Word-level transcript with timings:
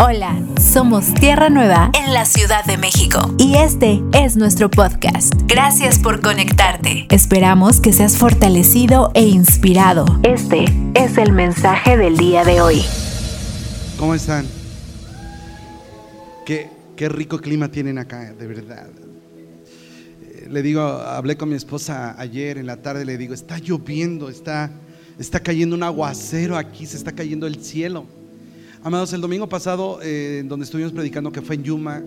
Hola, 0.00 0.40
somos 0.60 1.12
Tierra 1.14 1.50
Nueva 1.50 1.90
en 1.92 2.14
la 2.14 2.24
Ciudad 2.24 2.64
de 2.64 2.76
México 2.76 3.34
y 3.36 3.56
este 3.56 4.00
es 4.12 4.36
nuestro 4.36 4.70
podcast. 4.70 5.32
Gracias 5.46 5.98
por 5.98 6.20
conectarte. 6.20 7.06
Esperamos 7.10 7.80
que 7.80 7.92
seas 7.92 8.16
fortalecido 8.16 9.10
e 9.14 9.22
inspirado. 9.24 10.04
Este 10.22 10.66
es 10.94 11.18
el 11.18 11.32
mensaje 11.32 11.96
del 11.96 12.16
día 12.16 12.44
de 12.44 12.60
hoy. 12.60 12.82
¿Cómo 13.98 14.14
están? 14.14 14.46
Qué, 16.46 16.70
qué 16.94 17.08
rico 17.08 17.40
clima 17.40 17.68
tienen 17.68 17.98
acá, 17.98 18.32
de 18.32 18.46
verdad. 18.46 18.86
Eh, 20.22 20.46
Le 20.48 20.62
digo, 20.62 20.80
hablé 20.80 21.36
con 21.36 21.48
mi 21.48 21.56
esposa 21.56 22.14
ayer 22.20 22.56
en 22.58 22.66
la 22.66 22.76
tarde, 22.76 23.04
le 23.04 23.18
digo, 23.18 23.34
está 23.34 23.58
lloviendo, 23.58 24.28
está, 24.28 24.70
está 25.18 25.40
cayendo 25.40 25.74
un 25.74 25.82
aguacero 25.82 26.56
aquí, 26.56 26.86
se 26.86 26.96
está 26.96 27.10
cayendo 27.10 27.48
el 27.48 27.64
cielo. 27.64 28.06
Amados, 28.84 29.12
el 29.12 29.20
domingo 29.20 29.48
pasado, 29.48 29.98
eh, 30.04 30.44
donde 30.46 30.62
estuvimos 30.62 30.92
predicando, 30.92 31.32
que 31.32 31.42
fue 31.42 31.56
en 31.56 31.64
Yuma, 31.64 32.00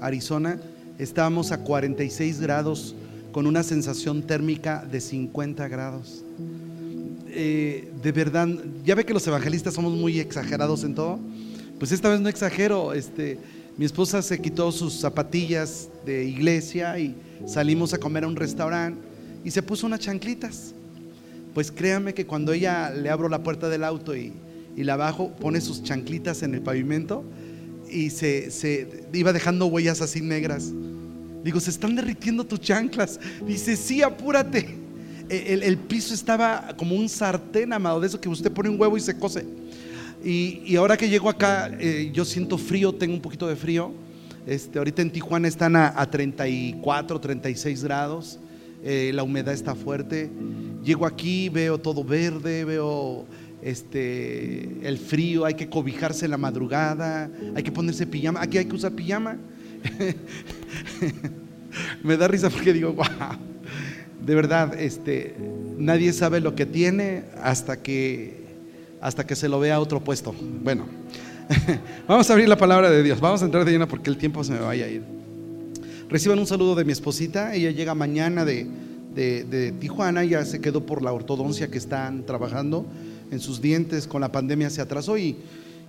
Arizona, 0.00 0.58
estábamos 0.98 1.52
a 1.52 1.62
46 1.62 2.40
grados 2.40 2.96
con 3.30 3.46
una 3.46 3.62
sensación 3.62 4.22
térmica 4.22 4.84
de 4.90 5.00
50 5.00 5.68
grados. 5.68 6.24
Eh, 7.28 7.92
de 8.02 8.12
verdad, 8.12 8.48
ya 8.84 8.96
ve 8.96 9.06
que 9.06 9.14
los 9.14 9.24
evangelistas 9.28 9.74
somos 9.74 9.92
muy 9.92 10.18
exagerados 10.18 10.82
en 10.82 10.96
todo. 10.96 11.20
Pues 11.78 11.92
esta 11.92 12.08
vez 12.08 12.20
no 12.20 12.28
exagero. 12.28 12.92
Este, 12.92 13.38
mi 13.78 13.84
esposa 13.84 14.20
se 14.20 14.40
quitó 14.40 14.72
sus 14.72 14.94
zapatillas 14.94 15.88
de 16.04 16.24
iglesia 16.24 16.98
y 16.98 17.14
salimos 17.46 17.94
a 17.94 17.98
comer 17.98 18.24
a 18.24 18.26
un 18.26 18.34
restaurante 18.34 19.00
y 19.44 19.52
se 19.52 19.62
puso 19.62 19.86
unas 19.86 20.00
chanclitas. 20.00 20.74
Pues 21.54 21.70
créanme 21.70 22.14
que 22.14 22.26
cuando 22.26 22.52
ella 22.52 22.90
le 22.90 23.10
abro 23.10 23.28
la 23.28 23.44
puerta 23.44 23.68
del 23.68 23.84
auto 23.84 24.16
y, 24.16 24.32
y 24.76 24.84
la 24.84 24.96
bajo, 24.96 25.30
pone 25.36 25.60
sus 25.60 25.82
chanclitas 25.82 26.42
en 26.42 26.54
el 26.54 26.60
pavimento 26.60 27.24
y 27.90 28.10
se, 28.10 28.50
se 28.50 29.06
iba 29.12 29.32
dejando 29.32 29.66
huellas 29.66 30.00
así 30.00 30.20
negras. 30.20 30.72
Digo, 31.42 31.60
se 31.60 31.70
están 31.70 31.96
derritiendo 31.96 32.44
tus 32.44 32.60
chanclas. 32.60 33.18
Dice, 33.46 33.76
sí, 33.76 34.02
apúrate. 34.02 34.76
E, 35.28 35.52
El, 35.54 35.62
el 35.62 35.78
piso 35.78 36.12
estaba 36.12 36.74
como 36.76 36.94
un 36.94 37.08
sartén, 37.08 37.72
amado, 37.72 38.00
de 38.00 38.08
eso 38.08 38.20
que 38.20 38.28
usted 38.28 38.52
pone 38.52 38.68
un 38.68 38.80
huevo 38.80 38.96
y 38.96 39.00
se 39.00 39.16
cose. 39.16 39.44
Y, 40.24 40.62
y 40.66 40.76
ahora 40.76 40.96
que 40.96 41.08
llego 41.08 41.30
acá, 41.30 41.70
eh, 41.78 42.10
yo 42.12 42.24
siento 42.24 42.58
frío, 42.58 42.92
tengo 42.92 43.14
un 43.14 43.20
poquito 43.20 43.46
de 43.46 43.56
frío. 43.56 43.92
Este, 44.46 44.78
ahorita 44.78 45.02
en 45.02 45.10
Tijuana 45.10 45.48
están 45.48 45.76
a, 45.76 45.94
a 45.96 46.10
34, 46.10 47.20
36 47.20 47.84
grados. 47.84 48.38
Eh, 48.82 49.12
la 49.14 49.22
humedad 49.22 49.54
está 49.54 49.74
fuerte. 49.74 50.30
Llego 50.84 51.06
aquí, 51.06 51.48
veo 51.48 51.78
todo 51.78 52.04
verde, 52.04 52.64
veo 52.64 53.24
este, 53.62 54.86
el 54.86 54.98
frío, 54.98 55.44
hay 55.44 55.54
que 55.54 55.68
cobijarse 55.68 56.24
en 56.26 56.30
la 56.32 56.36
madrugada, 56.36 57.30
hay 57.54 57.62
que 57.62 57.72
ponerse 57.72 58.06
pijama. 58.06 58.40
Aquí 58.42 58.58
hay 58.58 58.66
que 58.66 58.74
usar 58.74 58.92
pijama. 58.92 59.36
Me 62.02 62.16
da 62.16 62.28
risa 62.28 62.50
porque 62.50 62.72
digo, 62.72 62.92
wow, 62.92 63.06
de 64.24 64.34
verdad, 64.34 64.78
este, 64.78 65.34
nadie 65.78 66.12
sabe 66.12 66.40
lo 66.40 66.54
que 66.54 66.66
tiene 66.66 67.24
hasta 67.42 67.82
que, 67.82 68.46
hasta 69.00 69.26
que 69.26 69.36
se 69.36 69.48
lo 69.48 69.60
vea 69.60 69.76
a 69.76 69.80
otro 69.80 70.02
puesto. 70.02 70.34
Bueno, 70.62 70.86
vamos 72.08 72.28
a 72.30 72.32
abrir 72.32 72.48
la 72.48 72.56
palabra 72.56 72.90
de 72.90 73.02
Dios, 73.02 73.20
vamos 73.20 73.42
a 73.42 73.44
entrar 73.44 73.64
de 73.64 73.72
lleno 73.72 73.88
porque 73.88 74.10
el 74.10 74.16
tiempo 74.16 74.42
se 74.44 74.52
me 74.52 74.60
vaya 74.60 74.86
a 74.86 74.88
ir. 74.88 75.02
Reciban 76.08 76.38
un 76.38 76.46
saludo 76.46 76.74
de 76.76 76.84
mi 76.84 76.92
esposita, 76.92 77.54
ella 77.54 77.72
llega 77.72 77.94
mañana 77.94 78.44
de, 78.44 78.66
de, 79.14 79.44
de 79.44 79.72
Tijuana, 79.72 80.24
ya 80.24 80.44
se 80.44 80.60
quedó 80.60 80.86
por 80.86 81.02
la 81.02 81.12
ortodoncia 81.12 81.68
que 81.68 81.78
están 81.78 82.24
trabajando 82.24 82.86
en 83.30 83.40
sus 83.40 83.60
dientes, 83.60 84.06
con 84.06 84.20
la 84.20 84.32
pandemia 84.32 84.70
se 84.70 84.80
atrasó 84.80 85.18
y, 85.18 85.36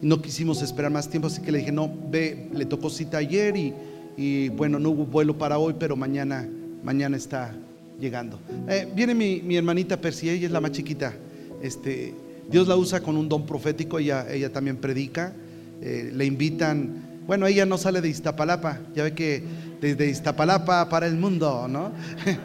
no 0.01 0.21
quisimos 0.21 0.61
esperar 0.61 0.91
más 0.91 1.09
tiempo, 1.09 1.27
así 1.27 1.41
que 1.41 1.51
le 1.51 1.57
dije, 1.57 1.71
no, 1.71 1.91
ve, 2.11 2.49
le 2.53 2.65
tocó 2.65 2.89
cita 2.89 3.17
ayer 3.17 3.57
y, 3.57 3.73
y 4.15 4.49
bueno, 4.49 4.77
no 4.77 4.91
hubo 4.91 5.05
vuelo 5.05 5.37
para 5.37 5.57
hoy, 5.57 5.75
pero 5.79 5.95
mañana, 5.95 6.47
mañana 6.83 7.17
está 7.17 7.55
llegando. 7.99 8.39
Eh, 8.67 8.87
viene 8.95 9.15
mi, 9.15 9.41
mi 9.41 9.57
hermanita 9.57 9.99
Percy, 9.99 10.29
ella 10.29 10.45
es 10.45 10.51
la 10.51 10.61
más 10.61 10.71
chiquita. 10.71 11.13
Este, 11.61 12.13
Dios 12.49 12.67
la 12.67 12.75
usa 12.75 13.01
con 13.01 13.17
un 13.17 13.27
don 13.27 13.45
profético, 13.45 13.99
ella, 13.99 14.31
ella 14.31 14.51
también 14.51 14.77
predica, 14.77 15.33
eh, 15.81 16.11
le 16.13 16.25
invitan, 16.25 17.21
bueno, 17.25 17.47
ella 17.47 17.65
no 17.65 17.77
sale 17.77 17.99
de 17.99 18.09
Iztapalapa, 18.09 18.79
ya 18.95 19.03
ve 19.03 19.13
que 19.13 19.43
desde 19.81 20.09
Iztapalapa 20.09 20.89
para 20.89 21.07
el 21.07 21.17
mundo, 21.17 21.67
¿no? 21.67 21.91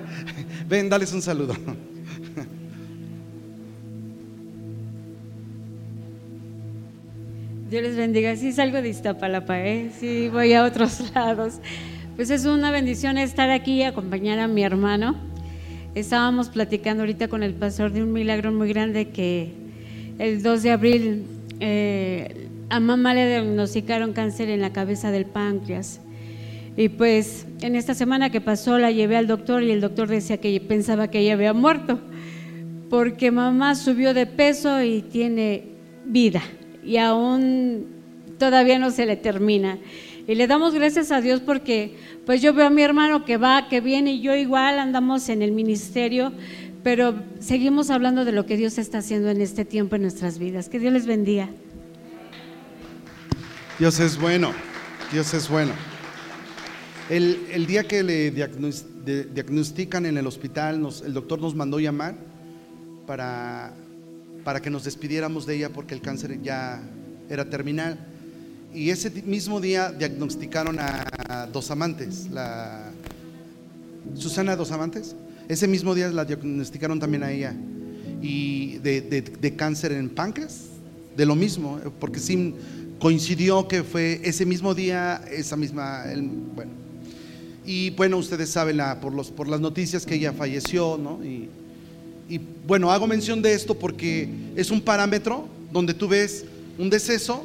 Ven, 0.69 0.89
dales 0.89 1.13
un 1.13 1.23
saludo. 1.23 1.55
Dios 7.73 7.85
les 7.85 7.97
bendiga. 7.97 8.37
Sí 8.37 8.53
salgo 8.53 8.83
de 8.83 8.91
Iztapalapa, 8.91 9.59
¿eh? 9.59 9.91
sí 9.99 10.29
voy 10.29 10.53
a 10.53 10.63
otros 10.65 11.11
lados. 11.15 11.55
Pues 12.17 12.29
es 12.29 12.45
una 12.45 12.71
bendición 12.71 13.17
estar 13.17 13.49
aquí 13.49 13.77
y 13.77 13.83
acompañar 13.83 14.39
a 14.41 14.47
mi 14.47 14.63
hermano. 14.63 15.17
Estábamos 15.95 16.51
platicando 16.51 17.03
ahorita 17.03 17.29
con 17.29 17.43
el 17.43 17.55
pastor 17.55 17.91
de 17.91 18.03
un 18.03 18.13
milagro 18.13 18.53
muy 18.53 18.69
grande 18.69 19.09
que 19.09 19.55
el 20.19 20.43
2 20.43 20.63
de 20.63 20.71
abril 20.71 21.25
eh, 21.61 22.47
a 22.69 22.79
mamá 22.79 23.15
le 23.15 23.27
diagnosticaron 23.27 24.13
cáncer 24.13 24.51
en 24.51 24.61
la 24.61 24.75
cabeza 24.75 25.11
del 25.11 25.25
páncreas. 25.25 26.03
Y 26.77 26.91
pues 26.91 27.47
en 27.63 27.75
esta 27.75 27.95
semana 27.95 28.29
que 28.29 28.43
pasó 28.43 28.79
la 28.79 28.91
llevé 28.91 29.17
al 29.17 29.27
doctor 29.27 29.63
y 29.63 29.71
el 29.71 29.81
doctor 29.81 30.09
decía 30.09 30.37
que 30.37 30.61
pensaba 30.61 31.09
que 31.09 31.21
ella 31.21 31.33
había 31.33 31.55
muerto 31.55 31.99
porque 32.91 33.31
mamá 33.31 33.75
subió 33.77 34.13
de 34.13 34.27
peso 34.27 34.83
y 34.83 35.01
tiene 35.01 35.69
vida 36.05 36.43
y 36.85 36.97
aún 36.97 37.87
todavía 38.39 38.79
no 38.79 38.91
se 38.91 39.07
le 39.07 39.17
termina. 39.17 39.79
Y 40.27 40.35
le 40.37 40.47
damos 40.47 40.75
gracias 40.75 41.11
a 41.11 41.21
Dios 41.21 41.41
porque 41.41 41.97
pues 42.27 42.41
yo 42.43 42.55
veo 42.55 42.67
a 42.67 42.71
mi 42.71 42.83
hermano 42.83 43.25
que 43.25 43.37
va, 43.37 43.69
que 43.69 43.81
viene 43.81 44.13
y 44.13 44.21
yo 44.21 44.35
igual 44.37 44.79
andamos 44.79 45.29
en 45.29 45.43
el 45.43 45.51
ministerio, 45.53 46.33
pero 46.85 47.15
seguimos 47.41 47.91
hablando 47.91 48.25
de 48.25 48.33
lo 48.33 48.47
que 48.47 48.57
Dios 48.57 48.79
está 48.79 48.99
haciendo 48.99 49.31
en 49.31 49.41
este 49.41 49.65
tiempo 49.65 49.97
en 49.97 50.03
nuestras 50.03 50.39
vidas. 50.39 50.69
Que 50.69 50.79
Dios 50.79 50.93
les 50.93 51.07
bendiga. 51.07 51.49
Dios 53.79 53.99
es 54.01 54.19
bueno, 54.21 54.53
Dios 55.13 55.33
es 55.35 55.49
bueno. 55.49 55.73
El, 57.11 57.39
el 57.53 57.67
día 57.67 57.83
que 57.85 58.03
le 58.03 58.31
diagnostican 58.31 60.07
en 60.07 60.17
el 60.17 60.27
hospital, 60.27 60.81
nos- 60.81 61.03
el 61.03 61.13
doctor 61.13 61.41
nos 61.41 61.55
mandó 61.55 61.81
llamar 61.81 62.15
para, 63.07 63.75
para 64.45 64.61
que 64.61 64.71
nos 64.71 64.85
despidiéramos 64.85 65.47
de 65.47 65.57
ella 65.57 65.69
porque 65.71 65.95
el 65.95 66.01
cáncer 66.01 66.41
ya 66.43 66.83
era 67.29 67.49
terminal. 67.49 67.99
Y 68.75 68.91
ese 68.91 69.11
mismo 69.23 69.61
día 69.61 69.93
diagnosticaron 69.93 70.79
a, 70.79 71.47
dos 71.53 71.71
amantes, 71.71 72.29
la 72.31 72.91
Susana 74.15 74.57
Dos 74.57 74.73
Amantes. 74.73 75.15
Ese 75.49 75.69
mismo 75.69 75.95
día 75.95 76.09
la 76.09 76.25
diagnosticaron 76.25 76.99
también 76.99 77.23
a 77.23 77.31
ella 77.31 77.55
y 78.23 78.79
de, 78.79 79.01
de- 79.03 79.23
de 79.23 79.57
cáncer 79.57 79.93
en 79.93 80.09
páncreas, 80.09 80.67
de 81.17 81.27
lo 81.27 81.35
mismo, 81.35 81.79
porque 82.01 82.19
sí 82.21 82.55
coincidió 82.99 83.67
que 83.69 83.83
fue 83.83 84.21
ese 84.25 84.47
mismo 84.47 84.75
día, 84.75 85.23
esa 85.31 85.57
misma, 85.57 86.05
el- 86.11 86.23
bueno. 86.23 86.71
Y 87.65 87.91
bueno, 87.91 88.17
ustedes 88.19 88.49
saben 88.51 88.79
la- 88.79 89.01
por, 89.01 89.13
los, 89.13 89.31
por 89.31 89.49
las 89.49 89.61
noticias 89.61 90.07
que 90.07 90.15
ella 90.15 90.33
falleció, 90.33 90.99
¿no? 90.99 91.23
Y, 91.25 91.49
y 92.33 92.41
bueno, 92.67 92.91
hago 92.91 93.07
mención 93.07 93.43
de 93.43 93.53
esto 93.53 93.79
porque 93.79 94.27
es 94.57 94.71
un 94.71 94.81
parámetro 94.81 95.47
donde 95.71 95.93
tú 95.93 96.09
ves 96.09 96.47
un 96.79 96.89
deceso 96.89 97.45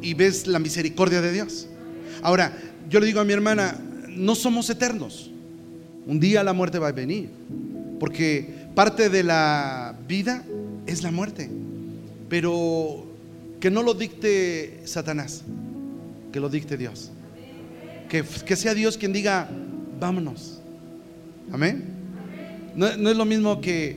y 0.00 0.14
ves 0.14 0.46
la 0.46 0.58
misericordia 0.58 1.20
de 1.20 1.30
Dios. 1.30 1.66
Ahora, 2.22 2.56
yo 2.88 3.00
le 3.00 3.06
digo 3.06 3.20
a 3.20 3.24
mi 3.26 3.34
hermana, 3.34 3.78
no 4.08 4.34
somos 4.34 4.70
eternos. 4.70 5.30
Un 6.06 6.18
día 6.18 6.42
la 6.42 6.54
muerte 6.54 6.78
va 6.78 6.88
a 6.88 6.92
venir, 6.92 7.28
porque 8.00 8.48
parte 8.74 9.10
de 9.10 9.22
la 9.22 9.94
vida 10.08 10.42
es 10.86 11.02
la 11.02 11.10
muerte, 11.10 11.50
pero 12.30 13.04
que 13.60 13.70
no 13.70 13.82
lo 13.82 13.92
dicte 13.92 14.80
Satanás, 14.86 15.42
que 16.32 16.40
lo 16.40 16.48
dicte 16.48 16.78
Dios. 16.78 17.10
Que, 18.08 18.22
que 18.22 18.56
sea 18.56 18.72
Dios 18.72 18.96
quien 18.96 19.12
diga, 19.12 19.50
vámonos. 20.00 20.60
Amén. 21.52 21.95
No, 22.76 22.86
es 22.88 23.16
lo 23.16 23.24
mismo 23.24 23.60
que, 23.60 23.96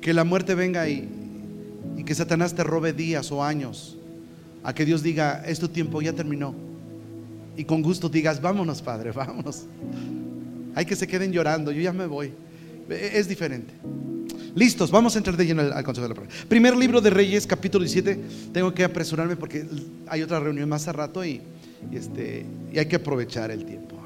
que 0.00 0.14
la 0.14 0.24
muerte 0.24 0.54
venga 0.54 0.88
y, 0.88 1.08
y 1.96 2.04
que 2.04 2.14
Satanás 2.14 2.54
te 2.54 2.62
robe 2.62 2.92
días 2.92 3.32
o 3.32 3.42
años, 3.42 3.96
a 4.62 4.74
que 4.74 4.84
Dios 4.84 5.02
diga, 5.02 5.42
es 5.46 5.58
tu 5.58 5.68
tiempo, 5.68 6.00
ya 6.00 6.12
terminó. 6.12 6.54
Y 7.56 7.64
con 7.64 7.82
gusto 7.82 8.08
digas, 8.08 8.40
vámonos, 8.40 8.80
Padre, 8.80 9.10
vámonos. 9.12 9.64
Hay 10.74 10.86
que 10.86 10.94
se 10.94 11.06
queden 11.08 11.32
llorando, 11.32 11.72
yo 11.72 11.82
ya 11.82 11.92
me 11.92 12.06
voy. 12.06 12.32
E- 12.88 13.10
Es 13.14 13.28
diferente. 13.28 13.74
Listos, 14.54 14.90
vamos 14.90 15.14
a 15.14 15.18
entrar 15.18 15.36
de 15.36 15.46
lleno 15.46 15.62
al, 15.62 15.84
consejo 15.84 16.08
de 16.08 16.14
la 16.14 16.14
palabra. 16.14 16.36
Primer 16.48 16.76
libro 16.76 17.00
de 17.00 17.10
Reyes, 17.10 17.46
capítulo 17.46 17.84
17. 17.84 18.20
Tengo 18.52 18.72
que 18.72 18.84
apresurarme 18.84 19.36
porque 19.36 19.66
hay 20.08 20.22
otra 20.22 20.40
reunión 20.40 20.68
más 20.68 20.86
a 20.88 20.92
rato 20.92 21.24
y 21.24 21.40
este, 21.92 22.44
y 22.72 22.78
hay 22.78 22.86
que 22.86 22.96
aprovechar 22.96 23.50
el 23.50 23.64
tiempo. 23.64 23.99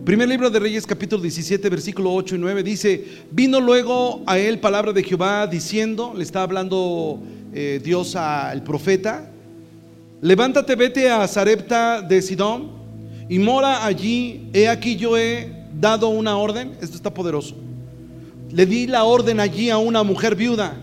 Primer 0.00 0.28
libro 0.28 0.50
de 0.50 0.58
Reyes, 0.58 0.84
capítulo 0.84 1.22
17, 1.22 1.68
versículo 1.68 2.12
8 2.12 2.34
y 2.34 2.38
9 2.38 2.62
dice: 2.64 3.04
Vino 3.30 3.60
luego 3.60 4.22
a 4.26 4.36
él 4.36 4.58
palabra 4.58 4.92
de 4.92 5.04
Jehová 5.04 5.46
diciendo, 5.46 6.12
le 6.16 6.24
está 6.24 6.42
hablando 6.42 7.20
eh, 7.54 7.80
Dios 7.84 8.16
al 8.16 8.64
profeta, 8.64 9.30
levántate, 10.20 10.74
vete 10.74 11.08
a 11.08 11.28
Zarepta 11.28 12.02
de 12.02 12.20
Sidón 12.20 12.72
y 13.28 13.38
mora 13.38 13.86
allí, 13.86 14.48
he 14.52 14.66
aquí 14.66 14.96
yo 14.96 15.16
he 15.16 15.52
dado 15.78 16.08
una 16.08 16.36
orden, 16.36 16.72
esto 16.80 16.96
está 16.96 17.14
poderoso, 17.14 17.54
le 18.50 18.66
di 18.66 18.88
la 18.88 19.04
orden 19.04 19.38
allí 19.38 19.70
a 19.70 19.78
una 19.78 20.02
mujer 20.02 20.34
viuda 20.34 20.74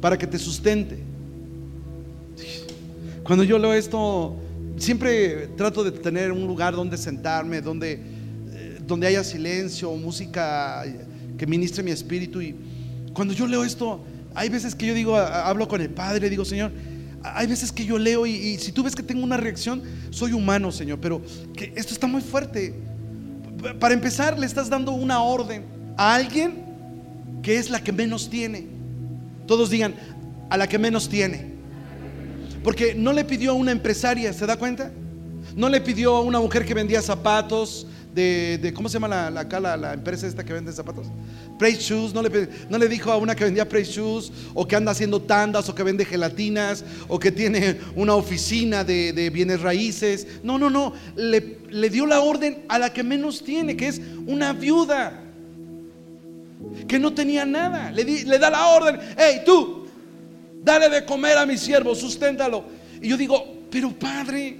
para 0.00 0.16
que 0.16 0.26
te 0.26 0.38
sustente. 0.38 1.00
Cuando 3.24 3.44
yo 3.44 3.58
leo 3.58 3.74
esto, 3.74 4.36
siempre 4.78 5.48
trato 5.56 5.84
de 5.84 5.92
tener 5.92 6.32
un 6.32 6.46
lugar 6.46 6.74
donde 6.74 6.96
sentarme, 6.96 7.60
donde, 7.60 7.92
eh, 7.92 8.78
donde 8.86 9.06
haya 9.06 9.24
silencio, 9.24 9.92
música 9.92 10.84
que 11.36 11.46
ministre 11.46 11.82
mi 11.82 11.90
espíritu. 11.90 12.40
Y 12.40 12.54
cuando 13.12 13.34
yo 13.34 13.46
leo 13.46 13.64
esto, 13.64 14.04
hay 14.34 14.48
veces 14.48 14.74
que 14.74 14.86
yo 14.86 14.94
digo, 14.94 15.16
hablo 15.16 15.68
con 15.68 15.80
el 15.80 15.90
Padre, 15.90 16.30
digo, 16.30 16.44
Señor, 16.44 16.72
hay 17.22 17.46
veces 17.46 17.72
que 17.72 17.84
yo 17.84 17.98
leo 17.98 18.26
y, 18.26 18.58
si 18.58 18.72
tú 18.72 18.82
ves 18.82 18.94
que 18.94 19.02
tengo 19.02 19.24
una 19.24 19.36
reacción, 19.36 19.82
soy 20.10 20.32
humano, 20.32 20.70
Señor, 20.70 20.98
pero 21.00 21.22
esto 21.74 21.92
está 21.92 22.06
muy 22.06 22.20
fuerte. 22.20 22.74
Para 23.80 23.94
empezar, 23.94 24.38
le 24.38 24.46
estás 24.46 24.70
dando 24.70 24.92
una 24.92 25.20
orden 25.20 25.64
a 25.96 26.14
alguien 26.14 26.64
que 27.42 27.58
es 27.58 27.70
la 27.70 27.82
que 27.82 27.92
menos 27.92 28.30
tiene. 28.30 28.66
Todos 29.46 29.70
digan, 29.70 29.94
a 30.50 30.56
la 30.56 30.68
que 30.68 30.78
menos 30.78 31.08
tiene. 31.08 31.57
Porque 32.68 32.94
no 32.94 33.14
le 33.14 33.24
pidió 33.24 33.52
a 33.52 33.54
una 33.54 33.72
empresaria, 33.72 34.30
¿se 34.34 34.44
da 34.44 34.58
cuenta? 34.58 34.92
No 35.56 35.70
le 35.70 35.80
pidió 35.80 36.14
a 36.16 36.20
una 36.20 36.38
mujer 36.38 36.66
que 36.66 36.74
vendía 36.74 37.00
zapatos, 37.00 37.86
de, 38.14 38.74
¿cómo 38.76 38.90
se 38.90 38.96
llama 39.00 39.08
la, 39.08 39.30
la, 39.30 39.76
la, 39.78 39.94
empresa 39.94 40.26
esta 40.26 40.44
que 40.44 40.52
vende 40.52 40.70
zapatos? 40.70 41.06
Praise 41.58 41.80
Shoes, 41.80 42.12
no 42.12 42.20
le, 42.20 42.46
no 42.68 42.76
le 42.76 42.86
dijo 42.90 43.10
a 43.10 43.16
una 43.16 43.34
que 43.34 43.44
vendía 43.44 43.66
Praise 43.66 43.92
Shoes, 43.92 44.30
o 44.52 44.68
que 44.68 44.76
anda 44.76 44.92
haciendo 44.92 45.22
tandas, 45.22 45.66
o 45.70 45.74
que 45.74 45.82
vende 45.82 46.04
gelatinas, 46.04 46.84
o 47.08 47.18
que 47.18 47.32
tiene 47.32 47.78
una 47.96 48.14
oficina 48.14 48.84
de, 48.84 49.14
de 49.14 49.30
bienes 49.30 49.62
raíces. 49.62 50.26
No, 50.42 50.58
no, 50.58 50.68
no, 50.68 50.92
le, 51.16 51.60
le 51.70 51.88
dio 51.88 52.04
la 52.04 52.20
orden 52.20 52.66
a 52.68 52.78
la 52.78 52.92
que 52.92 53.02
menos 53.02 53.42
tiene, 53.42 53.78
que 53.78 53.88
es 53.88 53.98
una 54.26 54.52
viuda, 54.52 55.22
que 56.86 56.98
no 56.98 57.14
tenía 57.14 57.46
nada. 57.46 57.90
Le, 57.92 58.04
le 58.04 58.38
da 58.38 58.50
la 58.50 58.66
orden, 58.66 59.00
hey, 59.16 59.40
tú, 59.46 59.77
dale 60.68 60.90
de 60.90 61.04
comer 61.06 61.38
a 61.38 61.46
mi 61.46 61.56
siervo, 61.56 61.94
susténtalo. 61.94 62.62
Y 63.00 63.08
yo 63.08 63.16
digo, 63.16 63.64
pero 63.70 63.90
padre, 63.90 64.58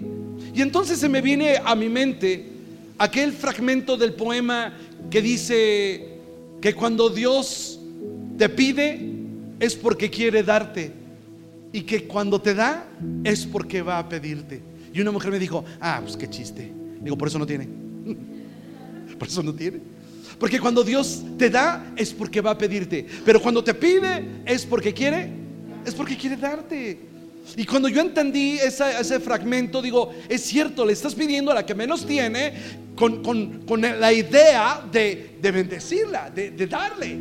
y 0.55 0.63
entonces 0.63 0.99
se 0.99 1.09
me 1.09 1.21
viene 1.21 1.61
a 1.63 1.75
mi 1.75 1.91
mente 1.91 2.47
aquel 2.97 3.33
fragmento 3.33 3.97
del 3.99 4.15
poema 4.15 4.73
que 5.11 5.21
dice 5.21 6.09
que 6.63 6.75
cuando 6.75 7.11
Dios 7.11 7.79
te 8.39 8.49
pide 8.49 9.13
es 9.61 9.77
porque 9.77 10.09
quiere 10.09 10.43
darte 10.43 10.93
y 11.73 11.83
que 11.83 12.05
cuando 12.05 12.41
te 12.41 12.55
da 12.55 12.89
es 13.23 13.45
porque 13.45 13.83
va 13.83 13.99
a 13.99 14.09
pedirte. 14.09 14.63
Y 14.95 15.03
una 15.03 15.11
mujer 15.11 15.31
me 15.31 15.39
dijo, 15.39 15.63
ah, 15.79 16.01
pues 16.03 16.17
qué 16.17 16.29
chiste. 16.31 16.73
Digo, 17.03 17.19
por 17.19 17.29
eso 17.29 17.39
no 17.39 17.47
tiene. 17.47 17.69
por 19.19 19.29
eso 19.29 19.43
no 19.43 19.53
tiene. 19.53 19.81
Porque 20.41 20.59
cuando 20.59 20.83
Dios 20.83 21.23
te 21.37 21.51
da 21.51 21.93
es 21.97 22.15
porque 22.15 22.41
va 22.41 22.53
a 22.53 22.59
pedirte. 22.59 23.07
Pero 23.27 23.43
cuando 23.43 23.63
te 23.63 23.75
pide 23.75 24.43
es 24.47 24.65
porque 24.65 24.95
quiere 24.95 25.48
es 25.85 25.95
porque 25.95 26.17
quiere 26.17 26.37
darte. 26.37 26.99
Y 27.57 27.65
cuando 27.65 27.89
yo 27.89 28.03
entendí 28.03 28.59
ese 28.59 29.21
fragmento, 29.21 29.81
digo, 29.81 30.11
es 30.29 30.43
cierto, 30.43 30.85
le 30.85 30.93
estás 30.93 31.15
pidiendo 31.15 31.51
a 31.51 31.55
la 31.55 31.67
que 31.67 31.75
menos 31.75 32.05
tiene 32.05 32.53
con, 32.95 33.81
la 33.81 34.13
idea 34.13 34.85
de, 34.91 35.39
bendecirla, 35.41 36.31
de, 36.31 36.67
darle. 36.67 37.17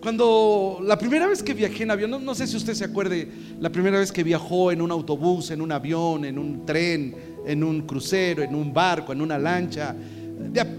Cuando 0.00 0.78
la 0.84 0.96
primera 0.96 1.26
vez 1.26 1.42
que 1.42 1.52
viajé 1.52 1.82
en 1.82 1.90
avión, 1.90 2.24
no, 2.24 2.34
sé 2.34 2.46
si 2.46 2.56
usted 2.56 2.74
se 2.74 2.84
acuerde, 2.84 3.28
la 3.58 3.70
primera 3.70 3.98
vez 3.98 4.12
que 4.12 4.22
viajó 4.22 4.70
en 4.70 4.80
un 4.80 4.92
autobús, 4.92 5.50
en 5.50 5.60
un 5.60 5.72
avión, 5.72 6.24
en 6.24 6.38
un 6.38 6.64
tren, 6.64 7.16
en 7.44 7.64
un 7.64 7.82
crucero, 7.82 8.42
en 8.42 8.54
un 8.54 8.72
barco, 8.72 9.12
en 9.12 9.20
una 9.20 9.38
lancha, 9.38 9.96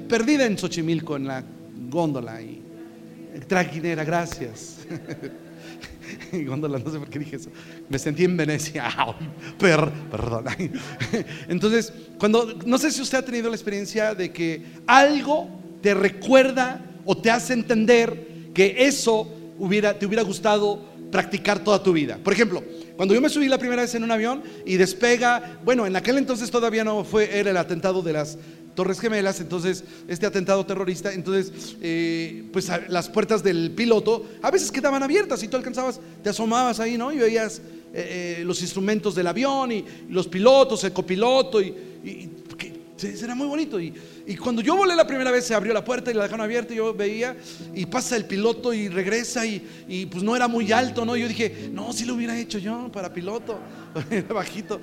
perdida 0.07 0.45
en 0.45 0.57
Xochimilco, 0.57 1.17
en 1.17 1.27
la 1.27 1.43
góndola 1.89 2.41
y 2.41 2.61
traquinera, 3.47 4.05
gracias. 4.05 4.85
No 6.47 6.91
sé 6.91 6.99
por 6.99 7.09
qué 7.09 7.19
dije 7.19 7.35
eso. 7.35 7.49
Me 7.89 7.99
sentí 7.99 8.23
en 8.23 8.37
Venecia. 8.37 8.89
perdón. 9.57 10.45
Entonces, 11.47 11.93
cuando, 12.19 12.57
no 12.65 12.77
sé 12.77 12.91
si 12.91 13.01
usted 13.01 13.19
ha 13.19 13.25
tenido 13.25 13.49
la 13.49 13.55
experiencia 13.55 14.13
de 14.13 14.31
que 14.31 14.63
algo 14.85 15.49
te 15.81 15.93
recuerda 15.93 16.81
o 17.05 17.15
te 17.17 17.31
hace 17.31 17.53
entender 17.53 18.51
que 18.53 18.75
eso 18.79 19.31
hubiera, 19.59 19.97
te 19.97 20.05
hubiera 20.05 20.23
gustado 20.23 20.83
practicar 21.11 21.59
toda 21.59 21.81
tu 21.81 21.93
vida. 21.93 22.19
Por 22.23 22.33
ejemplo, 22.33 22.63
cuando 22.95 23.13
yo 23.13 23.21
me 23.21 23.29
subí 23.29 23.47
la 23.47 23.57
primera 23.57 23.83
vez 23.83 23.93
en 23.95 24.03
un 24.03 24.11
avión 24.11 24.43
y 24.65 24.75
despega, 24.75 25.59
bueno, 25.63 25.85
en 25.85 25.95
aquel 25.95 26.17
entonces 26.17 26.49
todavía 26.51 26.83
no 26.83 27.03
fue, 27.03 27.39
era 27.39 27.51
el 27.51 27.57
atentado 27.57 28.01
de 28.01 28.13
las 28.13 28.37
Torres 28.77 28.99
Gemelas, 28.99 29.39
entonces 29.41 29.83
este 30.07 30.27
atentado 30.27 30.63
terrorista, 30.63 31.11
entonces 31.11 31.75
eh, 31.81 32.43
pues 32.53 32.69
las 32.89 33.09
puertas 33.09 33.41
del 33.41 33.71
piloto 33.71 34.23
a 34.43 34.51
veces 34.51 34.71
quedaban 34.71 35.01
abiertas 35.01 35.41
y 35.41 35.47
tú 35.47 35.57
alcanzabas, 35.57 35.99
te 36.23 36.29
asomabas 36.29 36.79
ahí, 36.79 36.95
¿no? 36.95 37.11
Y 37.11 37.17
veías 37.17 37.57
eh, 37.91 38.37
eh, 38.41 38.43
los 38.45 38.61
instrumentos 38.61 39.15
del 39.15 39.25
avión 39.25 39.71
y, 39.71 39.83
los 40.09 40.27
pilotos, 40.27 40.83
el 40.83 40.93
copiloto 40.93 41.59
y, 41.59 41.73
y 42.05 42.29
era 43.23 43.33
muy 43.33 43.47
bonito. 43.47 43.79
Y, 43.79 43.93
cuando 44.35 44.61
yo 44.61 44.75
volé 44.75 44.93
la 44.93 45.07
primera 45.07 45.31
vez 45.31 45.45
se 45.45 45.55
abrió 45.55 45.73
la 45.73 45.85
puerta 45.85 46.11
y 46.11 46.13
la 46.13 46.23
dejaron 46.23 46.43
abierta 46.43 46.73
y 46.73 46.77
yo 46.77 46.93
veía 46.93 47.37
y 47.73 47.85
pasa 47.85 48.17
el 48.17 48.25
piloto 48.25 48.73
y 48.73 48.89
regresa 48.89 49.45
y, 49.45 50.05
pues 50.11 50.21
no 50.21 50.35
era 50.35 50.49
muy 50.49 50.69
alto, 50.73 51.05
¿no? 51.05 51.15
Yo 51.15 51.29
dije, 51.29 51.69
no, 51.71 51.93
si 51.93 52.03
lo 52.03 52.15
hubiera 52.15 52.37
hecho 52.37 52.57
yo 52.57 52.91
para 52.91 53.13
piloto, 53.13 53.57
bajito. 54.33 54.81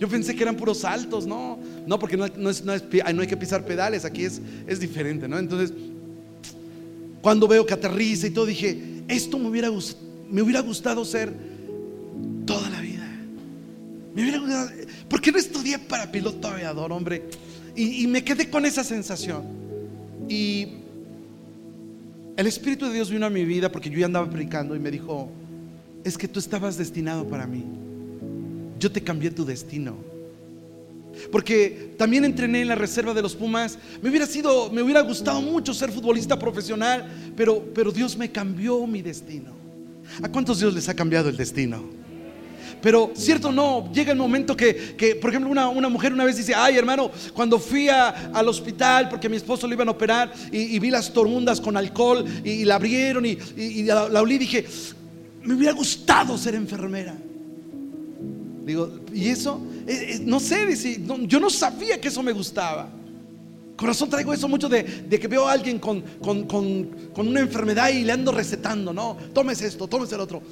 Yo 0.00 0.08
pensé 0.08 0.34
que 0.34 0.42
eran 0.42 0.56
puros 0.56 0.84
altos, 0.84 1.26
¿no? 1.26 1.60
No, 1.86 1.96
porque 1.96 2.16
no, 2.16 2.26
no, 2.36 2.50
es, 2.50 2.64
no, 2.64 2.72
hay 2.72 3.26
que 3.28 3.36
pisar 3.36 3.64
pedales, 3.64 4.04
aquí 4.04 4.24
es, 4.24 4.40
es 4.66 4.80
diferente, 4.80 5.28
¿no? 5.28 5.38
Entonces, 5.38 5.72
cuando 7.20 7.46
veo 7.46 7.64
que 7.64 7.74
aterriza 7.74 8.26
y 8.26 8.30
todo, 8.30 8.46
dije, 8.46 9.04
esto 9.06 9.38
me 9.38 9.48
hubiera, 9.48 9.70
me 10.28 10.42
hubiera 10.42 10.60
gustado 10.60 11.04
ser 11.04 11.32
toda 12.44 12.68
la 12.68 12.80
vida. 12.80 13.08
Me 14.12 14.22
hubiera 14.22 14.38
gustado, 14.38 14.70
¿Por 15.08 15.20
qué 15.20 15.30
no 15.30 15.38
estudié 15.38 15.78
para 15.78 16.10
piloto 16.10 16.48
aviador, 16.48 16.90
hombre? 16.90 17.28
Y, 17.74 18.06
me 18.06 18.22
quedé 18.22 18.50
con 18.50 18.66
esa 18.66 18.84
sensación. 18.84 19.42
Y 20.28 20.68
el 22.36 22.46
Espíritu 22.46 22.86
de 22.86 22.94
Dios 22.94 23.10
vino 23.10 23.26
a 23.26 23.30
mi 23.30 23.44
vida 23.44 23.72
porque 23.72 23.88
yo 23.88 23.98
ya 23.98 24.06
andaba 24.06 24.28
predicando 24.28 24.76
y 24.76 24.78
me 24.78 24.90
dijo, 24.90 25.30
es 26.04 26.18
que 26.18 26.28
tú 26.28 26.38
estabas 26.38 26.76
destinado 26.76 27.26
para 27.26 27.46
mí. 27.46 27.64
Yo 28.78 28.90
te 28.92 29.02
cambié 29.02 29.30
tu 29.30 29.44
destino. 29.44 29.96
Porque 31.30 31.94
también 31.98 32.24
entrené 32.24 32.62
en 32.62 32.68
la 32.68 32.74
reserva 32.74 33.14
de 33.14 33.22
los 33.22 33.34
Pumas. 33.34 33.78
Me 34.02 34.10
hubiera 34.10 34.26
sido, 34.26 34.70
me 34.70 34.82
hubiera 34.82 35.00
gustado 35.02 35.40
mucho 35.40 35.72
ser 35.72 35.90
futbolista 35.90 36.38
profesional, 36.38 37.06
pero, 37.36 37.64
pero 37.74 37.92
Dios 37.92 38.16
me 38.16 38.30
cambió 38.30 38.86
mi 38.86 39.02
destino. 39.02 39.52
¿A 40.22 40.28
cuántos 40.28 40.58
Dios 40.60 40.74
les 40.74 40.88
ha 40.88 40.94
cambiado 40.94 41.28
el 41.28 41.36
destino? 41.36 42.01
Pero 42.82 43.12
cierto 43.14 43.52
no, 43.52 43.90
llega 43.92 44.10
el 44.10 44.18
momento 44.18 44.56
que, 44.56 45.18
por 45.20 45.30
ejemplo, 45.30 45.50
una, 45.50 45.88
mujer 45.88 46.12
una 46.12 46.24
vez 46.24 46.36
dice, 46.36 46.52
ay 46.54 46.76
hermano, 46.76 47.10
cuando 47.32 47.58
fui 47.60 47.88
al 47.88 48.48
hospital 48.48 49.08
porque 49.08 49.28
mi 49.28 49.36
esposo 49.36 49.68
lo 49.68 49.72
iban 49.72 49.86
a 49.88 49.92
operar 49.92 50.32
y, 50.50 50.78
vi 50.80 50.90
las 50.90 51.12
torundas 51.12 51.60
con 51.60 51.76
alcohol 51.76 52.24
y, 52.44 52.64
la 52.64 52.74
abrieron 52.74 53.24
y, 53.24 53.82
la, 53.84 54.20
olí, 54.20 54.36
dije, 54.36 54.66
me 55.44 55.54
hubiera 55.54 55.72
gustado 55.72 56.36
ser 56.36 56.56
enfermera. 56.56 57.14
Digo, 58.66 58.90
¿y 59.12 59.28
eso? 59.28 59.60
Eh, 59.86 60.14
eh, 60.14 60.20
no 60.24 60.40
sé, 60.40 60.66
yo 61.26 61.40
no 61.40 61.50
sabía 61.50 62.00
que 62.00 62.08
eso 62.08 62.22
me 62.22 62.32
gustaba. 62.32 62.88
Corazón 63.76 64.10
traigo 64.10 64.32
eso 64.32 64.48
mucho 64.48 64.68
de, 64.68 64.84
que 65.08 65.28
veo 65.28 65.48
a 65.48 65.52
alguien 65.52 65.78
con, 65.78 66.02
con, 66.20 67.26
una 67.28 67.40
enfermedad 67.40 67.90
y 67.90 68.04
le 68.04 68.12
ando 68.12 68.32
recetando, 68.32 68.92
¿no? 68.92 69.16
Tómese 69.32 69.66
esto, 69.66 69.86
tómese 69.88 70.16
el 70.16 70.20
otro. 70.20 70.42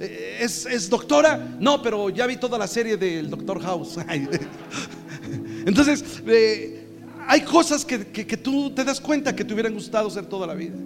Eh, 0.00 0.38
¿Es, 0.40 0.88
doctora? 0.88 1.56
No, 1.58 1.82
pero 1.82 2.08
ya 2.10 2.26
vi 2.26 2.36
toda 2.36 2.56
la 2.56 2.66
serie 2.66 2.96
del 2.96 3.28
Doctor 3.28 3.60
House. 3.60 3.96
Entonces, 5.66 6.04
eh, 6.26 6.86
hay 7.26 7.40
cosas 7.42 7.84
que, 7.84 7.98
tú 8.36 8.70
te 8.70 8.84
das 8.84 9.00
cuenta 9.00 9.34
que 9.34 9.44
te 9.44 9.52
hubieran 9.52 9.74
gustado 9.74 10.08
ser 10.08 10.26
toda 10.26 10.46
la 10.46 10.54
vida. 10.54 10.76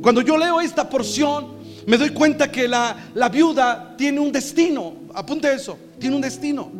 Cuando 0.00 0.22
yo 0.22 0.38
leo 0.38 0.60
esta 0.60 0.88
porción, 0.88 1.62
me 1.86 1.98
doy 1.98 2.10
cuenta 2.10 2.50
que 2.50 2.66
la, 2.66 3.10
la 3.14 3.28
viuda 3.28 3.94
tiene 3.96 4.20
un 4.20 4.32
destino. 4.32 4.94
Apunte 5.14 5.52
eso, 5.52 5.78
tiene 5.98 6.16
un 6.16 6.22
destino. 6.22 6.70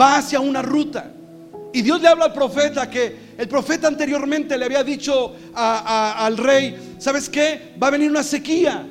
Va 0.00 0.18
hacia 0.18 0.38
una 0.40 0.62
ruta. 0.62 1.12
Y 1.72 1.82
Dios 1.82 2.00
le 2.00 2.08
habla 2.08 2.26
al 2.26 2.32
profeta 2.32 2.88
que 2.88 3.26
el 3.36 3.48
profeta 3.48 3.88
anteriormente 3.88 4.56
le 4.56 4.64
había 4.64 4.82
dicho 4.82 5.34
al 5.54 6.36
rey, 6.38 6.94
¿sabes 6.98 7.28
qué? 7.28 7.74
Va 7.82 7.88
a 7.88 7.90
venir 7.90 8.10
una 8.10 8.22
sequía. 8.22 8.86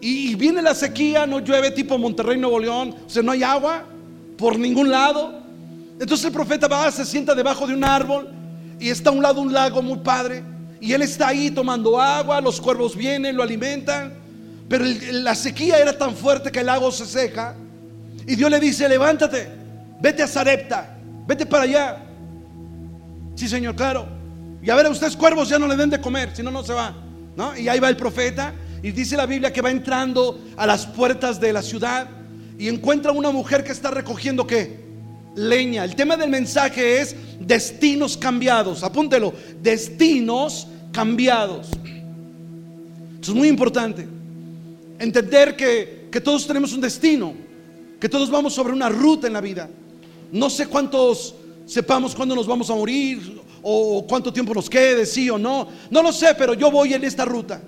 Y 0.00 0.34
viene 0.34 0.62
la 0.62 0.74
sequía, 0.74 1.26
no 1.26 1.40
llueve 1.40 1.70
tipo 1.70 1.98
Monterrey, 1.98 2.38
Nuevo 2.38 2.58
León, 2.58 2.94
o 3.06 3.10
sea, 3.10 3.22
no 3.22 3.32
hay 3.32 3.42
agua 3.42 3.84
por 4.36 4.58
ningún 4.58 4.90
lado. 4.90 5.40
Entonces 6.00 6.26
el 6.26 6.32
profeta 6.32 6.66
va, 6.68 6.90
se 6.90 7.04
sienta 7.04 7.34
debajo 7.34 7.66
de 7.66 7.74
un 7.74 7.84
árbol 7.84 8.28
y 8.78 8.88
está 8.88 9.10
a 9.10 9.12
un 9.12 9.22
lado 9.22 9.40
un 9.40 9.52
lago 9.52 9.82
muy 9.82 9.98
padre. 9.98 10.42
Y 10.80 10.92
él 10.94 11.02
está 11.02 11.28
ahí 11.28 11.50
tomando 11.50 12.00
agua, 12.00 12.40
los 12.40 12.60
cuervos 12.60 12.96
vienen, 12.96 13.36
lo 13.36 13.42
alimentan. 13.42 14.14
Pero 14.68 14.84
la 15.12 15.34
sequía 15.34 15.78
era 15.78 15.96
tan 15.96 16.14
fuerte 16.14 16.50
que 16.50 16.60
el 16.60 16.66
lago 16.66 16.90
se 16.90 17.04
seca. 17.04 17.54
Y 18.26 18.36
Dios 18.36 18.50
le 18.50 18.58
dice, 18.58 18.88
levántate, 18.88 19.48
vete 20.00 20.22
a 20.22 20.28
Zarepta, 20.28 20.96
vete 21.26 21.44
para 21.44 21.64
allá. 21.64 21.98
Sí, 23.34 23.48
Señor, 23.48 23.74
claro. 23.74 24.06
Y 24.62 24.70
a 24.70 24.74
ver, 24.74 24.86
a 24.86 24.90
ustedes 24.90 25.16
cuervos 25.16 25.48
ya 25.48 25.58
no 25.58 25.66
le 25.66 25.76
den 25.76 25.90
de 25.90 26.00
comer, 26.00 26.34
si 26.34 26.42
no, 26.42 26.50
no 26.50 26.62
se 26.62 26.72
va. 26.72 26.94
¿no? 27.36 27.56
Y 27.56 27.68
ahí 27.68 27.80
va 27.80 27.88
el 27.88 27.96
profeta. 27.96 28.52
Y 28.82 28.92
dice 28.92 29.16
la 29.16 29.26
Biblia 29.26 29.52
que 29.52 29.60
va 29.60 29.70
entrando 29.70 30.40
a 30.56 30.66
las 30.66 30.86
puertas 30.86 31.40
de 31.40 31.52
la 31.52 31.62
ciudad 31.62 32.08
y 32.58 32.68
encuentra 32.68 33.12
una 33.12 33.30
mujer 33.30 33.64
que 33.64 33.72
está 33.72 33.90
recogiendo 33.90 34.46
qué? 34.46 34.80
Leña. 35.34 35.84
El 35.84 35.94
tema 35.94 36.16
del 36.16 36.30
mensaje 36.30 37.00
es 37.00 37.14
destinos 37.40 38.16
cambiados. 38.16 38.82
Apúntelo, 38.82 39.32
destinos 39.62 40.66
cambiados. 40.92 41.68
Eso 43.20 43.32
es 43.32 43.36
muy 43.36 43.48
importante. 43.48 44.06
Entender 44.98 45.56
que, 45.56 46.08
que 46.10 46.20
todos 46.20 46.46
tenemos 46.46 46.72
un 46.72 46.80
destino, 46.80 47.34
que 48.00 48.08
todos 48.08 48.30
vamos 48.30 48.54
sobre 48.54 48.72
una 48.72 48.88
ruta 48.88 49.26
en 49.26 49.34
la 49.34 49.40
vida. 49.40 49.68
No 50.32 50.48
sé 50.48 50.66
cuántos 50.66 51.34
sepamos 51.66 52.14
cuándo 52.14 52.34
nos 52.34 52.46
vamos 52.46 52.68
a 52.70 52.74
morir 52.74 53.40
o 53.62 54.04
cuánto 54.08 54.32
tiempo 54.32 54.54
nos 54.54 54.68
quede, 54.68 55.06
sí 55.06 55.28
o 55.30 55.38
no. 55.38 55.68
No 55.90 56.02
lo 56.02 56.12
sé, 56.12 56.34
pero 56.36 56.54
yo 56.54 56.70
voy 56.70 56.94
en 56.94 57.04
esta 57.04 57.24
ruta. 57.24 57.60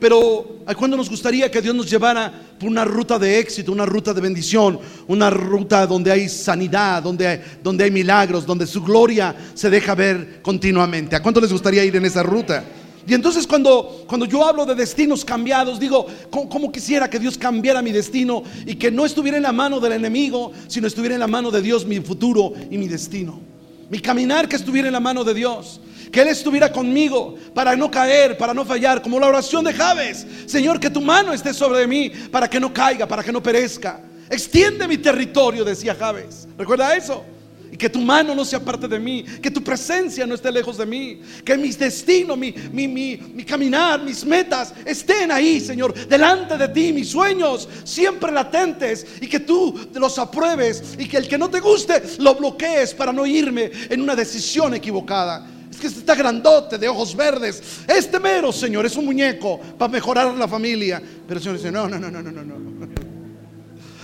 Pero 0.00 0.60
¿a 0.64 0.74
cuándo 0.74 0.96
nos 0.96 1.10
gustaría 1.10 1.50
que 1.50 1.60
Dios 1.60 1.74
nos 1.74 1.90
llevara 1.90 2.32
por 2.58 2.68
una 2.68 2.84
ruta 2.84 3.18
de 3.18 3.38
éxito, 3.38 3.72
una 3.72 3.86
ruta 3.86 4.14
de 4.14 4.20
bendición, 4.20 4.78
una 5.08 5.28
ruta 5.28 5.86
donde 5.86 6.12
hay 6.12 6.28
sanidad, 6.28 7.02
donde 7.02 7.26
hay, 7.26 7.40
donde 7.62 7.84
hay 7.84 7.90
milagros, 7.90 8.46
donde 8.46 8.66
su 8.66 8.82
gloria 8.82 9.34
se 9.54 9.70
deja 9.70 9.94
ver 9.94 10.40
continuamente? 10.42 11.16
¿A 11.16 11.22
cuánto 11.22 11.40
les 11.40 11.52
gustaría 11.52 11.84
ir 11.84 11.96
en 11.96 12.04
esa 12.04 12.22
ruta? 12.22 12.64
Y 13.08 13.14
entonces 13.14 13.46
cuando, 13.46 14.04
cuando 14.06 14.26
yo 14.26 14.46
hablo 14.46 14.66
de 14.66 14.74
destinos 14.74 15.24
cambiados, 15.24 15.80
digo, 15.80 16.06
¿cómo, 16.30 16.70
quisiera 16.70 17.08
que 17.08 17.18
Dios 17.18 17.38
cambiara 17.38 17.80
mi 17.80 17.90
destino 17.90 18.42
y 18.66 18.74
que 18.74 18.90
no 18.90 19.06
estuviera 19.06 19.38
en 19.38 19.44
la 19.44 19.52
mano 19.52 19.80
del 19.80 19.92
enemigo, 19.92 20.52
sino 20.66 20.86
estuviera 20.86 21.14
en 21.14 21.20
la 21.20 21.26
mano 21.26 21.50
de 21.50 21.62
Dios 21.62 21.86
mi 21.86 22.00
futuro 22.00 22.52
y 22.70 22.76
mi 22.76 22.86
destino? 22.86 23.40
Mi 23.88 23.98
caminar 23.98 24.46
que 24.46 24.56
estuviera 24.56 24.88
en 24.88 24.92
la 24.92 25.00
mano 25.00 25.24
de 25.24 25.32
Dios. 25.32 25.80
Que 26.10 26.22
Él 26.22 26.28
estuviera 26.28 26.72
conmigo 26.72 27.36
para 27.54 27.76
no 27.76 27.90
caer, 27.90 28.36
para 28.36 28.54
no 28.54 28.64
fallar, 28.64 29.02
como 29.02 29.18
la 29.18 29.26
oración 29.26 29.64
de 29.64 29.72
Javes. 29.72 30.26
Señor, 30.46 30.80
que 30.80 30.90
tu 30.90 31.00
mano 31.00 31.32
esté 31.32 31.52
sobre 31.52 31.86
mí 31.86 32.10
para 32.30 32.48
que 32.48 32.60
no 32.60 32.72
caiga, 32.72 33.06
para 33.06 33.22
que 33.22 33.32
no 33.32 33.42
perezca. 33.42 34.00
Extiende 34.30 34.86
mi 34.86 34.98
territorio, 34.98 35.64
decía 35.64 35.94
Javes. 35.94 36.46
¿Recuerda 36.56 36.94
eso? 36.94 37.24
Y 37.70 37.76
que 37.76 37.90
tu 37.90 38.00
mano 38.00 38.34
no 38.34 38.44
sea 38.44 38.60
parte 38.60 38.88
de 38.88 38.98
mí, 38.98 39.22
que 39.42 39.50
tu 39.50 39.62
presencia 39.62 40.26
no 40.26 40.34
esté 40.34 40.50
lejos 40.50 40.78
de 40.78 40.86
mí, 40.86 41.20
que 41.44 41.56
mis 41.56 41.78
destinos, 41.78 42.36
mi, 42.36 42.54
mi, 42.72 42.88
mi, 42.88 43.16
mi, 43.16 43.44
caminar, 43.44 44.02
mis 44.02 44.24
metas 44.24 44.72
estén 44.86 45.30
ahí, 45.30 45.60
Señor, 45.60 45.92
delante 46.08 46.56
de 46.56 46.68
ti, 46.68 46.94
mis 46.94 47.10
sueños 47.10 47.68
siempre 47.84 48.32
latentes 48.32 49.06
y 49.20 49.26
que 49.26 49.40
tú 49.40 49.78
los 49.94 50.18
apruebes 50.18 50.94
y 50.98 51.06
que 51.06 51.18
el 51.18 51.28
que 51.28 51.36
no 51.36 51.50
te 51.50 51.60
guste 51.60 52.02
lo 52.18 52.34
bloquees 52.34 52.94
para 52.94 53.12
no 53.12 53.26
irme 53.26 53.70
en 53.90 54.00
una 54.00 54.16
decisión 54.16 54.72
equivocada. 54.72 55.46
Es 55.78 55.82
que 55.82 55.86
este 55.86 56.00
está 56.00 56.16
grandote, 56.16 56.76
de 56.76 56.88
ojos 56.88 57.14
verdes. 57.14 57.62
Este 57.86 58.18
mero, 58.18 58.50
Señor, 58.50 58.84
es 58.84 58.96
un 58.96 59.04
muñeco 59.04 59.60
para 59.78 59.88
mejorar 59.92 60.34
la 60.34 60.48
familia. 60.48 61.00
Pero 61.24 61.38
el 61.38 61.40
Señor 61.40 61.56
dice, 61.56 61.70
no, 61.70 61.88
no, 61.88 62.00
no, 62.00 62.10
no, 62.10 62.20
no, 62.20 62.32
no. 62.32 62.88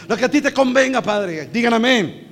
Lo 0.06 0.16
que 0.16 0.24
a 0.24 0.30
ti 0.30 0.40
te 0.40 0.52
convenga, 0.52 1.02
Padre. 1.02 1.48
Digan 1.52 1.74
amén. 1.74 2.28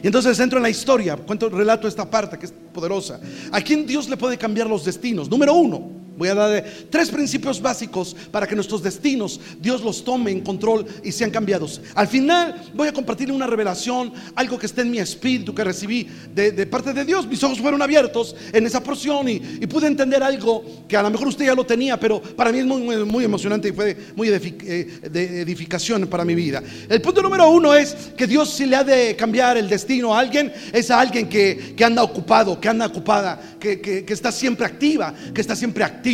Y 0.00 0.06
entonces 0.06 0.38
entro 0.38 0.60
en 0.60 0.62
la 0.62 0.70
historia, 0.70 1.16
cuento, 1.16 1.48
relato 1.48 1.88
esta 1.88 2.08
parte 2.08 2.38
que 2.38 2.46
es 2.46 2.54
poderosa. 2.72 3.18
¿A 3.50 3.60
quién 3.62 3.84
Dios 3.84 4.08
le 4.08 4.16
puede 4.16 4.38
cambiar 4.38 4.68
los 4.68 4.84
destinos? 4.84 5.28
Número 5.28 5.52
uno, 5.52 5.90
Voy 6.16 6.28
a 6.28 6.34
dar 6.34 6.64
tres 6.88 7.10
principios 7.10 7.60
básicos 7.60 8.16
para 8.30 8.46
que 8.46 8.54
nuestros 8.54 8.82
destinos 8.82 9.38
Dios 9.60 9.82
los 9.82 10.02
tome 10.02 10.30
en 10.30 10.40
control 10.40 10.86
y 11.04 11.12
sean 11.12 11.30
cambiados. 11.30 11.80
Al 11.94 12.08
final 12.08 12.70
voy 12.74 12.88
a 12.88 12.92
compartir 12.92 13.30
una 13.30 13.46
revelación, 13.46 14.12
algo 14.34 14.58
que 14.58 14.66
está 14.66 14.80
en 14.80 14.90
mi 14.90 14.98
espíritu 14.98 15.54
que 15.54 15.62
recibí 15.62 16.08
de, 16.34 16.66
parte 16.66 16.94
de 16.94 17.04
Dios. 17.04 17.26
Mis 17.26 17.42
ojos 17.44 17.60
fueron 17.60 17.82
abiertos 17.82 18.34
en 18.52 18.64
esa 18.66 18.82
porción 18.82 19.28
y, 19.28 19.40
pude 19.66 19.88
entender 19.88 20.22
algo 20.22 20.64
que 20.88 20.96
a 20.96 21.02
lo 21.02 21.10
mejor 21.10 21.28
usted 21.28 21.44
ya 21.44 21.54
lo 21.54 21.66
tenía, 21.66 21.98
pero 22.00 22.22
para 22.22 22.50
mí 22.50 22.60
es 22.60 22.64
muy, 22.64 23.04
muy, 23.04 23.24
emocionante 23.24 23.68
y 23.68 23.72
fue 23.72 23.96
muy 24.14 24.28
eh, 24.28 25.00
de 25.10 25.40
edificación 25.42 26.06
para 26.06 26.24
mi 26.24 26.34
vida. 26.34 26.62
El 26.88 27.02
punto 27.02 27.20
número 27.20 27.50
uno 27.50 27.74
es 27.74 27.94
que 28.16 28.26
Dios 28.26 28.48
si 28.48 28.64
le 28.64 28.76
ha 28.76 28.84
de 28.84 29.16
cambiar 29.16 29.58
el 29.58 29.68
destino 29.68 30.14
a 30.14 30.20
alguien, 30.20 30.50
es 30.72 30.90
a 30.90 31.00
alguien 31.00 31.28
que, 31.28 31.74
anda 31.84 32.02
ocupado, 32.02 32.58
que 32.58 32.68
anda 32.68 32.86
ocupada, 32.86 33.56
que, 33.60 33.80
que 33.80 34.12
está 34.12 34.32
siempre 34.32 34.64
activa, 34.64 35.12
que 35.34 35.40
está 35.40 35.54
siempre 35.54 35.84
activa 35.84 36.05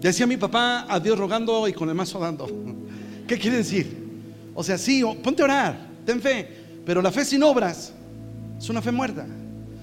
Decía 0.00 0.26
mi 0.26 0.36
papá 0.36 0.86
a 0.88 1.00
Dios 1.00 1.18
rogando 1.18 1.66
y 1.66 1.72
con 1.72 1.88
el 1.88 1.94
mazo 1.94 2.18
dando. 2.18 2.46
¿Qué 3.26 3.38
quiere 3.38 3.58
decir? 3.58 3.98
O 4.54 4.62
sea, 4.62 4.78
sí, 4.78 5.02
ponte 5.22 5.42
a 5.42 5.44
orar, 5.44 5.88
ten 6.06 6.20
fe, 6.20 6.48
pero 6.86 7.02
la 7.02 7.10
fe 7.10 7.24
sin 7.24 7.42
obras 7.42 7.92
es 8.58 8.68
una 8.68 8.80
fe 8.80 8.92
muerta. 8.92 9.26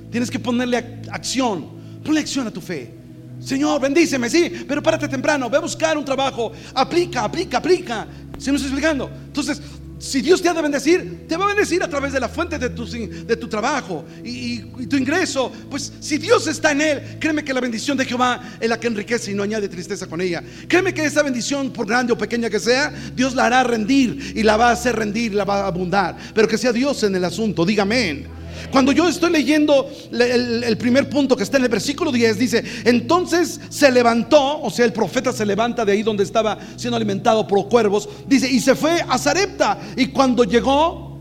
Tienes 0.10 0.32
que 0.32 0.40
ponerle 0.40 1.02
acción, 1.12 1.68
ponle 2.04 2.22
acción 2.22 2.48
a 2.48 2.52
tu 2.52 2.62
fe. 2.62 2.94
Señor, 3.40 3.80
bendíceme, 3.80 4.30
sí, 4.30 4.52
pero 4.68 4.82
párate 4.82 5.08
temprano, 5.08 5.50
ve 5.50 5.58
a 5.58 5.62
buscar 5.62 5.98
un 5.98 6.06
trabajo, 6.06 6.52
aplica, 6.74 7.24
aplica, 7.24 7.58
aplica. 7.58 8.08
¿Se 8.38 8.52
me 8.52 8.58
estoy 8.58 8.72
explicando? 8.72 9.10
Entonces, 9.28 9.62
si 10.00 10.22
Dios 10.22 10.42
te 10.42 10.50
ha 10.50 10.54
de 10.54 10.62
bendecir, 10.62 11.28
te 11.28 11.36
va 11.36 11.46
a 11.46 11.48
bendecir 11.48 11.82
a 11.82 11.88
través 11.88 12.14
de 12.14 12.20
la 12.20 12.30
fuente 12.30 12.60
de 12.60 12.70
tu, 12.70 13.48
trabajo 13.48 14.06
y, 14.24 14.60
tu 14.88 14.96
ingreso. 14.96 15.52
Pues 15.70 15.92
si 16.00 16.18
Dios 16.18 16.48
está 16.48 16.72
en 16.72 16.82
él, 16.82 17.18
créeme 17.20 17.44
que 17.44 17.54
la 17.54 17.62
bendición 17.62 17.98
de 17.98 18.06
Jehová 18.06 18.58
es 18.60 18.70
la 18.70 18.80
que 18.80 18.88
enriquece 18.88 19.32
y 19.32 19.34
no 19.34 19.44
añade 19.44 19.68
tristeza 19.68 20.08
con 20.08 20.22
ella. 20.22 20.44
Créeme 20.68 20.94
que 20.94 21.06
esa 21.06 21.24
bendición, 21.24 21.72
por 21.72 21.88
grande 21.88 22.14
o 22.14 22.18
pequeña 22.18 22.50
que 22.50 22.60
sea, 22.60 22.94
Dios 23.16 23.34
la 23.34 23.46
hará 23.46 23.64
rendir 23.64 24.34
y 24.36 24.44
la 24.44 24.58
va 24.58 24.70
a 24.70 24.74
hacer 24.74 24.96
rendir, 24.96 25.34
la 25.34 25.46
va 25.46 25.62
a 25.62 25.68
abundar. 25.68 26.16
Pero 26.34 26.48
que 26.48 26.58
sea 26.58 26.72
Dios 26.72 27.04
en 27.04 27.16
el 27.16 27.24
asunto, 27.24 27.66
dígame. 27.66 28.37
Cuando 28.72 28.92
yo 28.92 29.08
estoy 29.08 29.32
leyendo 29.32 29.90
el, 30.12 30.78
primer 30.78 31.10
punto 31.10 31.36
que 31.36 31.44
está 31.44 31.58
en 31.58 31.64
el 31.64 31.70
versículo 31.70 32.12
10, 32.12 32.38
dice, 32.38 32.64
entonces 32.86 33.60
se 33.70 33.92
levantó, 33.92 34.62
o 34.62 34.70
sea, 34.70 34.86
el 34.86 34.94
profeta 34.94 35.32
se 35.32 35.46
levanta 35.46 35.86
de 35.86 35.94
ahí 35.94 36.04
donde 36.04 36.24
estaba 36.24 36.58
siendo 36.76 36.98
alimentado 36.98 37.48
por 37.48 37.68
cuervos, 37.68 38.08
dice, 38.28 38.50
y 38.50 38.60
se 38.60 38.76
fue 38.76 39.04
a 39.08 39.18
Zarepta. 39.18 39.80
Y 39.96 40.08
cuando 40.08 40.44
llegó 40.44 41.18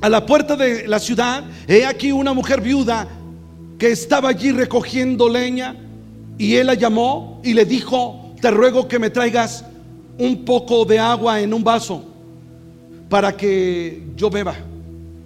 a 0.00 0.08
la 0.08 0.24
puerta 0.24 0.56
de 0.56 0.86
la 0.86 0.98
ciudad, 0.98 1.44
he 1.66 1.84
aquí 1.84 2.12
una 2.12 2.32
mujer 2.32 2.60
viuda 2.60 3.08
que 3.78 3.90
estaba 3.90 4.30
allí 4.30 4.52
recogiendo 4.52 5.28
leña, 5.28 5.76
y 6.38 6.56
él 6.56 6.66
la 6.66 6.74
llamó 6.74 7.40
y 7.42 7.54
le 7.54 7.64
dijo, 7.64 8.34
te 8.40 8.50
ruego 8.50 8.86
que 8.88 8.98
me 8.98 9.10
traigas 9.10 9.64
un 10.18 10.44
poco 10.44 10.84
de 10.84 10.98
agua 10.98 11.40
en 11.40 11.52
un 11.52 11.64
vaso 11.64 12.04
para 13.08 13.36
que 13.36 14.02
yo 14.16 14.30
beba. 14.30 14.54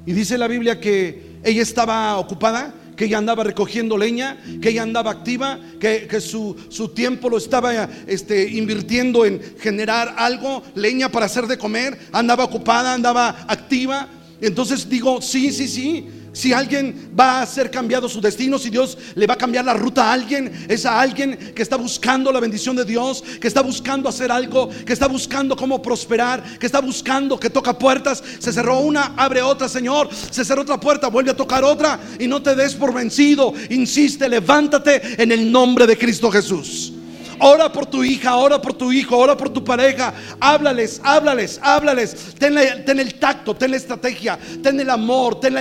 Y 0.06 0.12
dice 0.12 0.38
la 0.38 0.48
Biblia 0.48 0.80
que 0.80 1.29
ella 1.42 1.62
estaba 1.62 2.18
ocupada, 2.18 2.74
que 2.96 3.06
ella 3.06 3.16
andaba 3.18 3.44
recogiendo 3.44 3.96
leña, 3.96 4.36
que 4.60 4.68
ella 4.68 4.82
andaba 4.82 5.10
activa, 5.10 5.58
que, 5.80 6.20
su, 6.20 6.54
tiempo 6.94 7.30
lo 7.30 7.38
estaba 7.38 7.88
este, 8.06 8.46
invirtiendo 8.50 9.24
en 9.24 9.40
generar 9.58 10.14
algo, 10.18 10.62
leña 10.74 11.08
para 11.08 11.26
hacer 11.26 11.46
de 11.46 11.56
comer, 11.56 11.98
andaba 12.12 12.44
ocupada, 12.44 12.92
andaba 12.92 13.46
activa. 13.48 14.06
Entonces 14.42 14.88
digo, 14.88 15.22
sí, 15.22 15.50
sí, 15.50 15.66
sí, 15.66 16.08
si 16.40 16.54
alguien 16.54 17.12
va 17.18 17.42
a 17.42 17.46
ser 17.46 17.70
cambiado 17.70 18.08
su 18.08 18.18
destino, 18.18 18.58
si 18.58 18.70
Dios 18.70 18.96
le 19.14 19.26
va 19.26 19.34
a 19.34 19.36
cambiar 19.36 19.62
la 19.62 19.74
ruta 19.74 20.04
a 20.04 20.12
alguien, 20.14 20.50
es 20.68 20.86
a 20.86 20.98
alguien 20.98 21.36
que 21.54 21.60
está 21.60 21.76
buscando 21.76 22.32
la 22.32 22.40
bendición 22.40 22.74
de 22.76 22.86
Dios, 22.86 23.22
que 23.38 23.46
está 23.46 23.60
buscando 23.60 24.08
hacer 24.08 24.32
algo, 24.32 24.70
que 24.86 24.94
está 24.94 25.06
buscando 25.06 25.54
cómo 25.54 25.82
prosperar, 25.82 26.58
que 26.58 26.64
está 26.64 26.80
buscando 26.80 27.38
que 27.38 27.50
toca 27.50 27.78
puertas. 27.78 28.22
Se 28.38 28.54
cerró 28.54 28.80
una, 28.80 29.12
abre 29.18 29.42
otra, 29.42 29.68
Señor. 29.68 30.08
Se 30.30 30.42
cerró 30.42 30.62
otra 30.62 30.80
puerta, 30.80 31.08
vuelve 31.08 31.32
a 31.32 31.36
tocar 31.36 31.62
otra 31.62 32.00
y 32.18 32.26
no 32.26 32.40
te 32.40 32.54
des 32.54 32.74
por 32.74 32.94
vencido. 32.94 33.52
Insiste, 33.68 34.26
levántate 34.26 35.22
en 35.22 35.32
el 35.32 35.52
nombre 35.52 35.86
de 35.86 35.98
Cristo 35.98 36.30
Jesús. 36.30 36.94
Ora 37.42 37.72
por 37.72 37.86
tu 37.86 38.04
hija, 38.04 38.36
ora 38.36 38.60
por 38.60 38.74
tu 38.74 38.92
hijo, 38.92 39.16
ora 39.16 39.34
por 39.36 39.48
tu 39.48 39.64
pareja. 39.64 40.12
Háblales, 40.38 41.00
háblales, 41.02 41.58
háblales. 41.62 42.34
Ten, 42.38 42.58
el 42.98 43.14
tacto, 43.14 43.54
ten 43.56 43.70
la 43.70 43.78
estrategia, 43.78 44.38
ten 44.62 44.78
el 44.78 44.90
amor, 44.90 45.40
ten 45.40 45.54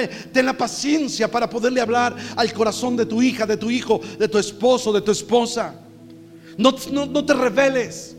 la, 0.46 0.54
paciencia 0.54 1.32
para 1.32 1.50
poderle 1.50 1.80
hablar 1.80 2.16
al 2.36 2.52
corazón 2.52 2.98
de 2.98 3.06
tu 3.06 3.22
hija, 3.22 3.46
de 3.46 3.56
tu 3.56 3.70
hijo, 3.70 4.02
de 4.18 4.28
tu 4.28 4.38
esposo, 4.38 4.92
de 4.92 5.02
tu 5.02 5.12
esposa. 5.12 5.76
No, 6.58 6.76
no 6.92 7.26
te 7.26 7.34
reveles, 7.34 8.16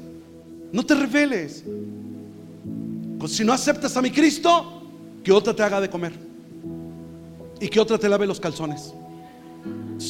no 0.73 0.85
te 0.85 0.95
reveles. 0.95 1.62
Pues 3.19 3.33
si 3.33 3.45
no 3.45 3.52
aceptas 3.52 3.95
a 3.99 4.00
mi 4.00 4.11
Cristo, 4.11 4.83
que 5.23 5.33
otra 5.33 5.55
te 5.55 5.62
haga 5.62 5.83
de 5.83 5.90
comer 5.90 6.14
y 7.61 7.69
que 7.69 7.79
otra 7.79 7.99
te 7.99 8.09
lave 8.09 8.26
los 8.26 8.40
calzones. 8.40 8.95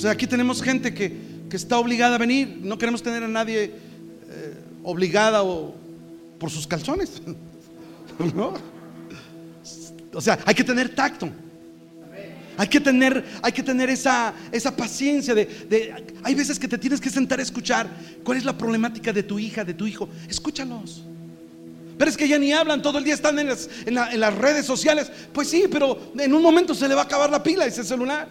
Aquí 0.09 0.29
tenemos 0.29 0.63
gente 0.63 0.95
que 0.95 1.40
que 1.51 1.57
está 1.57 1.79
obligada 1.79 2.15
a 2.15 2.19
venir. 2.19 2.61
No 2.63 2.79
queremos 2.79 3.03
tener 3.03 3.23
a 3.23 3.29
nadie 3.29 3.65
eh, 3.65 4.55
obligada 4.83 5.43
o 5.43 5.75
por 6.39 6.51
sus 6.51 6.67
calzones. 6.67 7.21
O 10.13 10.21
sea, 10.21 10.41
hay 10.45 10.57
que 10.57 10.65
tener 10.65 10.93
tacto. 10.93 11.31
Hay 12.57 12.69
que 12.69 12.81
tener, 12.81 13.25
hay 13.43 13.53
que 13.53 13.63
tener 13.63 13.89
esa, 13.89 14.35
esa 14.53 14.77
paciencia 14.77 15.35
de, 15.35 15.95
Hay 16.23 16.35
veces 16.35 16.59
que 16.59 16.69
te 16.69 16.77
tienes 16.77 17.01
que 17.01 17.09
sentar 17.09 17.39
a 17.39 17.43
escuchar 17.43 17.89
cuál 18.25 18.39
es 18.39 18.45
la 18.45 18.59
problemática 18.59 19.13
de 19.13 19.23
tu 19.23 19.39
hija, 19.39 19.65
de 19.65 19.73
tu 19.73 19.87
hijo. 19.87 20.09
Escúchalos. 20.29 21.05
Pero 21.97 22.11
es 22.11 22.17
que 22.17 22.27
ya 22.27 22.39
ni 22.39 22.53
hablan, 22.53 22.83
todo 22.83 22.99
el 22.99 23.05
día 23.05 23.15
están 23.15 23.39
en 23.39 23.47
las, 23.47 23.71
en, 23.87 23.95
las 23.95 24.35
redes 24.35 24.67
sociales. 24.67 25.11
Pues 25.33 25.49
sí, 25.49 25.67
pero 25.71 26.13
en 26.19 26.35
un 26.35 26.43
momento 26.43 26.75
se 26.75 26.89
le 26.89 26.95
va 26.95 27.03
a 27.03 27.05
acabar 27.05 27.31
la 27.31 27.43
pila 27.43 27.65
ese 27.65 27.85
celular. 27.85 28.29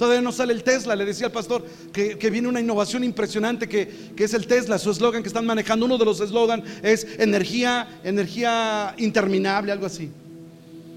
Todavía 0.00 0.22
no 0.22 0.32
sale 0.32 0.54
el 0.54 0.62
Tesla, 0.62 0.96
le 0.96 1.04
decía 1.04 1.26
al 1.26 1.32
pastor 1.32 1.62
que, 1.92 2.30
viene 2.30 2.48
una 2.48 2.58
innovación 2.58 3.04
impresionante 3.04 3.68
que, 3.68 4.14
es 4.16 4.32
el 4.32 4.46
Tesla, 4.46 4.78
su 4.78 4.90
eslogan 4.90 5.22
que 5.22 5.28
están 5.28 5.44
manejando, 5.44 5.84
uno 5.84 5.98
de 5.98 6.06
los 6.06 6.20
eslogans 6.20 6.64
es 6.82 7.06
energía, 7.18 8.00
energía 8.02 8.94
interminable, 8.96 9.72
algo 9.72 9.84
así 9.84 10.10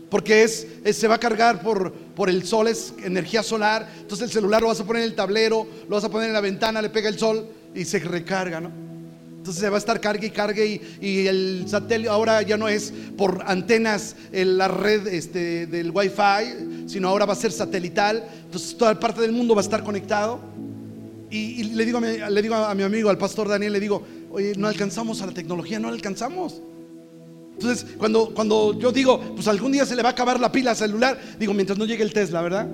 porque 0.09 0.43
es, 0.43 0.67
se 0.93 1.07
va 1.09 1.15
a 1.15 1.19
cargar 1.19 1.61
por, 1.61 1.91
por 1.91 2.29
el 2.29 2.45
sol, 2.45 2.69
es 2.69 2.93
energía 3.03 3.43
solar. 3.43 3.89
Entonces 3.99 4.27
el 4.27 4.31
celular 4.31 4.61
lo 4.61 4.67
vas 4.69 4.79
a 4.79 4.85
poner 4.85 5.01
en 5.01 5.09
el 5.09 5.15
tablero, 5.15 5.67
lo 5.89 5.95
vas 5.95 6.03
a 6.05 6.09
poner 6.09 6.27
en 6.27 6.33
la 6.33 6.39
ventana, 6.39 6.81
le 6.81 6.89
pega 6.89 7.09
el 7.09 7.19
sol 7.19 7.45
y 7.75 7.83
se 7.83 7.99
recarga, 7.99 8.61
¿no? 8.61 8.92
Entonces 9.43 9.61
se 9.61 9.69
va 9.69 9.75
a 9.75 9.79
estar 9.79 9.99
cargue 9.99 10.27
y 10.27 10.29
cargue 10.29 10.81
y, 11.01 11.27
el 11.27 11.65
satélite 11.67 12.09
ahora 12.09 12.41
ya 12.43 12.55
no 12.55 12.69
es 12.69 12.93
por 13.17 13.43
antenas 13.45 14.15
en 14.31 14.57
la 14.57 14.69
red 14.69 15.05
este, 15.07 15.67
del 15.67 15.91
Wi-Fi, 15.91 16.85
sino 16.87 17.09
ahora 17.09 17.25
va 17.25 17.33
a 17.33 17.35
ser 17.35 17.51
satelital. 17.51 18.23
Entonces 18.45 18.77
toda 18.77 18.97
parte 18.97 19.19
del 19.19 19.33
mundo 19.33 19.53
va 19.53 19.59
a 19.59 19.65
estar 19.65 19.83
conectado. 19.83 20.39
Y, 21.29 21.61
le, 21.75 21.85
digo 21.85 21.97
a 21.97 22.29
le 22.29 22.41
digo 22.41 22.55
a 22.55 22.73
mi 22.73 22.83
amigo, 22.83 23.09
al 23.09 23.17
pastor 23.17 23.49
Daniel, 23.49 23.73
le 23.73 23.81
digo, 23.81 24.01
oye, 24.31 24.53
no 24.55 24.69
alcanzamos 24.69 25.21
a 25.21 25.25
la 25.25 25.33
tecnología, 25.33 25.77
no 25.77 25.89
alcanzamos. 25.89 26.61
Entonces, 27.55 27.85
cuando, 27.97 28.33
cuando 28.33 28.79
yo 28.79 28.93
digo, 28.93 29.19
pues 29.35 29.49
algún 29.49 29.73
día 29.73 29.85
se 29.85 29.97
le 29.97 30.03
va 30.03 30.07
a 30.07 30.11
acabar 30.13 30.39
la 30.39 30.53
pila 30.53 30.73
celular, 30.73 31.19
digo, 31.37 31.53
mientras 31.53 31.77
no 31.77 31.83
llegue 31.83 32.03
el 32.03 32.13
Tesla, 32.13 32.41
¿verdad? 32.41 32.65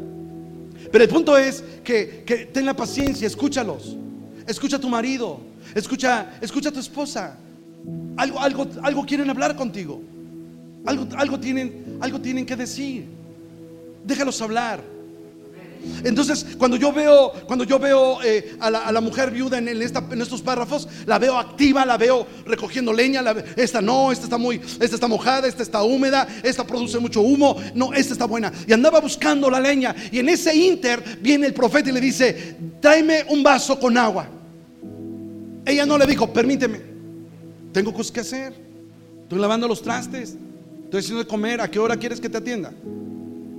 Pero 0.91 1.03
el 1.03 1.09
punto 1.09 1.35
es 1.35 1.63
que, 1.83 2.21
que 2.27 2.45
ten 2.45 2.67
la 2.67 2.75
paciencia, 2.75 3.25
escúchalos. 3.25 3.97
Escucha 4.45 4.77
a 4.77 4.79
tu 4.79 4.87
marido, 4.87 5.48
escucha, 5.75 6.37
escucha 6.41 6.69
a 6.69 6.71
tu 6.71 6.79
esposa. 6.79 7.37
Algo, 8.17 8.39
algo, 8.39 8.67
algo 8.83 9.05
quieren 9.05 9.29
hablar 9.29 9.55
contigo. 9.55 10.01
Algo, 10.85 11.07
algo, 11.17 11.39
tienen, 11.39 11.97
algo 12.01 12.19
tienen 12.19 12.45
que 12.45 12.55
decir. 12.55 13.05
Déjalos 14.05 14.41
hablar. 14.41 14.81
Entonces, 16.03 16.45
cuando 16.57 16.75
yo 16.77 16.91
veo, 16.91 17.31
cuando 17.47 17.63
yo 17.63 17.79
veo 17.79 18.21
eh, 18.23 18.55
a, 18.59 18.69
la, 18.69 19.01
mujer 19.01 19.31
viuda 19.31 19.57
en, 19.57 19.81
estos 20.21 20.41
párrafos, 20.41 20.87
la 21.05 21.17
veo 21.17 21.37
activa, 21.37 21.85
la 21.85 21.97
veo 21.97 22.27
recogiendo 22.45 22.91
leña. 22.91 23.23
esta 23.55 23.81
no, 23.81 24.11
esta 24.11 24.25
está 24.25 24.37
muy, 24.37 24.57
esta 24.57 24.95
está 24.95 25.07
mojada, 25.07 25.47
esta 25.47 25.63
está 25.63 25.81
húmeda, 25.83 26.27
esta 26.43 26.65
produce 26.65 26.99
mucho 26.99 27.21
humo. 27.21 27.55
No, 27.75 27.93
esta 27.93 28.13
está 28.13 28.25
buena. 28.25 28.51
Y 28.67 28.73
andaba 28.73 28.99
buscando 28.99 29.49
la 29.49 29.59
leña. 29.59 29.95
Y 30.11 30.19
en 30.19 30.29
ese 30.29 30.55
inter 30.55 31.01
viene 31.21 31.47
el 31.47 31.53
profeta 31.53 31.89
y 31.89 31.93
le 31.93 32.01
dice: 32.01 32.57
Tráeme 32.81 33.25
un 33.29 33.41
vaso 33.41 33.79
con 33.79 33.97
agua. 33.97 34.38
Ella 35.69 35.85
no 35.85 35.99
le 35.99 36.07
dijo: 36.07 36.33
Permíteme, 36.33 36.81
tengo 37.71 37.93
cosas 37.93 38.11
que 38.11 38.21
hacer. 38.21 38.53
Estoy 39.21 39.39
lavando 39.39 39.67
los 39.67 39.83
trastes, 39.83 40.35
estoy 40.85 40.99
haciendo 40.99 41.23
de 41.23 41.27
comer. 41.27 41.61
¿A 41.61 41.69
qué 41.69 41.77
hora 41.77 41.95
quieres 41.95 42.19
que 42.19 42.27
te 42.27 42.37
atienda? 42.37 42.73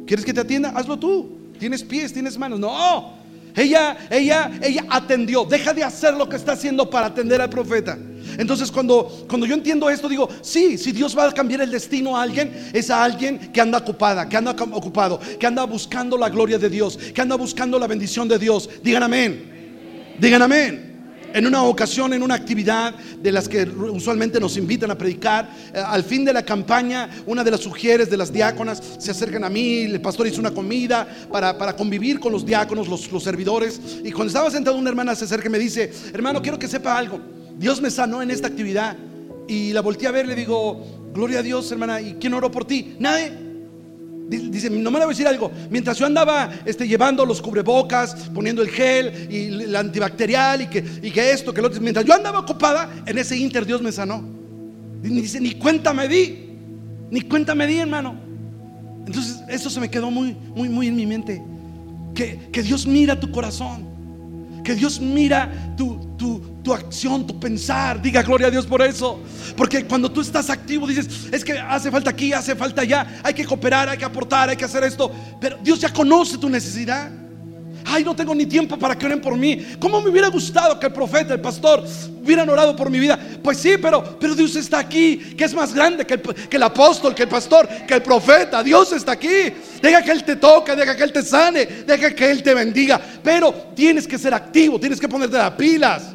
¿Quieres 0.06 0.24
que 0.24 0.34
te 0.34 0.40
atienda? 0.40 0.70
Hazlo 0.70 0.98
tú. 0.98 1.38
Tienes 1.60 1.84
pies, 1.84 2.12
tienes 2.12 2.36
manos. 2.36 2.58
No, 2.58 3.12
ella, 3.54 3.96
ella, 4.10 4.50
ella 4.60 4.86
atendió. 4.88 5.44
Deja 5.44 5.72
de 5.72 5.84
hacer 5.84 6.14
lo 6.14 6.28
que 6.28 6.34
está 6.34 6.52
haciendo 6.52 6.90
para 6.90 7.06
atender 7.06 7.40
al 7.40 7.48
profeta. 7.48 7.96
Entonces 8.38 8.72
cuando, 8.72 9.26
cuando 9.28 9.46
yo 9.46 9.54
entiendo 9.54 9.88
esto, 9.88 10.08
digo, 10.08 10.28
sí, 10.42 10.78
si 10.78 10.90
Dios 10.90 11.16
va 11.16 11.28
a 11.28 11.32
cambiar 11.32 11.60
el 11.60 11.70
destino 11.70 12.16
a 12.16 12.22
alguien, 12.22 12.70
es 12.72 12.90
a 12.90 13.04
alguien 13.04 13.38
que 13.52 13.60
anda 13.60 13.78
ocupada, 13.78 14.28
que 14.28 14.36
anda 14.36 14.50
ocupado, 14.50 15.20
que 15.38 15.46
anda 15.46 15.64
buscando 15.64 16.18
la 16.18 16.28
gloria 16.28 16.58
de 16.58 16.68
Dios, 16.68 16.96
que 16.96 17.20
anda 17.20 17.36
buscando 17.36 17.78
la 17.78 17.86
bendición 17.86 18.26
de 18.26 18.38
Dios. 18.38 18.68
Digan 18.82 19.04
amén. 19.04 20.16
Digan 20.18 20.42
amén. 20.42 20.89
En 21.32 21.46
una 21.46 21.62
ocasión, 21.62 22.12
en 22.12 22.22
una 22.22 22.34
actividad 22.34 22.94
de 22.94 23.32
las 23.32 23.48
que 23.48 23.62
usualmente 23.62 24.40
nos 24.40 24.56
invitan 24.56 24.90
a 24.90 24.98
predicar, 24.98 25.48
eh, 25.72 25.78
al 25.78 26.02
fin 26.02 26.24
de 26.24 26.32
la 26.32 26.42
campaña, 26.42 27.08
una 27.26 27.44
de 27.44 27.52
las 27.52 27.60
sugieres 27.60 28.10
de 28.10 28.16
las 28.16 28.32
diáconas 28.32 28.82
se 28.98 29.10
acercan 29.10 29.44
a 29.44 29.48
mí, 29.48 29.82
el 29.82 30.00
pastor 30.00 30.26
hizo 30.26 30.40
una 30.40 30.50
comida 30.50 31.06
para, 31.30 31.56
para 31.56 31.76
convivir 31.76 32.18
con 32.18 32.32
los 32.32 32.44
diáconos, 32.44 32.88
los, 32.88 33.10
los, 33.12 33.22
servidores, 33.22 33.80
y 34.04 34.10
cuando 34.10 34.28
estaba 34.28 34.50
sentado 34.50 34.76
una 34.76 34.90
hermana 34.90 35.14
se 35.14 35.24
acerca 35.24 35.46
y 35.46 35.50
me 35.50 35.58
dice, 35.58 35.92
hermano, 36.12 36.42
quiero 36.42 36.58
que 36.58 36.68
sepa 36.68 36.96
algo, 36.96 37.20
Dios 37.56 37.80
me 37.80 37.90
sanó 37.90 38.22
en 38.22 38.30
esta 38.30 38.48
actividad, 38.48 38.96
y 39.46 39.72
la 39.72 39.82
volteé 39.82 40.08
a 40.08 40.12
ver, 40.12 40.26
le 40.26 40.34
digo, 40.34 41.10
gloria 41.12 41.40
a 41.40 41.42
Dios, 41.42 41.70
hermana, 41.70 42.00
¿y 42.00 42.14
quién 42.14 42.34
oró 42.34 42.50
por 42.50 42.64
ti? 42.64 42.96
Nadie. 42.98 43.49
Dice, 44.30 44.70
no 44.70 44.92
me 44.92 44.98
voy 44.98 45.06
a 45.06 45.08
decir 45.08 45.26
algo. 45.26 45.50
Mientras 45.70 45.98
yo 45.98 46.06
andaba 46.06 46.50
este, 46.64 46.86
llevando 46.86 47.26
los 47.26 47.42
cubrebocas, 47.42 48.14
poniendo 48.32 48.62
el 48.62 48.68
gel 48.68 49.26
y 49.28 49.46
el 49.64 49.74
antibacterial 49.74 50.62
y 50.62 50.66
que, 50.68 50.84
y 51.02 51.10
que 51.10 51.32
esto, 51.32 51.52
que 51.52 51.60
lo 51.60 51.66
otro, 51.66 51.80
mientras 51.80 52.06
yo 52.06 52.14
andaba 52.14 52.38
ocupada, 52.38 53.02
en 53.06 53.18
ese 53.18 53.36
inter 53.36 53.66
Dios 53.66 53.82
me 53.82 53.90
sanó. 53.90 54.22
dice, 55.02 55.40
ni 55.40 55.54
cuenta 55.54 55.92
me 55.92 56.06
di, 56.06 56.48
ni 57.10 57.22
cuenta 57.22 57.56
me 57.56 57.66
di, 57.66 57.78
hermano. 57.78 58.14
Entonces, 59.04 59.40
eso 59.48 59.68
se 59.68 59.80
me 59.80 59.90
quedó 59.90 60.12
muy, 60.12 60.36
muy, 60.54 60.68
muy 60.68 60.86
en 60.86 60.94
mi 60.94 61.06
mente. 61.06 61.42
Que, 62.14 62.38
que 62.52 62.62
Dios 62.62 62.86
mira 62.86 63.18
tu 63.18 63.32
corazón, 63.32 63.89
que 64.62 64.74
Dios 64.74 65.00
mira 65.00 65.50
tu, 65.76 66.16
tu, 66.16 66.40
tu 66.62 66.72
acción, 66.72 67.26
tu 67.26 67.38
pensar. 67.38 68.00
Diga 68.00 68.22
gloria 68.22 68.48
a 68.48 68.50
Dios 68.50 68.66
por 68.66 68.82
eso. 68.82 69.20
Porque 69.56 69.84
cuando 69.84 70.10
tú 70.10 70.20
estás 70.20 70.50
activo 70.50 70.86
dices, 70.86 71.28
es 71.32 71.44
que 71.44 71.58
hace 71.58 71.90
falta 71.90 72.10
aquí, 72.10 72.32
hace 72.32 72.54
falta 72.54 72.82
allá, 72.82 73.20
hay 73.22 73.34
que 73.34 73.44
cooperar, 73.44 73.88
hay 73.88 73.98
que 73.98 74.04
aportar, 74.04 74.48
hay 74.48 74.56
que 74.56 74.64
hacer 74.64 74.84
esto. 74.84 75.10
Pero 75.40 75.58
Dios 75.62 75.80
ya 75.80 75.92
conoce 75.92 76.38
tu 76.38 76.48
necesidad. 76.48 77.10
Ay, 77.84 78.04
no 78.04 78.14
tengo 78.14 78.34
ni 78.34 78.46
tiempo 78.46 78.78
para 78.78 78.96
que 78.96 79.06
oren 79.06 79.20
por 79.20 79.36
mí. 79.36 79.64
¿Cómo 79.78 80.00
me 80.00 80.10
hubiera 80.10 80.28
gustado 80.28 80.78
que 80.78 80.86
el 80.86 80.92
profeta, 80.92 81.34
el 81.34 81.40
pastor, 81.40 81.84
hubieran 82.22 82.48
orado 82.48 82.76
por 82.76 82.90
mi 82.90 82.98
vida? 82.98 83.18
Pues 83.42 83.58
sí, 83.58 83.74
pero, 83.80 84.18
pero 84.18 84.34
Dios 84.34 84.54
está 84.56 84.78
aquí, 84.78 85.16
que 85.36 85.44
es 85.44 85.54
más 85.54 85.74
grande 85.74 86.06
que 86.06 86.14
el, 86.14 86.20
que 86.20 86.56
el 86.56 86.62
apóstol, 86.62 87.14
que 87.14 87.22
el 87.22 87.28
pastor, 87.28 87.68
que 87.86 87.94
el 87.94 88.02
profeta. 88.02 88.62
Dios 88.62 88.92
está 88.92 89.12
aquí. 89.12 89.52
Deja 89.80 90.02
que 90.02 90.10
Él 90.10 90.24
te 90.24 90.36
toque, 90.36 90.76
deja 90.76 90.96
que 90.96 91.02
Él 91.02 91.12
te 91.12 91.22
sane, 91.22 91.66
deja 91.86 92.14
que 92.14 92.30
Él 92.30 92.42
te 92.42 92.54
bendiga. 92.54 93.00
Pero 93.22 93.52
tienes 93.74 94.06
que 94.06 94.18
ser 94.18 94.34
activo, 94.34 94.78
tienes 94.78 95.00
que 95.00 95.08
ponerte 95.08 95.36
las 95.36 95.52
pilas. 95.52 96.14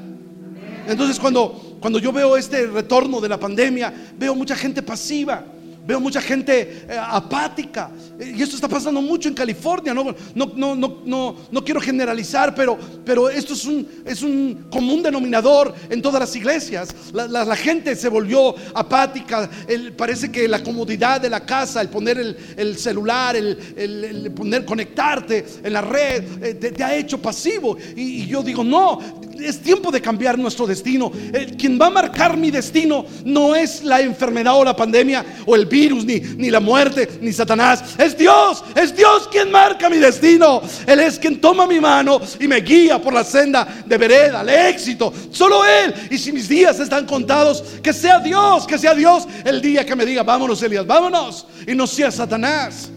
Entonces 0.87 1.19
cuando, 1.19 1.77
cuando 1.79 1.99
yo 1.99 2.11
veo 2.11 2.37
este 2.37 2.67
retorno 2.67 3.19
de 3.19 3.29
la 3.29 3.39
pandemia, 3.39 3.93
veo 4.17 4.35
mucha 4.35 4.55
gente 4.55 4.83
pasiva. 4.83 5.43
Veo 5.85 5.99
mucha 5.99 6.19
gente 6.19 6.85
eh, 6.89 6.97
apática. 6.99 7.91
Y 8.19 8.41
esto 8.41 8.55
está 8.55 8.67
pasando 8.67 9.01
mucho 9.01 9.29
en 9.29 9.35
California. 9.35 9.93
No, 9.93 10.15
no, 10.33 10.75
no, 10.75 11.35
no, 11.51 11.63
quiero 11.63 11.79
generalizar, 11.79 12.55
pero, 12.55 12.77
pero 13.05 13.29
esto 13.29 13.53
es 13.53 13.65
un, 13.65 13.87
es 14.03 14.23
un 14.23 14.67
común 14.71 15.03
denominador 15.03 15.73
en 15.89 16.01
todas 16.01 16.19
las 16.19 16.35
iglesias. 16.35 16.93
La, 17.13 17.55
gente 17.55 17.95
se 17.95 18.09
volvió 18.09 18.55
apática. 18.73 19.49
parece 19.95 20.31
que 20.31 20.47
la 20.47 20.63
comodidad 20.63 21.21
de 21.21 21.29
la 21.29 21.45
casa, 21.45 21.81
el 21.81 21.89
poner 21.89 22.17
el, 22.57 22.77
celular, 22.77 23.35
el, 23.35 24.31
poner 24.35 24.65
conectarte 24.65 25.45
en 25.63 25.73
la 25.73 25.81
red, 25.81 26.43
eh, 26.43 26.55
te, 26.55 26.83
ha 26.83 26.95
hecho 26.95 27.21
pasivo. 27.21 27.77
Y, 27.95 28.23
y 28.23 28.27
yo 28.27 28.41
digo, 28.41 28.63
no, 28.63 28.99
es 29.39 29.61
tiempo 29.61 29.91
de 29.91 30.01
cambiar 30.01 30.37
nuestro 30.37 30.65
destino. 30.65 31.11
quien 31.57 31.79
va 31.79 31.87
a 31.87 31.89
marcar 31.91 32.37
mi 32.37 32.51
destino 32.51 33.05
no 33.23 33.55
es 33.55 33.83
la 33.83 34.01
enfermedad 34.01 34.55
o 34.55 34.63
la 34.63 34.75
pandemia 34.75 35.25
o 35.45 35.55
el 35.55 35.65
virus, 35.65 36.05
ni, 36.05 36.19
ni 36.19 36.49
la 36.49 36.59
muerte, 36.59 37.19
ni 37.21 37.31
Satanás. 37.33 37.95
Es 37.97 38.17
Dios, 38.17 38.63
es 38.75 38.95
Dios 38.95 39.27
quien 39.31 39.51
marca 39.51 39.89
mi 39.89 39.97
destino. 39.97 40.61
Él 40.85 40.99
es 40.99 41.19
quien 41.19 41.39
toma 41.39 41.67
mi 41.67 41.79
mano 41.79 42.19
y 42.39 42.47
me 42.47 42.61
guía 42.61 43.01
por 43.01 43.13
la 43.13 43.23
senda 43.23 43.83
de 43.85 43.97
vereda, 43.97 44.41
al 44.41 44.49
éxito. 44.49 45.13
Solo 45.31 45.63
Él. 45.65 45.93
Y 46.09 46.17
si 46.17 46.31
mis 46.31 46.47
días 46.47 46.79
están 46.79 47.05
contados, 47.05 47.63
que 47.81 47.93
sea 47.93 48.19
Dios, 48.19 48.65
que 48.65 48.77
sea 48.77 48.93
Dios 48.93 49.27
el 49.43 49.61
día 49.61 49.85
que 49.85 49.95
me 49.95 50.05
diga, 50.05 50.23
vámonos 50.23 50.61
Elías, 50.61 50.85
vámonos. 50.85 51.47
Y 51.67 51.75
no 51.75 51.87
sea 51.87 52.11
Satanás. 52.11 52.89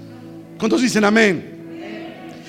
¿Cuántos 0.59 0.83
dicen 0.83 1.05
amén? 1.05 1.57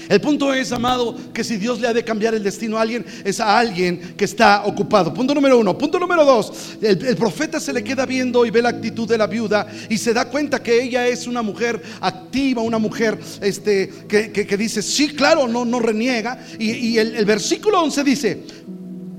El 0.09 0.19
punto 0.19 0.51
es, 0.51 0.71
amado, 0.71 1.15
que 1.31 1.43
si 1.43 1.57
Dios 1.57 1.79
le 1.79 1.87
ha 1.87 1.93
de 1.93 2.03
cambiar 2.03 2.33
el 2.33 2.41
destino 2.41 2.79
a 2.79 2.81
alguien, 2.81 3.05
es 3.23 3.39
a 3.39 3.59
alguien 3.59 4.15
que 4.17 4.25
está 4.25 4.65
ocupado. 4.65 5.13
Punto 5.13 5.35
número 5.35 5.59
uno. 5.59 5.77
Punto 5.77 5.99
número 5.99 6.25
dos. 6.25 6.51
El, 6.81 7.15
profeta 7.15 7.59
se 7.59 7.71
le 7.71 7.83
queda 7.83 8.07
viendo 8.07 8.43
y 8.43 8.49
ve 8.49 8.59
la 8.59 8.69
actitud 8.69 9.07
de 9.07 9.19
la 9.19 9.27
viuda 9.27 9.67
y 9.87 9.99
se 9.99 10.11
da 10.11 10.25
cuenta 10.25 10.63
que 10.63 10.81
ella 10.81 11.07
es 11.07 11.27
una 11.27 11.43
mujer 11.43 11.79
activa, 12.01 12.63
una 12.63 12.79
mujer 12.79 13.19
este, 13.39 13.87
que, 14.07 14.57
dice, 14.57 14.81
sí, 14.81 15.09
claro, 15.09 15.47
no, 15.47 15.63
no 15.63 15.79
reniega. 15.79 16.43
Y, 16.57 16.97
el, 16.97 17.15
el 17.15 17.25
versículo 17.25 17.79
11 17.83 18.03
dice, 18.03 18.43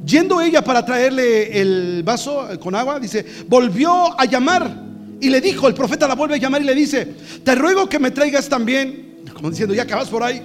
yendo 0.05 0.41
ella 0.41 0.65
para 0.65 0.85
traerle 0.85 1.61
el 1.61 2.03
vaso 2.03 2.49
con 2.59 2.75
agua, 2.75 2.99
dice, 2.99 3.25
volvió 3.47 4.21
a 4.21 4.25
llamar. 4.25 4.91
Y 5.21 5.31
le 5.31 5.41
dijo, 5.41 5.69
el 5.69 5.75
profeta 5.75 6.09
la 6.09 6.17
vuelve 6.17 6.35
a 6.35 6.39
llamar 6.39 6.63
y 6.63 6.65
le 6.65 6.75
dice, 6.75 7.07
te 7.45 7.55
ruego 7.55 7.89
que 7.89 8.01
me 8.01 8.11
traigas 8.11 8.49
también, 8.49 9.23
como 9.33 9.51
diciendo, 9.51 9.73
ya 9.73 9.83
acabas 9.83 10.09
por 10.09 10.25
ahí, 10.25 10.43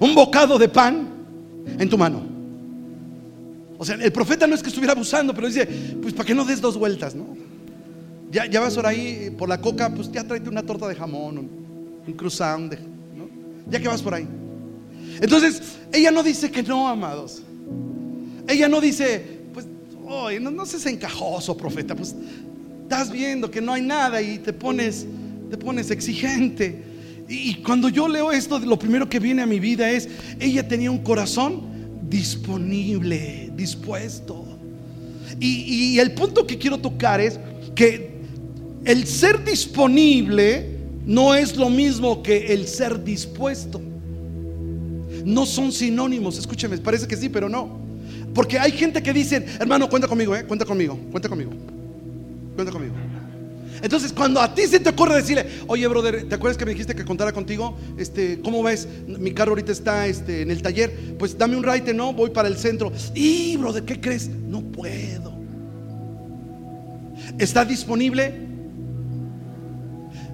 un 0.00 0.14
bocado 0.14 0.58
de 0.58 0.68
pan 0.68 1.08
en 1.78 1.88
tu 1.88 1.98
mano. 1.98 2.22
O 3.78 3.84
sea, 3.84 3.96
el 3.96 4.12
profeta 4.12 4.46
no 4.46 4.54
es 4.54 4.62
que 4.62 4.68
estuviera 4.68 4.92
abusando, 4.92 5.32
pero 5.34 5.46
dice, 5.46 5.66
pues 6.00 6.12
para 6.12 6.26
que 6.26 6.34
no 6.34 6.44
des 6.44 6.60
dos 6.60 6.76
vueltas, 6.76 7.14
¿no? 7.14 7.36
Ya, 8.30 8.46
ya 8.46 8.60
vas 8.60 8.74
por 8.74 8.86
ahí 8.86 9.34
por 9.38 9.48
la 9.48 9.60
coca, 9.60 9.88
pues 9.94 10.10
ya 10.10 10.24
tráete 10.24 10.48
una 10.48 10.62
torta 10.62 10.88
de 10.88 10.94
jamón, 10.94 11.38
un, 11.38 11.50
un 12.06 12.12
croissant, 12.14 12.72
¿no? 13.16 13.28
Ya 13.70 13.80
que 13.80 13.88
vas 13.88 14.02
por 14.02 14.14
ahí. 14.14 14.26
Entonces, 15.20 15.62
ella 15.92 16.10
no 16.10 16.22
dice 16.22 16.50
que 16.50 16.62
no, 16.62 16.88
amados. 16.88 17.42
Ella 18.48 18.68
no 18.68 18.80
dice, 18.80 19.40
pues, 19.54 19.66
oye, 20.06 20.40
no, 20.40 20.50
no 20.50 20.66
seas 20.66 20.86
encajoso, 20.86 21.56
profeta, 21.56 21.94
pues 21.94 22.14
estás 22.82 23.10
viendo 23.10 23.50
que 23.50 23.60
no 23.60 23.72
hay 23.72 23.82
nada 23.82 24.20
y 24.22 24.38
te 24.38 24.52
pones, 24.52 25.06
te 25.50 25.56
pones 25.56 25.90
exigente. 25.90 26.87
Y 27.28 27.56
cuando 27.56 27.90
yo 27.90 28.08
leo 28.08 28.32
esto, 28.32 28.58
lo 28.58 28.78
primero 28.78 29.08
que 29.08 29.18
viene 29.20 29.42
a 29.42 29.46
mi 29.46 29.60
vida 29.60 29.90
es, 29.90 30.08
ella 30.40 30.66
tenía 30.66 30.90
un 30.90 30.98
corazón 30.98 31.62
disponible, 32.08 33.52
dispuesto. 33.54 34.46
Y, 35.38 35.98
el 35.98 36.12
punto 36.14 36.46
que 36.46 36.56
quiero 36.56 36.78
tocar 36.78 37.20
es 37.20 37.38
que 37.74 38.18
el 38.84 39.06
ser 39.06 39.44
disponible 39.44 40.78
no 41.04 41.34
es 41.34 41.56
lo 41.56 41.68
mismo 41.68 42.22
que 42.22 42.52
el 42.52 42.66
ser 42.66 43.04
dispuesto. 43.04 43.80
No 45.24 45.44
son 45.44 45.70
sinónimos, 45.70 46.38
escúcheme, 46.38 46.78
parece 46.78 47.06
que 47.06 47.16
sí, 47.16 47.28
pero 47.28 47.48
no. 47.48 47.78
Porque 48.34 48.58
hay 48.58 48.72
gente 48.72 49.02
que 49.02 49.12
dice, 49.12 49.44
hermano, 49.60 49.88
cuenta 49.90 50.08
conmigo, 50.08 50.34
eh, 50.34 50.44
cuenta 50.44 50.64
conmigo, 50.64 50.98
cuenta 51.10 51.28
conmigo, 51.28 51.50
cuenta 52.56 52.72
conmigo. 52.72 52.94
Entonces, 53.82 54.12
cuando 54.12 54.40
a 54.40 54.54
ti 54.54 54.62
se 54.62 54.80
te 54.80 54.90
ocurre 54.90 55.16
decirle, 55.16 55.46
oye, 55.66 55.86
brother, 55.86 56.28
¿te 56.28 56.34
acuerdas 56.34 56.56
que 56.56 56.64
me 56.64 56.72
dijiste 56.72 56.94
que 56.94 57.04
contara 57.04 57.32
contigo? 57.32 57.76
Este, 57.96 58.40
¿cómo 58.40 58.62
ves? 58.62 58.88
Mi 59.06 59.32
carro 59.32 59.50
ahorita 59.52 59.72
está 59.72 60.06
este, 60.06 60.42
en 60.42 60.50
el 60.50 60.62
taller. 60.62 61.16
Pues 61.18 61.36
dame 61.36 61.56
un 61.56 61.62
ride, 61.62 61.94
¿no? 61.94 62.12
Voy 62.12 62.30
para 62.30 62.48
el 62.48 62.56
centro. 62.56 62.92
Y, 63.14 63.56
brother, 63.56 63.84
¿qué 63.84 64.00
crees? 64.00 64.28
No 64.28 64.62
puedo. 64.62 65.38
¿Está 67.38 67.64
disponible? 67.64 68.34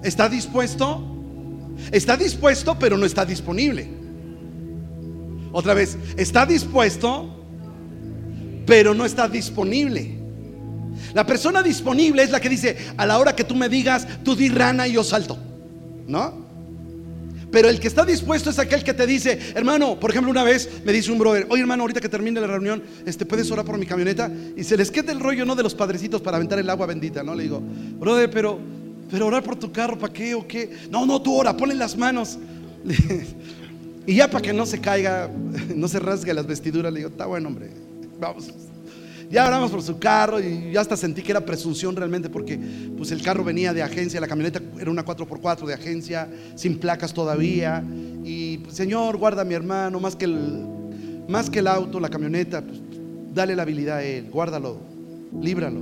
¿Está 0.03 0.29
dispuesto? 0.29 1.03
Está 1.91 2.17
dispuesto, 2.17 2.77
pero 2.79 2.97
no 2.97 3.05
está 3.05 3.25
disponible. 3.25 3.89
Otra 5.51 5.73
vez, 5.73 5.97
está 6.17 6.45
dispuesto, 6.45 7.29
pero 8.65 8.93
no 8.93 9.05
está 9.05 9.27
disponible. 9.27 10.24
La 11.13 11.25
persona 11.25 11.61
disponible 11.63 12.23
es 12.23 12.31
la 12.31 12.39
que 12.39 12.49
dice, 12.49 12.77
a 12.97 13.05
la 13.05 13.19
hora 13.19 13.35
que 13.35 13.43
tú 13.43 13.55
me 13.55 13.69
digas, 13.69 14.07
tú 14.23 14.35
di 14.35 14.49
rana 14.49 14.87
y 14.87 14.93
yo 14.93 15.03
salto. 15.03 15.37
¿No? 16.07 16.45
Pero 17.55 17.69
el 17.69 17.79
que 17.79 17.87
está 17.87 18.03
dispuesto 18.03 18.49
es 18.49 18.59
aquel 18.59 18.83
que 18.83 18.93
te 18.93 19.07
dice, 19.07 19.39
hermano, 19.55 19.97
por 19.97 20.11
ejemplo, 20.11 20.29
una 20.29 20.43
vez 20.43 20.69
me 20.83 20.91
dice 20.91 21.09
un 21.09 21.17
brother, 21.17 21.47
oye 21.49 21.61
hermano, 21.61 21.83
ahorita 21.83 22.01
que 22.01 22.09
termine 22.09 22.41
la 22.41 22.47
reunión, 22.47 22.83
este, 23.05 23.25
¿puedes 23.25 23.49
orar 23.49 23.63
por 23.63 23.77
mi 23.77 23.85
camioneta? 23.85 24.29
Y 24.57 24.65
se 24.65 24.75
les 24.75 24.91
queda 24.91 25.13
el 25.13 25.21
rollo, 25.21 25.45
¿no? 25.45 25.55
De 25.55 25.63
los 25.63 25.73
padrecitos 25.73 26.21
para 26.21 26.35
aventar 26.35 26.59
el 26.59 26.69
agua 26.69 26.85
bendita, 26.85 27.23
¿no? 27.23 27.33
Le 27.33 27.43
digo, 27.43 27.61
brother, 27.97 28.29
pero, 28.29 28.59
pero 29.09 29.27
orar 29.27 29.41
por 29.41 29.55
tu 29.55 29.71
carro, 29.71 29.97
¿para 29.97 30.11
qué 30.11 30.35
o 30.35 30.45
qué? 30.45 30.69
No, 30.91 31.05
no, 31.05 31.21
tú 31.21 31.33
ora, 31.33 31.55
ponle 31.55 31.75
las 31.75 31.95
manos. 31.95 32.37
y 34.05 34.15
ya 34.15 34.29
para 34.29 34.41
que 34.41 34.51
no 34.51 34.65
se 34.65 34.81
caiga, 34.81 35.29
no 35.75 35.87
se 35.87 35.99
rasgue 35.99 36.33
las 36.33 36.45
vestiduras, 36.45 36.91
le 36.91 36.99
digo, 36.99 37.09
está 37.09 37.25
bueno, 37.25 37.47
hombre, 37.47 37.69
vamos. 38.19 38.51
Ya 39.35 39.45
oramos 39.45 39.69
por 39.69 39.81
su 39.81 39.99
carro 39.99 40.39
y 40.39 40.71
ya 40.71 40.79
hasta 40.79 40.95
sentí 40.95 41.21
que 41.21 41.33
era 41.33 41.45
presunción 41.45 41.93
realmente 41.93 42.29
porque 42.29 42.57
pues 42.95 43.11
el 43.11 43.21
carro 43.21 43.43
venía 43.43 43.73
de 43.73 43.83
agencia, 43.83 44.21
la 44.21 44.29
camioneta 44.29 44.61
era 44.79 44.89
una 44.89 45.03
4x4 45.03 45.65
de 45.65 45.73
agencia, 45.73 46.29
sin 46.55 46.79
placas 46.79 47.13
todavía. 47.13 47.83
Y 48.23 48.59
pues, 48.59 48.77
Señor, 48.77 49.17
guarda 49.17 49.41
a 49.41 49.43
mi 49.43 49.53
hermano, 49.53 49.99
más 49.99 50.15
que 50.15 50.23
el, 50.23 50.65
más 51.27 51.49
que 51.49 51.59
el 51.59 51.67
auto, 51.67 51.99
la 51.99 52.07
camioneta, 52.07 52.61
pues, 52.61 52.79
dale 53.33 53.57
la 53.57 53.63
habilidad 53.63 53.97
a 53.97 54.03
él, 54.05 54.29
guárdalo, 54.31 54.77
líbralo. 55.41 55.81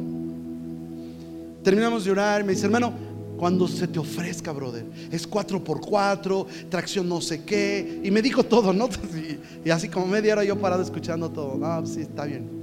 Terminamos 1.64 2.06
de 2.06 2.12
orar 2.12 2.42
y 2.42 2.46
me 2.46 2.54
dice, 2.54 2.66
hermano, 2.66 2.92
cuando 3.38 3.68
se 3.68 3.88
te 3.88 4.00
ofrezca, 4.00 4.52
brother, 4.52 4.84
es 5.12 5.30
4x4, 5.30 6.48
tracción 6.70 7.08
no 7.08 7.22
sé 7.22 7.44
qué. 7.44 8.02
Y 8.04 8.10
me 8.10 8.24
dijo 8.24 8.44
todo, 8.44 8.74
¿no? 8.74 8.90
Y, 9.64 9.70
así 9.70 9.90
como 9.90 10.08
media 10.08 10.34
hora 10.34 10.44
yo 10.44 10.58
parado 10.58 10.82
escuchando 10.82 11.30
todo. 11.30 11.64
Ah, 11.64 11.84
sí, 11.86 12.02
está 12.02 12.26
bien. 12.26 12.63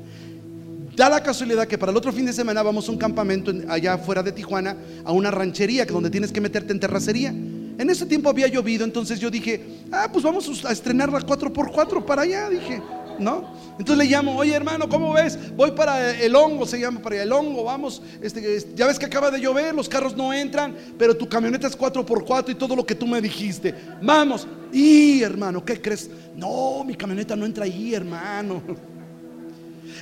Da 1.00 1.08
la 1.08 1.22
casualidad 1.22 1.66
que 1.66 1.78
para 1.78 1.92
el 1.92 1.96
otro 1.96 2.12
fin 2.12 2.26
de 2.26 2.32
semana 2.34 2.62
vamos 2.62 2.86
a 2.86 2.92
un 2.92 2.98
campamento 2.98 3.50
allá 3.70 3.96
fuera 3.96 4.22
de 4.22 4.32
Tijuana, 4.32 4.76
a 5.02 5.12
una 5.12 5.30
ranchería 5.30 5.86
que 5.86 5.94
donde 5.94 6.10
tienes 6.10 6.30
que 6.30 6.42
meterte 6.42 6.74
en 6.74 6.78
terracería. 6.78 7.30
En 7.30 7.88
ese 7.88 8.04
tiempo 8.04 8.28
había 8.28 8.48
llovido, 8.48 8.84
entonces 8.84 9.18
yo 9.18 9.30
dije, 9.30 9.78
ah, 9.90 10.10
pues 10.12 10.22
vamos 10.22 10.62
a 10.62 10.70
estrenar 10.70 11.10
la 11.10 11.20
4x4 11.20 12.04
para 12.04 12.20
allá, 12.20 12.50
dije, 12.50 12.82
¿no? 13.18 13.50
Entonces 13.78 13.96
le 13.96 14.12
llamo, 14.12 14.36
oye 14.36 14.52
hermano, 14.52 14.90
¿cómo 14.90 15.14
ves? 15.14 15.38
Voy 15.56 15.70
para 15.70 16.20
el 16.20 16.36
hongo, 16.36 16.66
se 16.66 16.78
llama 16.78 17.00
para 17.00 17.22
el 17.22 17.32
hongo, 17.32 17.64
vamos, 17.64 18.02
este, 18.20 18.62
ya 18.74 18.86
ves 18.86 18.98
que 18.98 19.06
acaba 19.06 19.30
de 19.30 19.40
llover, 19.40 19.74
los 19.74 19.88
carros 19.88 20.14
no 20.14 20.34
entran, 20.34 20.76
pero 20.98 21.16
tu 21.16 21.26
camioneta 21.26 21.66
es 21.66 21.78
4x4 21.78 22.50
y 22.50 22.54
todo 22.56 22.76
lo 22.76 22.84
que 22.84 22.94
tú 22.94 23.06
me 23.06 23.22
dijiste. 23.22 23.74
Vamos, 24.02 24.46
y 24.70 25.22
hermano, 25.22 25.64
¿qué 25.64 25.80
crees? 25.80 26.10
No, 26.36 26.84
mi 26.84 26.94
camioneta 26.94 27.34
no 27.36 27.46
entra 27.46 27.64
ahí, 27.64 27.94
hermano. 27.94 28.62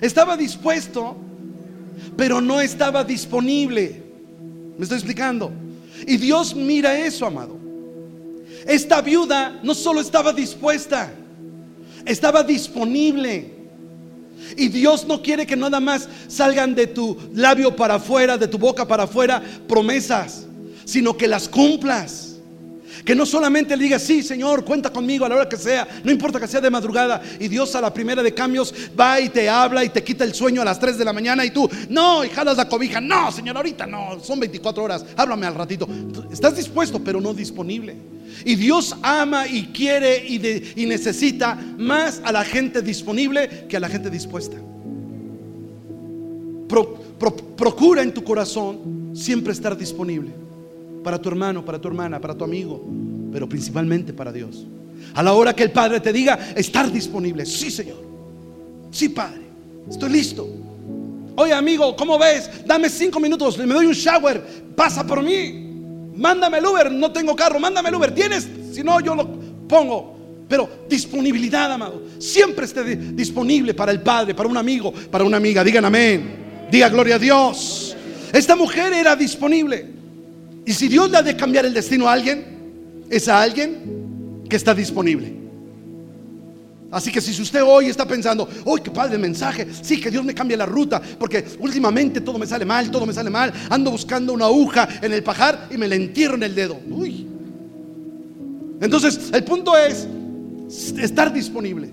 Estaba 0.01 0.37
dispuesto, 0.37 1.17
pero 2.17 2.41
no 2.41 2.61
estaba 2.61 3.05
disponible. 3.05 4.03
¿Me 4.77 4.83
estoy 4.83 4.99
explicando? 4.99 5.53
Y 6.07 6.17
Dios 6.17 6.55
mira 6.55 6.99
eso, 6.99 7.27
amado. 7.27 7.57
Esta 8.67 9.01
viuda 9.01 9.61
no 9.63 9.75
solo 9.75 10.01
estaba 10.01 10.33
dispuesta, 10.33 11.11
estaba 12.05 12.43
disponible. 12.43 13.55
Y 14.57 14.69
Dios 14.69 15.07
no 15.07 15.21
quiere 15.21 15.47
que 15.47 15.57
nada 15.57 15.81
más 15.81 16.09
salgan 16.29 16.75
de 16.75 16.87
tu 16.87 17.17
labio 17.35 17.75
para 17.75 17.95
afuera, 17.95 18.39
de 18.39 18.47
tu 18.47 18.59
boca 18.59 18.87
para 18.87 19.05
afuera, 19.05 19.43
promesas, 19.67 20.47
sino 20.85 21.17
que 21.17 21.27
las 21.27 21.49
cumplas. 21.49 22.28
Que 23.09 23.15
no 23.15 23.25
solamente 23.25 23.75
le 23.75 23.85
digas, 23.85 24.03
sí, 24.03 24.23
Señor, 24.23 24.67
cuenta 24.67 24.93
conmigo 24.93 25.25
a 25.25 25.31
la 25.31 25.37
hora 25.37 25.49
que 25.49 25.57
sea, 25.57 25.89
no 26.05 26.13
importa 26.13 26.39
que 26.39 26.47
sea 26.47 26.61
de 26.61 26.69
madrugada, 26.69 27.23
y 27.41 27.49
Dios 27.49 27.75
a 27.75 27.81
la 27.81 27.91
primera 27.91 28.23
de 28.23 28.35
cambios 28.35 28.75
va 29.01 29.19
y 29.19 29.31
te 29.31 29.49
habla 29.49 29.83
y 29.83 29.89
te 29.89 30.05
quita 30.05 30.25
el 30.25 30.35
sueño 30.35 30.61
a 30.61 30.65
las 30.67 30.79
3 30.79 30.99
de 30.99 31.07
la 31.07 31.15
mañana 31.15 31.43
y 31.43 31.51
tú, 31.51 31.71
no, 31.89 32.23
y 32.23 32.29
jalas 32.29 32.59
la 32.59 32.69
cobija, 32.69 33.01
no, 33.01 33.33
Señor, 33.33 33.57
ahorita 33.57 33.87
no, 33.87 34.21
son 34.23 34.39
24 34.41 34.85
horas, 34.85 35.07
háblame 35.17 35.47
al 35.47 35.55
ratito. 35.55 35.89
Estás 36.31 36.55
dispuesto, 36.55 37.03
pero 37.03 37.19
no 37.19 37.33
disponible. 37.33 37.97
Y 38.45 38.57
Dios 38.57 38.95
ama 39.01 39.47
y 39.47 39.69
quiere 39.69 40.27
y, 40.29 40.85
necesita 40.85 41.55
más 41.79 42.21
a 42.23 42.31
la 42.31 42.45
gente 42.45 42.83
disponible 42.83 43.65
que 43.71 43.79
a 43.79 43.81
la 43.81 43.89
gente 43.89 44.11
dispuesta. 44.11 44.59
procura 47.57 48.03
en 48.03 48.13
tu 48.13 48.23
corazón 48.23 49.13
siempre 49.15 49.55
estar 49.55 49.79
disponible 49.79 50.48
para 51.09 51.19
tu 51.19 51.31
hermano, 51.31 51.65
para 51.65 51.81
tu 51.81 51.89
hermana, 51.89 52.21
para 52.21 52.35
tu 52.35 52.45
amigo, 52.45 52.85
pero 53.33 53.49
principalmente 53.49 54.13
para 54.13 54.31
Dios. 54.31 54.67
A 55.15 55.23
la 55.23 55.33
hora 55.33 55.57
que 55.57 55.63
el 55.63 55.71
Padre 55.71 56.01
te 56.01 56.13
diga, 56.13 56.39
estar 56.55 56.93
disponible. 56.93 57.47
Sí, 57.47 57.71
Señor. 57.71 58.05
Sí, 58.91 59.09
Padre. 59.09 59.41
Estoy 59.89 60.11
listo. 60.11 60.47
Oye, 61.35 61.55
amigo, 61.55 61.97
¿cómo 61.97 62.19
ves? 62.19 62.51
Dame 62.67 62.91
cinco 62.91 63.21
minutos, 63.21 63.57
me 63.57 63.73
doy 63.73 63.87
un 63.87 63.95
shower, 63.95 64.45
pasa 64.77 65.07
por 65.07 65.23
mí. 65.23 66.13
Mándame 66.15 66.59
el 66.59 66.67
Uber, 66.67 66.93
no 66.93 67.11
tengo 67.11 67.35
carro, 67.35 67.59
mándame 67.59 67.89
el 67.89 67.95
Uber. 67.95 68.15
¿Tienes? 68.15 68.47
Si 68.71 68.83
no, 68.83 69.01
yo 69.01 69.15
lo 69.15 69.27
pongo. 69.67 70.45
Pero 70.47 70.69
disponibilidad, 70.91 71.73
amado. 71.73 72.03
Siempre 72.19 72.67
esté 72.67 72.85
disponible 72.85 73.73
para 73.73 73.93
el 73.93 74.03
Padre, 74.03 74.35
para 74.35 74.47
un 74.47 74.59
amigo, 74.59 74.93
para 75.11 75.25
una 75.25 75.39
amiga. 75.39 75.65
Digan 75.65 75.87
amén. 75.87 76.67
Diga 76.71 76.91
gloria 76.91 77.15
a 77.15 77.19
Dios. 77.19 77.97
Esta 78.31 78.55
mujer 78.55 78.93
era 78.93 79.17
disponible. 79.17 79.97
Y 80.69 80.75
si 80.75 80.87
Dios 80.87 81.11
le 81.11 81.17
ha 81.17 81.23
de 81.23 81.35
cambiar 81.35 81.65
el 81.65 81.73
destino 81.73 82.07
a 82.07 82.13
alguien, 82.13 82.45
es 83.09 83.27
a 83.27 83.41
alguien 83.41 84.43
que 84.51 84.55
está 84.55 84.75
disponible. 84.75 85.33
Así 86.91 87.11
que 87.11 87.23
si 87.23 87.41
usted 87.41 87.63
hoy 87.63 87.87
está 87.87 88.07
pensando, 88.07 88.47
uy, 88.67 88.83
qué 88.83 88.91
padre 88.91 89.17
mensaje, 89.17 89.67
sí, 89.81 89.99
que 89.99 90.11
Dios 90.11 90.23
me 90.27 90.35
cambie 90.35 90.59
la 90.59 90.67
ruta, 90.67 91.01
porque 91.19 91.43
últimamente 91.61 92.21
todo 92.21 92.39
me 92.39 92.47
sale 92.47 92.67
mal, 92.67 92.91
todo 92.91 93.07
me 93.07 93.15
sale 93.15 93.31
mal, 93.31 93.51
ando 93.71 93.91
buscando 93.91 94.35
una 94.35 94.45
aguja 94.45 94.87
en 95.01 95.15
el 95.15 95.23
pajar 95.23 95.69
y 95.71 95.79
me 95.79 95.89
la 95.89 95.95
entierro 95.95 96.35
en 96.35 96.43
el 96.43 96.55
dedo. 96.55 96.79
Uy. 96.91 97.27
Entonces, 98.83 99.31
el 99.33 99.45
punto 99.45 99.75
es 99.75 100.07
estar 100.99 101.33
disponible. 101.33 101.89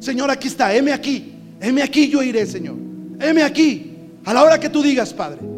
Señor, 0.00 0.30
aquí 0.30 0.48
está, 0.48 0.74
heme 0.74 0.94
aquí, 0.94 1.30
heme 1.60 1.82
aquí, 1.82 2.08
yo 2.08 2.22
iré, 2.22 2.46
Señor. 2.46 2.76
Heme 3.20 3.42
aquí, 3.42 3.92
a 4.24 4.32
la 4.32 4.42
hora 4.42 4.58
que 4.58 4.70
tú 4.70 4.82
digas, 4.82 5.12
Padre 5.12 5.53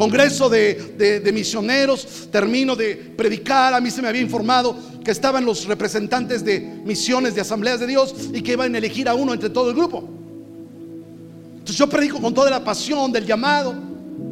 congreso 0.00 0.48
de, 0.48 1.30
misioneros, 1.30 2.28
termino 2.32 2.74
de 2.74 2.96
predicar, 2.96 3.74
a 3.74 3.82
mí 3.82 3.90
se 3.90 4.00
me 4.00 4.08
había 4.08 4.22
informado 4.22 4.74
que 5.04 5.10
estaban 5.10 5.44
los 5.44 5.66
representantes 5.66 6.42
de 6.42 6.58
misiones, 6.58 7.34
de 7.34 7.42
asambleas 7.42 7.80
de 7.80 7.86
Dios 7.86 8.14
y 8.32 8.40
que 8.40 8.52
iban 8.52 8.74
a 8.74 8.78
elegir 8.78 9.10
a 9.10 9.14
uno 9.14 9.34
entre 9.34 9.50
todo 9.50 9.68
el 9.68 9.76
grupo. 9.76 10.08
Entonces 11.52 11.76
yo 11.76 11.86
predico 11.86 12.18
con 12.18 12.32
toda 12.32 12.48
la 12.48 12.64
pasión 12.64 13.12
del 13.12 13.26
llamado, 13.26 13.74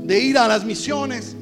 de 0.05 0.19
ir 0.19 0.39
a 0.39 0.49
las 0.49 0.65
misiones. 0.65 1.37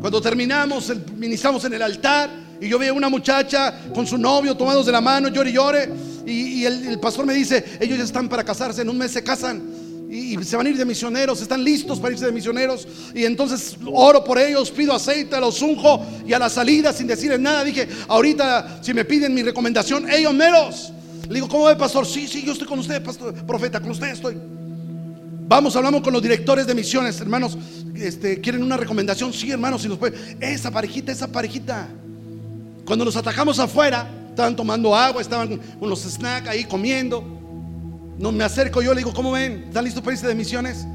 Cuando 0.00 0.18
terminamos, 0.22 0.90
ministramos 1.18 1.62
en 1.66 1.74
el 1.74 1.82
altar 1.82 2.30
y 2.62 2.70
yo 2.70 2.78
veo 2.78 2.94
una 2.94 3.10
muchacha 3.10 3.80
con 3.94 4.06
su 4.06 4.16
novio 4.16 4.56
tomados 4.56 4.86
de 4.86 4.92
la 4.92 5.02
mano, 5.02 5.28
llore 5.28 5.50
y 5.50 5.52
llore. 5.52 5.90
Y, 6.24 6.64
el, 6.64 6.86
el 6.86 7.00
pastor 7.00 7.26
me 7.26 7.34
dice, 7.34 7.62
ellos 7.80 7.98
ya 7.98 8.04
están 8.04 8.30
para 8.30 8.44
casarse, 8.44 8.80
en 8.80 8.88
un 8.88 8.96
mes 8.96 9.10
se 9.10 9.22
casan. 9.22 9.77
Y 10.10 10.42
se 10.42 10.56
van 10.56 10.66
a 10.66 10.70
ir 10.70 10.76
de 10.76 10.86
misioneros, 10.86 11.42
están 11.42 11.62
listos 11.62 12.00
para 12.00 12.12
irse 12.12 12.24
de 12.24 12.32
misioneros. 12.32 12.88
Y 13.14 13.24
entonces 13.24 13.76
oro 13.92 14.24
por 14.24 14.38
ellos, 14.38 14.70
pido 14.70 14.94
aceite, 14.94 15.38
los 15.38 15.60
unjo 15.60 16.04
y 16.26 16.32
a 16.32 16.38
la 16.38 16.48
salida 16.48 16.92
sin 16.92 17.06
decirles 17.06 17.38
nada 17.38 17.62
dije, 17.62 17.86
ahorita 18.08 18.80
si 18.82 18.94
me 18.94 19.04
piden 19.04 19.34
mi 19.34 19.42
recomendación, 19.42 20.10
ellos 20.10 20.32
meros. 20.32 20.92
Le 21.28 21.34
digo, 21.34 21.48
¿cómo 21.48 21.66
ve, 21.66 21.76
pastor? 21.76 22.06
Sí, 22.06 22.26
sí, 22.26 22.42
yo 22.42 22.52
estoy 22.52 22.66
con 22.66 22.78
usted, 22.78 23.02
pastor, 23.02 23.34
profeta, 23.44 23.80
con 23.80 23.90
usted 23.90 24.08
estoy. 24.08 24.38
Vamos, 25.46 25.76
hablamos 25.76 26.00
con 26.00 26.12
los 26.12 26.22
directores 26.22 26.66
de 26.66 26.74
misiones, 26.74 27.20
hermanos. 27.20 27.58
Este, 27.94 28.40
¿Quieren 28.40 28.62
una 28.62 28.78
recomendación? 28.78 29.32
Sí, 29.32 29.50
hermanos, 29.50 29.82
si 29.82 29.88
nos 29.88 29.98
puede. 29.98 30.16
Esa 30.40 30.70
parejita, 30.70 31.12
esa 31.12 31.28
parejita. 31.28 31.86
Cuando 32.86 33.04
nos 33.04 33.16
atacamos 33.16 33.58
afuera, 33.58 34.08
estaban 34.30 34.56
tomando 34.56 34.94
agua, 34.96 35.20
estaban 35.20 35.58
con 35.78 35.90
los 35.90 36.00
snacks 36.00 36.48
ahí 36.48 36.64
comiendo. 36.64 37.37
No 38.18 38.32
me 38.32 38.44
acerco 38.44 38.82
yo, 38.82 38.92
le 38.94 39.00
digo, 39.00 39.14
¿cómo 39.14 39.32
ven? 39.32 39.64
¿Están 39.68 39.84
listos 39.84 40.02
para 40.02 40.14
irse 40.14 40.26
de 40.26 40.34
misiones? 40.34 40.86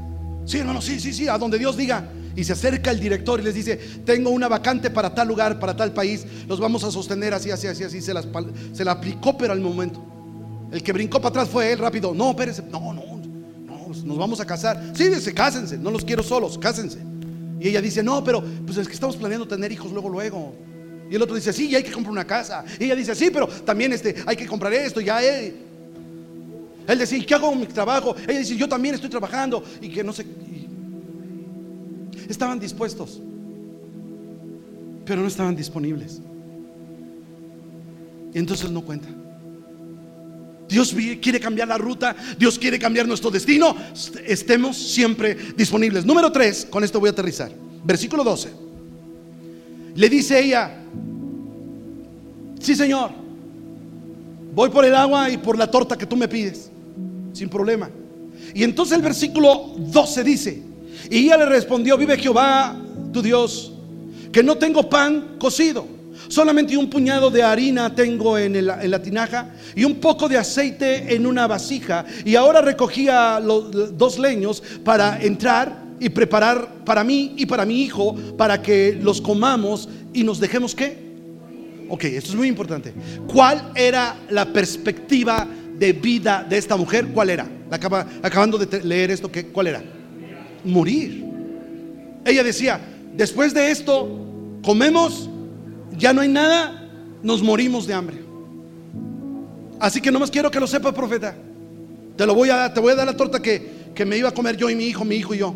Sí, 0.44 0.58
hermano, 0.58 0.82
sí, 0.82 1.00
sí, 1.00 1.12
sí, 1.12 1.26
a 1.26 1.38
donde 1.38 1.58
Dios 1.58 1.76
diga. 1.76 2.10
Y 2.36 2.44
se 2.44 2.52
acerca 2.52 2.90
el 2.90 3.00
director 3.00 3.40
y 3.40 3.44
les 3.44 3.54
dice, 3.54 3.76
tengo 4.04 4.30
una 4.30 4.48
vacante 4.48 4.90
para 4.90 5.14
tal 5.14 5.28
lugar, 5.28 5.58
para 5.58 5.74
tal 5.74 5.92
país, 5.92 6.26
los 6.48 6.60
vamos 6.60 6.84
a 6.84 6.90
sostener 6.90 7.32
así, 7.32 7.50
así, 7.50 7.66
así, 7.66 7.84
así. 7.84 8.02
Se, 8.02 8.12
se 8.72 8.84
la 8.84 8.90
aplicó, 8.92 9.38
pero 9.38 9.52
al 9.52 9.60
momento. 9.60 10.04
El 10.70 10.82
que 10.82 10.92
brincó 10.92 11.18
para 11.18 11.30
atrás 11.30 11.48
fue 11.48 11.72
él 11.72 11.78
rápido. 11.78 12.12
No, 12.12 12.30
espérense, 12.30 12.62
no, 12.62 12.92
no, 12.92 13.02
no, 13.64 13.84
pues 13.86 14.02
nos 14.02 14.18
vamos 14.18 14.40
a 14.40 14.44
casar. 14.44 14.92
Sí, 14.94 15.08
dice, 15.08 15.32
cásense, 15.32 15.78
no 15.78 15.90
los 15.90 16.04
quiero 16.04 16.22
solos, 16.22 16.58
cásense. 16.58 16.98
Y 17.60 17.68
ella 17.68 17.80
dice, 17.80 18.02
no, 18.02 18.22
pero 18.22 18.44
pues 18.66 18.76
es 18.76 18.88
que 18.88 18.94
estamos 18.94 19.16
planeando 19.16 19.46
tener 19.46 19.70
hijos 19.72 19.92
luego, 19.92 20.08
luego. 20.08 20.54
Y 21.10 21.14
el 21.14 21.22
otro 21.22 21.36
dice, 21.36 21.52
sí, 21.52 21.70
ya 21.70 21.78
hay 21.78 21.84
que 21.84 21.92
comprar 21.92 22.12
una 22.12 22.26
casa. 22.26 22.64
Y 22.78 22.84
ella 22.84 22.96
dice, 22.96 23.14
sí, 23.14 23.30
pero 23.32 23.46
también 23.46 23.92
este, 23.92 24.16
hay 24.26 24.36
que 24.36 24.46
comprar 24.46 24.74
esto, 24.74 25.00
ya. 25.00 25.22
Eh. 25.22 25.54
Él 26.86 26.98
decía, 26.98 27.24
¿qué 27.24 27.34
hago 27.34 27.50
con 27.50 27.60
mi 27.60 27.66
trabajo? 27.66 28.14
Ella 28.28 28.38
dice, 28.38 28.56
yo 28.56 28.68
también 28.68 28.94
estoy 28.94 29.10
trabajando. 29.10 29.62
Y 29.80 29.88
que 29.88 30.04
no 30.04 30.12
sé. 30.12 30.26
Estaban 32.28 32.58
dispuestos, 32.58 33.20
pero 35.04 35.20
no 35.20 35.28
estaban 35.28 35.54
disponibles. 35.54 36.20
Y 38.32 38.38
entonces 38.38 38.70
no 38.70 38.82
cuenta. 38.82 39.08
Dios 40.68 40.94
quiere 41.20 41.38
cambiar 41.38 41.68
la 41.68 41.78
ruta, 41.78 42.16
Dios 42.38 42.58
quiere 42.58 42.78
cambiar 42.78 43.06
nuestro 43.06 43.30
destino, 43.30 43.76
estemos 44.26 44.76
siempre 44.76 45.36
disponibles. 45.56 46.04
Número 46.04 46.32
3, 46.32 46.66
con 46.70 46.82
esto 46.82 46.98
voy 46.98 47.08
a 47.08 47.12
aterrizar. 47.12 47.52
Versículo 47.84 48.24
12. 48.24 48.50
Le 49.94 50.08
dice 50.08 50.40
ella, 50.40 50.74
sí 52.58 52.74
Señor, 52.74 53.10
voy 54.54 54.70
por 54.70 54.84
el 54.84 54.94
agua 54.94 55.30
y 55.30 55.36
por 55.36 55.56
la 55.56 55.70
torta 55.70 55.96
que 55.96 56.06
tú 56.06 56.16
me 56.16 56.26
pides, 56.26 56.70
sin 57.34 57.50
problema. 57.50 57.90
Y 58.54 58.62
entonces 58.62 58.96
el 58.96 59.02
versículo 59.02 59.74
12 59.76 60.24
dice, 60.24 60.62
y 61.10 61.18
ella 61.18 61.36
le 61.36 61.46
respondió, 61.46 61.98
vive 61.98 62.16
Jehová, 62.16 62.74
tu 63.12 63.20
Dios, 63.20 63.74
que 64.32 64.42
no 64.42 64.56
tengo 64.56 64.88
pan 64.88 65.36
cocido 65.38 65.94
Solamente 66.28 66.76
un 66.76 66.88
puñado 66.88 67.30
de 67.30 67.42
harina 67.42 67.94
tengo 67.94 68.38
en, 68.38 68.66
la 68.66 69.02
tinaja 69.02 69.50
y 69.74 69.84
un 69.84 69.96
poco 69.96 70.28
de 70.28 70.38
aceite 70.38 71.14
en 71.14 71.26
una 71.26 71.46
vasija. 71.46 72.04
Y 72.24 72.36
ahora 72.36 72.60
recogía 72.60 73.40
los 73.40 73.96
dos 73.96 74.18
leños 74.18 74.62
para 74.84 75.20
entrar 75.20 75.84
y 76.00 76.08
preparar 76.08 76.84
para 76.84 77.04
mí 77.04 77.34
y 77.36 77.46
para 77.46 77.64
mi 77.64 77.82
hijo 77.82 78.14
para 78.36 78.60
que 78.62 78.98
los 79.00 79.20
comamos 79.20 79.88
y 80.12 80.24
nos 80.24 80.40
dejemos 80.40 80.74
qué. 80.74 81.04
Ok, 81.88 82.04
esto 82.04 82.30
es 82.30 82.36
muy 82.36 82.48
importante. 82.48 82.94
¿Cuál 83.26 83.72
era 83.74 84.16
la 84.30 84.46
perspectiva 84.46 85.46
de 85.78 85.92
vida 85.92 86.44
de 86.48 86.58
esta 86.58 86.76
mujer? 86.76 87.08
¿Cuál 87.08 87.30
era? 87.30 87.46
Acaba, 87.70 88.06
acabando 88.22 88.58
de 88.58 88.82
leer 88.82 89.10
esto, 89.10 89.30
¿qué, 89.30 89.46
¿cuál 89.46 89.68
era? 89.68 89.82
Morir. 90.64 91.24
Ella 92.24 92.42
decía, 92.42 92.80
después 93.14 93.52
de 93.52 93.70
esto, 93.70 94.08
comemos 94.62 95.28
ya 95.96 96.12
no 96.12 96.20
hay 96.20 96.28
nada, 96.28 96.88
nos 97.22 97.42
morimos 97.42 97.86
de 97.86 97.94
hambre. 97.94 98.18
Así 99.78 100.00
que 100.00 100.10
no 100.10 100.18
más 100.18 100.30
quiero 100.30 100.50
que 100.50 100.60
lo 100.60 100.66
sepas, 100.66 100.94
profeta. 100.94 101.36
Te 102.16 102.26
lo 102.26 102.34
voy 102.34 102.50
a 102.50 102.56
dar, 102.56 102.74
te 102.74 102.80
voy 102.80 102.92
a 102.92 102.96
dar 102.96 103.06
la 103.06 103.16
torta 103.16 103.40
que, 103.40 103.90
que 103.94 104.04
me 104.04 104.16
iba 104.16 104.28
a 104.28 104.34
comer 104.34 104.56
yo 104.56 104.70
y 104.70 104.74
mi 104.74 104.84
hijo, 104.84 105.04
mi 105.04 105.16
hijo 105.16 105.34
y 105.34 105.38
yo. 105.38 105.54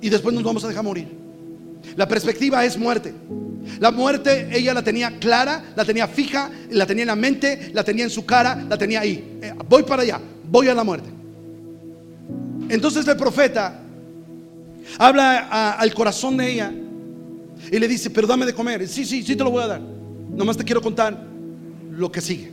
Y 0.00 0.08
después 0.08 0.34
nos 0.34 0.44
vamos 0.44 0.64
a 0.64 0.68
dejar 0.68 0.84
morir. 0.84 1.17
La 1.96 2.06
perspectiva 2.06 2.64
es 2.64 2.76
muerte. 2.76 3.14
La 3.80 3.90
muerte 3.90 4.48
ella 4.50 4.74
la 4.74 4.82
tenía 4.82 5.18
clara, 5.18 5.62
la 5.76 5.84
tenía 5.84 6.08
fija, 6.08 6.50
la 6.70 6.86
tenía 6.86 7.02
en 7.02 7.08
la 7.08 7.16
mente, 7.16 7.70
la 7.74 7.84
tenía 7.84 8.04
en 8.04 8.10
su 8.10 8.24
cara, 8.24 8.64
la 8.68 8.78
tenía 8.78 9.00
ahí. 9.00 9.38
Eh, 9.42 9.52
voy 9.68 9.82
para 9.82 10.02
allá, 10.02 10.20
voy 10.50 10.68
a 10.68 10.74
la 10.74 10.84
muerte. 10.84 11.08
Entonces 12.68 13.06
el 13.06 13.16
profeta 13.16 13.80
habla 14.98 15.72
al 15.72 15.94
corazón 15.94 16.36
de 16.36 16.52
ella 16.52 16.72
y 17.70 17.78
le 17.78 17.88
dice, 17.88 18.10
pero 18.10 18.26
dame 18.26 18.46
de 18.46 18.54
comer. 18.54 18.86
Sí, 18.88 19.04
sí, 19.04 19.22
sí 19.22 19.36
te 19.36 19.44
lo 19.44 19.50
voy 19.50 19.62
a 19.62 19.66
dar. 19.66 19.80
Nomás 19.80 20.56
te 20.56 20.64
quiero 20.64 20.80
contar 20.80 21.18
lo 21.90 22.10
que 22.10 22.20
sigue. 22.20 22.52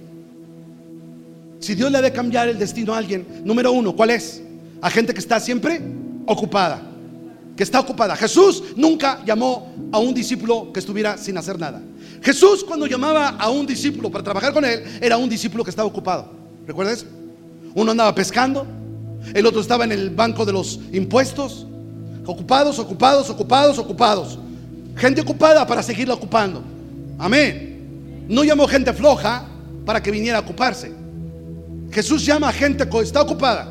Si 1.59 1.75
Dios 1.75 1.91
le 1.91 1.97
ha 1.97 2.01
de 2.01 2.11
cambiar 2.11 2.47
el 2.47 2.59
destino 2.59 2.93
a 2.93 2.97
alguien, 2.97 3.25
número 3.43 3.71
uno, 3.71 3.95
¿cuál 3.95 4.11
es? 4.11 4.41
A 4.81 4.89
gente 4.89 5.13
que 5.13 5.19
está 5.19 5.39
siempre 5.39 5.81
ocupada. 6.25 6.94
Que 7.55 7.63
está 7.63 7.79
ocupada. 7.79 8.15
Jesús 8.15 8.63
nunca 8.75 9.23
llamó 9.25 9.73
a 9.91 9.99
un 9.99 10.13
discípulo 10.13 10.71
que 10.73 10.79
estuviera 10.79 11.17
sin 11.17 11.37
hacer 11.37 11.57
nada. 11.57 11.81
Jesús 12.21 12.63
cuando 12.63 12.85
llamaba 12.87 13.29
a 13.29 13.49
un 13.49 13.65
discípulo 13.65 14.11
para 14.11 14.23
trabajar 14.23 14.53
con 14.53 14.65
él, 14.65 14.83
era 15.01 15.17
un 15.17 15.29
discípulo 15.29 15.63
que 15.63 15.69
estaba 15.69 15.87
ocupado. 15.87 16.31
¿Recuerdas? 16.67 17.05
Uno 17.73 17.91
andaba 17.91 18.13
pescando, 18.15 18.65
el 19.33 19.45
otro 19.45 19.61
estaba 19.61 19.83
en 19.83 19.91
el 19.91 20.09
banco 20.09 20.45
de 20.45 20.53
los 20.53 20.79
impuestos. 20.91 21.67
Ocupados, 22.25 22.79
ocupados, 22.79 23.29
ocupados, 23.29 23.77
ocupados. 23.77 24.39
Gente 24.95 25.21
ocupada 25.21 25.65
para 25.67 25.83
seguirla 25.83 26.13
ocupando. 26.13 26.63
Amén. 27.17 28.25
No 28.27 28.43
llamó 28.43 28.67
gente 28.67 28.93
floja 28.93 29.45
para 29.85 30.01
que 30.01 30.11
viniera 30.11 30.39
a 30.39 30.41
ocuparse. 30.41 30.91
Jesús 31.91 32.25
llama 32.25 32.49
a 32.49 32.53
gente 32.53 32.87
que 32.89 32.99
está 32.99 33.21
ocupada. 33.21 33.69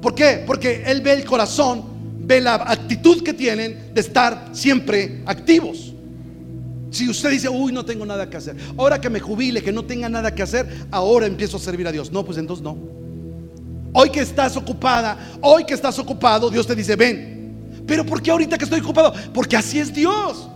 ¿Por 0.00 0.14
qué? 0.14 0.44
Porque 0.46 0.82
Él 0.86 1.00
ve 1.00 1.12
el 1.12 1.24
corazón, 1.24 1.84
ve 2.30 2.40
la 2.40 2.54
actitud 2.54 3.24
que 3.24 3.34
tienen 3.34 3.92
de 3.92 4.00
estar 4.00 4.50
siempre 4.52 5.20
activos. 5.26 5.92
Si 6.92 7.08
usted 7.08 7.30
dice, 7.30 7.48
uy, 7.48 7.72
no 7.72 7.84
tengo 7.84 8.06
nada 8.06 8.30
que 8.30 8.36
hacer. 8.36 8.56
Ahora 8.78 9.00
que 9.00 9.10
me 9.10 9.18
jubile, 9.18 9.60
que 9.62 9.72
no 9.72 9.84
tenga 9.84 10.08
nada 10.08 10.32
que 10.32 10.42
hacer, 10.42 10.86
ahora 10.92 11.26
empiezo 11.26 11.56
a 11.56 11.60
servir 11.60 11.88
a 11.88 11.92
Dios. 11.92 12.12
No, 12.12 12.24
pues 12.24 12.38
entonces 12.38 12.62
no. 12.62 12.78
Hoy 13.92 14.10
que 14.10 14.20
estás 14.20 14.56
ocupada, 14.56 15.18
hoy 15.40 15.64
que 15.64 15.74
estás 15.74 15.98
ocupado, 15.98 16.50
Dios 16.50 16.68
te 16.68 16.76
dice, 16.76 16.94
ven, 16.94 17.82
pero 17.84 18.06
¿por 18.06 18.22
qué 18.22 18.30
ahorita 18.30 18.56
que 18.56 18.64
estoy 18.64 18.78
ocupado? 18.78 19.12
Porque 19.34 19.56
así 19.56 19.80
es 19.80 19.92
Dios. 19.92 20.48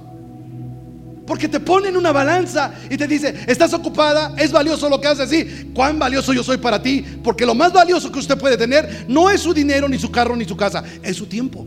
Porque 1.26 1.48
te 1.48 1.58
pone 1.58 1.88
en 1.88 1.96
una 1.96 2.12
balanza 2.12 2.74
y 2.90 2.96
te 2.96 3.06
dice, 3.06 3.34
estás 3.46 3.72
ocupada, 3.72 4.34
es 4.36 4.52
valioso 4.52 4.88
lo 4.90 5.00
que 5.00 5.08
haces, 5.08 5.30
sí. 5.30 5.70
¿Cuán 5.74 5.98
valioso 5.98 6.32
yo 6.34 6.44
soy 6.44 6.58
para 6.58 6.82
ti? 6.82 7.02
Porque 7.22 7.46
lo 7.46 7.54
más 7.54 7.72
valioso 7.72 8.12
que 8.12 8.18
usted 8.18 8.36
puede 8.36 8.58
tener 8.58 9.06
no 9.08 9.30
es 9.30 9.40
su 9.40 9.54
dinero, 9.54 9.88
ni 9.88 9.98
su 9.98 10.10
carro, 10.10 10.36
ni 10.36 10.44
su 10.44 10.56
casa, 10.56 10.84
es 11.02 11.16
su 11.16 11.26
tiempo. 11.26 11.66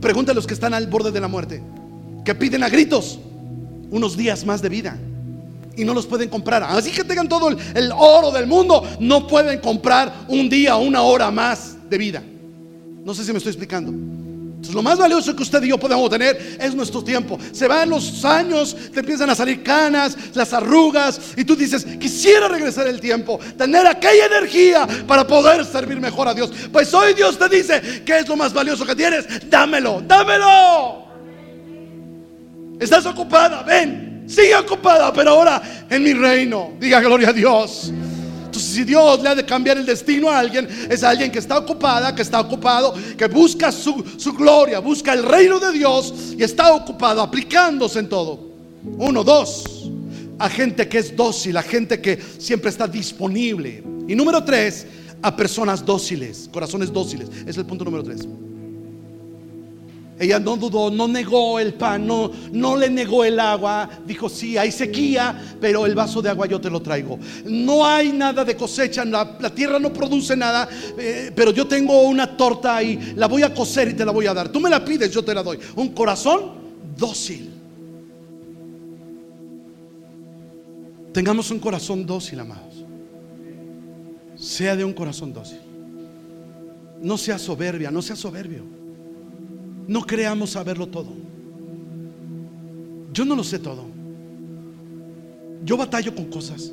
Pregúntale 0.00 0.34
a 0.34 0.36
los 0.36 0.46
que 0.46 0.54
están 0.54 0.72
al 0.72 0.86
borde 0.86 1.10
de 1.10 1.20
la 1.20 1.28
muerte, 1.28 1.62
que 2.24 2.34
piden 2.34 2.62
a 2.62 2.68
gritos 2.68 3.18
unos 3.90 4.16
días 4.16 4.44
más 4.46 4.62
de 4.62 4.68
vida 4.68 4.96
y 5.76 5.84
no 5.84 5.92
los 5.92 6.06
pueden 6.06 6.28
comprar. 6.28 6.62
Así 6.62 6.92
que 6.92 7.02
tengan 7.02 7.28
todo 7.28 7.48
el, 7.48 7.58
el 7.74 7.90
oro 7.92 8.30
del 8.30 8.46
mundo, 8.46 8.84
no 9.00 9.26
pueden 9.26 9.58
comprar 9.58 10.26
un 10.28 10.48
día 10.48 10.76
una 10.76 11.02
hora 11.02 11.30
más 11.32 11.76
de 11.90 11.98
vida. 11.98 12.22
No 13.04 13.14
sé 13.14 13.24
si 13.24 13.32
me 13.32 13.38
estoy 13.38 13.50
explicando. 13.50 14.21
Entonces, 14.62 14.76
lo 14.76 14.82
más 14.84 14.96
valioso 14.96 15.34
que 15.34 15.42
usted 15.42 15.60
y 15.64 15.70
yo 15.70 15.76
podemos 15.76 16.08
tener 16.08 16.56
es 16.60 16.72
nuestro 16.72 17.02
tiempo. 17.02 17.36
Se 17.50 17.66
van 17.66 17.90
los 17.90 18.24
años, 18.24 18.76
te 18.94 19.00
empiezan 19.00 19.28
a 19.28 19.34
salir 19.34 19.60
canas, 19.60 20.16
las 20.34 20.52
arrugas, 20.52 21.20
y 21.36 21.44
tú 21.44 21.56
dices, 21.56 21.84
quisiera 21.98 22.46
regresar 22.46 22.86
el 22.86 23.00
tiempo, 23.00 23.40
tener 23.58 23.84
aquella 23.88 24.26
energía 24.26 24.86
para 25.04 25.26
poder 25.26 25.64
servir 25.64 25.98
mejor 25.98 26.28
a 26.28 26.34
Dios. 26.34 26.52
Pues 26.70 26.94
hoy 26.94 27.12
Dios 27.12 27.36
te 27.36 27.48
dice, 27.48 28.04
¿qué 28.06 28.20
es 28.20 28.28
lo 28.28 28.36
más 28.36 28.52
valioso 28.52 28.86
que 28.86 28.94
tienes? 28.94 29.26
Dámelo, 29.50 30.00
dámelo. 30.06 31.06
Estás 32.78 33.04
ocupada, 33.06 33.64
ven, 33.64 34.22
sigue 34.28 34.54
ocupada, 34.54 35.12
pero 35.12 35.30
ahora 35.30 35.60
en 35.90 36.04
mi 36.04 36.12
reino. 36.12 36.74
Diga 36.78 37.00
gloria 37.00 37.30
a 37.30 37.32
Dios. 37.32 37.92
Si 38.62 38.84
Dios 38.84 39.22
le 39.22 39.28
ha 39.28 39.34
de 39.34 39.44
cambiar 39.44 39.76
el 39.78 39.86
destino 39.86 40.30
a 40.30 40.38
alguien, 40.38 40.68
es 40.88 41.02
alguien 41.02 41.30
que 41.30 41.38
está 41.38 41.58
ocupada, 41.58 42.14
que 42.14 42.22
está 42.22 42.40
ocupado, 42.40 42.94
que 43.16 43.26
busca 43.26 43.72
su, 43.72 44.04
su 44.16 44.32
gloria, 44.32 44.78
busca 44.78 45.12
el 45.12 45.22
reino 45.22 45.58
de 45.58 45.72
Dios 45.72 46.34
y 46.36 46.42
está 46.42 46.72
ocupado, 46.74 47.20
aplicándose 47.20 47.98
en 47.98 48.08
todo. 48.08 48.52
Uno, 48.98 49.22
dos, 49.22 49.90
a 50.38 50.48
gente 50.48 50.88
que 50.88 50.98
es 50.98 51.16
dócil, 51.16 51.56
a 51.56 51.62
gente 51.62 52.00
que 52.00 52.18
siempre 52.38 52.70
está 52.70 52.86
disponible. 52.88 53.82
Y 54.08 54.14
número 54.14 54.42
tres, 54.42 54.86
a 55.22 55.34
personas 55.34 55.84
dóciles, 55.84 56.48
corazones 56.52 56.92
dóciles. 56.92 57.28
Es 57.46 57.56
el 57.56 57.66
punto 57.66 57.84
número 57.84 58.02
tres. 58.02 58.26
Ella 60.18 60.38
no 60.38 60.56
dudó, 60.56 60.90
no 60.90 61.08
negó 61.08 61.58
el 61.58 61.74
pan, 61.74 62.06
no, 62.06 62.30
no 62.52 62.76
le 62.76 62.90
negó 62.90 63.24
el 63.24 63.40
agua. 63.40 63.88
Dijo, 64.06 64.28
sí, 64.28 64.56
hay 64.56 64.70
sequía, 64.70 65.56
pero 65.60 65.86
el 65.86 65.94
vaso 65.94 66.22
de 66.22 66.28
agua 66.28 66.46
yo 66.46 66.60
te 66.60 66.70
lo 66.70 66.80
traigo. 66.80 67.18
No 67.44 67.84
hay 67.84 68.12
nada 68.12 68.44
de 68.44 68.56
cosecha, 68.56 69.04
la, 69.04 69.36
la 69.40 69.50
tierra 69.50 69.78
no 69.78 69.92
produce 69.92 70.36
nada, 70.36 70.68
eh, 70.98 71.32
pero 71.34 71.50
yo 71.50 71.66
tengo 71.66 72.02
una 72.02 72.36
torta 72.36 72.82
y 72.82 73.14
la 73.16 73.26
voy 73.26 73.42
a 73.42 73.52
coser 73.52 73.88
y 73.88 73.94
te 73.94 74.04
la 74.04 74.12
voy 74.12 74.26
a 74.26 74.34
dar. 74.34 74.48
Tú 74.50 74.60
me 74.60 74.70
la 74.70 74.84
pides, 74.84 75.10
yo 75.10 75.24
te 75.24 75.34
la 75.34 75.42
doy. 75.42 75.58
Un 75.76 75.88
corazón 75.88 76.52
dócil. 76.96 77.50
Tengamos 81.12 81.50
un 81.50 81.58
corazón 81.58 82.06
dócil, 82.06 82.40
amados. 82.40 82.84
Sea 84.36 84.76
de 84.76 84.84
un 84.84 84.92
corazón 84.92 85.32
dócil. 85.32 85.60
No 87.02 87.18
sea 87.18 87.38
soberbia, 87.38 87.90
no 87.90 88.00
sea 88.02 88.16
soberbio. 88.16 88.81
No 89.88 90.02
creamos 90.02 90.50
saberlo 90.50 90.86
todo. 90.86 91.12
Yo 93.12 93.24
no 93.24 93.36
lo 93.36 93.44
sé 93.44 93.58
todo. 93.58 93.84
Yo 95.64 95.76
batallo 95.76 96.14
con 96.14 96.26
cosas. 96.26 96.72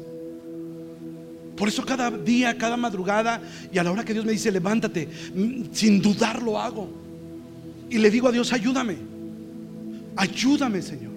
Por 1.55 1.67
eso 1.67 1.85
cada 1.85 2.09
día, 2.09 2.57
cada 2.57 2.77
madrugada 2.77 3.41
y 3.71 3.77
a 3.77 3.83
la 3.83 3.91
hora 3.91 4.05
que 4.05 4.13
Dios 4.13 4.25
me 4.25 4.31
dice, 4.31 4.51
levántate, 4.51 5.09
mm, 5.35 5.63
sin 5.73 6.01
dudar 6.01 6.41
lo 6.41 6.57
hago. 6.57 6.89
Y 7.89 7.97
le 7.97 8.09
digo 8.09 8.29
a 8.29 8.31
Dios, 8.31 8.53
ayúdame. 8.53 8.97
Ayúdame, 10.15 10.81
Señor. 10.81 11.11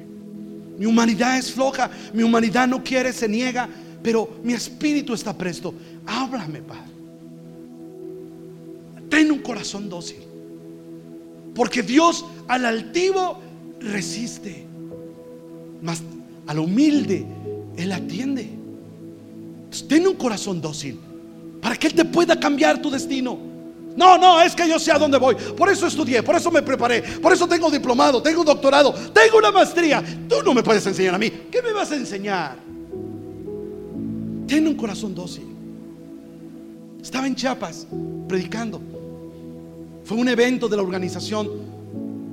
Mi 0.78 0.86
humanidad 0.86 1.38
es 1.38 1.52
floja, 1.52 1.90
mi 2.12 2.24
humanidad 2.24 2.66
no 2.66 2.82
quiere, 2.82 3.12
se 3.12 3.28
niega, 3.28 3.68
pero 4.02 4.40
mi 4.42 4.52
espíritu 4.52 5.14
está 5.14 5.36
presto. 5.36 5.72
Háblame, 6.06 6.60
Padre. 6.62 6.90
Ten 9.08 9.30
un 9.30 9.38
corazón 9.40 9.88
dócil. 9.88 10.31
Porque 11.54 11.82
Dios 11.82 12.24
al 12.48 12.64
altivo 12.64 13.38
resiste, 13.80 14.66
mas 15.82 16.02
al 16.46 16.58
humilde 16.58 17.26
Él 17.76 17.92
atiende. 17.92 18.48
ten 19.88 20.06
un 20.06 20.14
corazón 20.14 20.60
dócil 20.60 20.98
para 21.60 21.76
que 21.76 21.88
Él 21.88 21.94
te 21.94 22.04
pueda 22.04 22.38
cambiar 22.38 22.80
tu 22.80 22.90
destino. 22.90 23.38
No, 23.96 24.16
no, 24.16 24.40
es 24.40 24.54
que 24.54 24.66
yo 24.66 24.78
sé 24.78 24.90
a 24.90 24.98
dónde 24.98 25.18
voy. 25.18 25.34
Por 25.34 25.68
eso 25.68 25.86
estudié, 25.86 26.22
por 26.22 26.34
eso 26.34 26.50
me 26.50 26.62
preparé, 26.62 27.02
por 27.02 27.32
eso 27.32 27.46
tengo 27.46 27.70
diplomado, 27.70 28.22
tengo 28.22 28.42
doctorado, 28.42 28.92
tengo 29.12 29.38
una 29.38 29.50
maestría. 29.50 30.02
Tú 30.28 30.36
no 30.42 30.54
me 30.54 30.62
puedes 30.62 30.86
enseñar 30.86 31.14
a 31.14 31.18
mí. 31.18 31.30
¿Qué 31.50 31.60
me 31.60 31.72
vas 31.72 31.90
a 31.92 31.96
enseñar? 31.96 32.56
Ten 34.46 34.66
un 34.66 34.74
corazón 34.74 35.14
dócil. 35.14 35.44
Estaba 37.02 37.26
en 37.26 37.34
Chiapas 37.34 37.86
predicando. 38.28 38.91
Fue 40.12 40.20
un 40.20 40.28
evento 40.28 40.68
de 40.68 40.76
la 40.76 40.82
organización. 40.82 41.48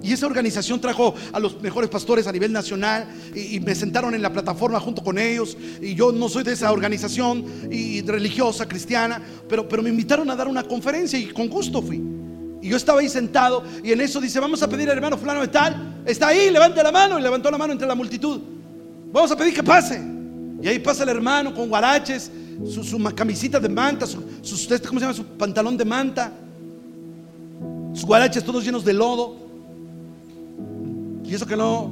Y 0.04 0.12
esa 0.12 0.26
organización 0.26 0.82
trajo 0.82 1.16
a 1.32 1.40
los 1.40 1.62
mejores 1.62 1.90
pastores 1.90 2.28
a 2.28 2.32
nivel 2.34 2.52
nacional 2.52 3.08
y, 3.34 3.58
me 3.62 3.74
sentaron 3.74 4.14
en 4.14 4.22
la 4.22 4.34
plataforma 4.34 4.82
junto 4.82 5.02
con 5.02 5.18
ellos. 5.18 5.56
Y 5.82 5.96
yo 5.96 6.12
no 6.12 6.28
soy 6.28 6.44
de 6.44 6.52
esa 6.52 6.74
organización 6.74 7.46
y 7.72 8.02
religiosa, 8.02 8.68
cristiana, 8.68 9.22
pero, 9.48 9.66
pero 9.70 9.82
me 9.82 9.90
invitaron 9.92 10.30
a 10.30 10.36
dar 10.36 10.50
una 10.50 10.64
conferencia 10.64 11.18
y 11.18 11.28
con 11.28 11.48
gusto 11.48 11.82
fui. 11.82 12.04
Y 12.62 12.68
yo 12.68 12.76
estaba 12.76 13.00
ahí 13.00 13.08
sentado 13.08 13.64
y 13.82 13.94
en 13.94 14.02
eso 14.02 14.20
dice, 14.20 14.42
vamos 14.42 14.62
a 14.62 14.68
pedir 14.68 14.90
al 14.90 14.98
hermano 14.98 15.18
fulano 15.18 15.40
de 15.40 15.48
tal. 15.48 16.02
Está 16.06 16.28
ahí, 16.28 16.52
levante 16.52 16.84
la 16.84 16.92
mano 16.92 17.18
y 17.18 17.22
levantó 17.22 17.50
la 17.50 17.58
mano 17.58 17.72
entre 17.72 17.88
la 17.88 17.96
multitud. 17.96 18.42
Vamos 19.10 19.32
a 19.32 19.38
pedir 19.38 19.54
que 19.54 19.64
pase. 19.64 20.02
Y 20.62 20.68
ahí 20.68 20.80
pasa 20.80 21.04
el 21.04 21.10
hermano 21.10 21.54
con 21.54 21.70
guaraches, 21.70 22.30
su, 22.70 23.02
camisita 23.16 23.58
de 23.58 23.70
manta, 23.70 24.06
su, 24.06 24.18
¿cómo 24.86 25.00
se 25.00 25.06
llama? 25.06 25.14
Su 25.14 25.24
pantalón 25.24 25.78
de 25.78 25.86
manta 25.86 26.34
sus 27.94 28.06
guaraches 28.06 28.44
todos 28.44 28.64
llenos 28.64 28.86
de 28.86 28.94
lodo. 28.94 29.36
Y 31.24 31.34
eso 31.34 31.46
que 31.46 31.56
no, 31.56 31.92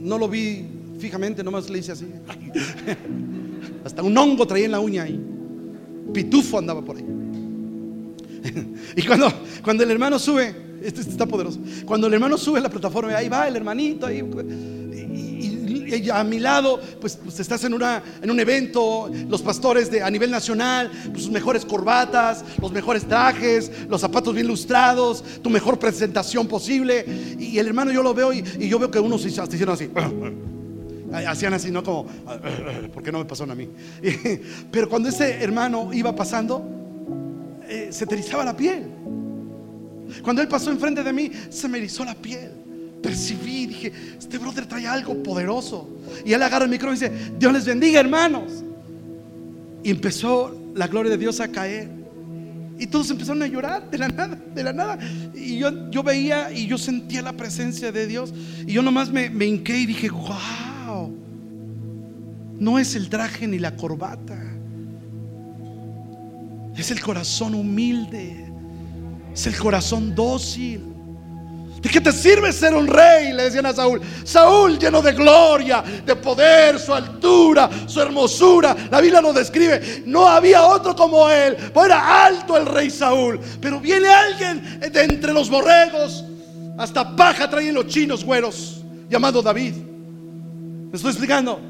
no 0.00 0.18
lo 0.18 0.28
vi 0.28 0.64
fijamente, 0.98 1.42
nomás 1.42 1.70
le 1.70 1.78
hice 1.78 1.92
así. 1.92 2.06
Hasta 3.84 4.02
un 4.02 4.16
hongo 4.16 4.46
traía 4.46 4.66
en 4.66 4.72
la 4.72 4.80
uña 4.80 5.04
ahí. 5.04 5.20
Pitufo 6.12 6.58
andaba 6.58 6.82
por 6.82 6.96
ahí. 6.96 7.04
y 8.96 9.02
cuando, 9.02 9.32
cuando 9.62 9.82
el 9.82 9.90
hermano 9.90 10.18
sube, 10.18 10.54
este, 10.82 11.00
este, 11.00 11.12
está 11.12 11.26
poderoso. 11.26 11.58
Cuando 11.84 12.06
el 12.06 12.14
hermano 12.14 12.36
sube 12.38 12.58
a 12.58 12.62
la 12.62 12.70
plataforma, 12.70 13.16
ahí 13.16 13.28
va 13.28 13.48
el 13.48 13.56
hermanito, 13.56 14.06
ahí, 14.06 14.22
a 16.12 16.24
mi 16.24 16.38
lado, 16.38 16.80
pues, 17.00 17.16
pues, 17.16 17.40
estás 17.40 17.64
en, 17.64 17.74
una, 17.74 18.02
en 18.20 18.30
un 18.30 18.40
evento, 18.40 19.10
los 19.28 19.42
pastores 19.42 19.90
de, 19.90 20.02
a 20.02 20.10
nivel 20.10 20.30
nacional, 20.30 20.90
pues, 21.10 21.24
sus 21.24 21.32
mejores 21.32 21.64
corbatas, 21.64 22.44
los 22.60 22.72
mejores 22.72 23.06
trajes, 23.06 23.70
los 23.88 24.00
zapatos 24.00 24.34
bien 24.34 24.46
lustrados, 24.46 25.22
tu 25.42 25.50
mejor 25.50 25.78
presentación 25.78 26.46
posible. 26.46 27.04
Y, 27.38 27.58
el 27.58 27.68
hermano 27.68 27.92
yo 27.92 28.02
lo 28.02 28.14
veo 28.14 28.32
y, 28.32 28.42
yo 28.68 28.78
veo 28.78 28.90
que 28.90 28.98
unos 28.98 29.22
se 29.22 29.28
hicieron 29.28 29.74
así. 29.74 29.90
Hacían 31.12 31.54
así, 31.54 31.70
no 31.70 31.82
como, 31.82 32.06
¿por 32.92 33.02
qué 33.02 33.12
no 33.12 33.18
me 33.18 33.24
pasaron 33.24 33.52
a 33.52 33.54
mí? 33.54 33.68
Pero 34.70 34.88
cuando 34.88 35.08
ese 35.08 35.42
hermano 35.42 35.90
iba 35.92 36.14
pasando, 36.14 36.64
eh, 37.68 37.88
se 37.90 38.06
te 38.06 38.14
erizaba 38.14 38.44
la 38.44 38.56
piel. 38.56 38.86
Cuando 40.22 40.42
él 40.42 40.48
pasó 40.48 40.70
enfrente 40.70 41.02
de 41.02 41.12
mí, 41.12 41.30
se 41.48 41.68
me 41.68 41.78
erizó 41.78 42.04
la 42.04 42.14
piel 42.14 42.55
percibí, 43.06 43.66
dije, 43.66 43.92
este 44.18 44.36
brother 44.36 44.66
trae 44.66 44.86
algo 44.86 45.22
poderoso. 45.22 45.88
Y 46.24 46.32
él 46.32 46.42
agarra 46.42 46.64
el 46.64 46.70
micrófono 46.70 46.96
y 46.96 47.00
dice, 47.00 47.32
Dios 47.38 47.52
les 47.52 47.64
bendiga 47.64 48.00
hermanos. 48.00 48.64
Y 49.84 49.90
empezó 49.90 50.72
la 50.74 50.88
gloria 50.88 51.12
de 51.12 51.18
Dios 51.18 51.38
a 51.38 51.46
caer. 51.46 51.88
Y 52.78 52.88
todos 52.88 53.08
empezaron 53.10 53.42
a 53.44 53.46
llorar 53.46 53.88
de 53.88 53.98
la 53.98 54.08
nada, 54.08 54.36
de 54.54 54.62
la 54.64 54.72
nada. 54.72 54.98
Y 55.34 55.58
yo, 55.58 55.88
yo 55.90 56.02
veía 56.02 56.50
y 56.52 56.66
yo 56.66 56.76
sentía 56.78 57.22
la 57.22 57.32
presencia 57.32 57.92
de 57.92 58.08
Dios. 58.08 58.34
Y 58.66 58.72
yo 58.72 58.82
nomás 58.82 59.10
me, 59.10 59.30
me 59.30 59.46
hinqué 59.46 59.78
y 59.78 59.86
dije, 59.86 60.10
wow, 60.10 61.16
no 62.58 62.78
es 62.78 62.96
el 62.96 63.08
traje 63.08 63.46
ni 63.46 63.60
la 63.60 63.76
corbata. 63.76 64.36
Es 66.76 66.90
el 66.90 67.00
corazón 67.00 67.54
humilde. 67.54 68.52
Es 69.32 69.46
el 69.46 69.56
corazón 69.56 70.12
dócil. 70.12 70.95
¿De 71.86 71.92
qué 71.92 72.00
te 72.00 72.10
sirve 72.10 72.52
ser 72.52 72.74
un 72.74 72.88
rey? 72.88 73.32
Le 73.32 73.44
decían 73.44 73.64
a 73.64 73.72
Saúl. 73.72 74.00
Saúl 74.24 74.76
lleno 74.76 75.00
de 75.00 75.12
gloria, 75.12 75.84
de 76.04 76.16
poder, 76.16 76.80
su 76.80 76.92
altura, 76.92 77.70
su 77.86 78.00
hermosura. 78.00 78.74
La 78.90 79.00
Biblia 79.00 79.20
lo 79.20 79.32
describe. 79.32 80.02
No 80.04 80.26
había 80.26 80.64
otro 80.64 80.96
como 80.96 81.30
él. 81.30 81.56
Pues 81.72 81.86
era 81.86 82.26
alto 82.26 82.56
el 82.56 82.66
rey 82.66 82.90
Saúl. 82.90 83.38
Pero 83.60 83.78
viene 83.78 84.08
alguien 84.08 84.80
de 84.80 85.00
entre 85.00 85.32
los 85.32 85.48
borregos. 85.48 86.24
Hasta 86.76 87.14
paja 87.14 87.48
traen 87.48 87.72
los 87.72 87.86
chinos 87.86 88.24
güeros. 88.24 88.82
Llamado 89.08 89.40
David. 89.40 89.74
¿Me 90.90 90.96
estoy 90.96 91.10
explicando? 91.10 91.60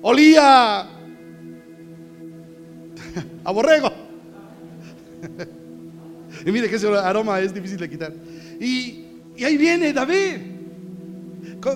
Olía 0.00 0.80
a 3.44 3.50
borrego. 3.52 3.92
Y 6.44 6.52
mire 6.52 6.68
que 6.68 6.76
ese 6.76 6.86
aroma 6.86 7.40
es 7.40 7.52
difícil 7.52 7.76
de 7.78 7.90
quitar. 7.90 8.12
Y 8.60 9.05
y 9.36 9.44
ahí 9.44 9.56
viene 9.56 9.92
David 9.92 10.56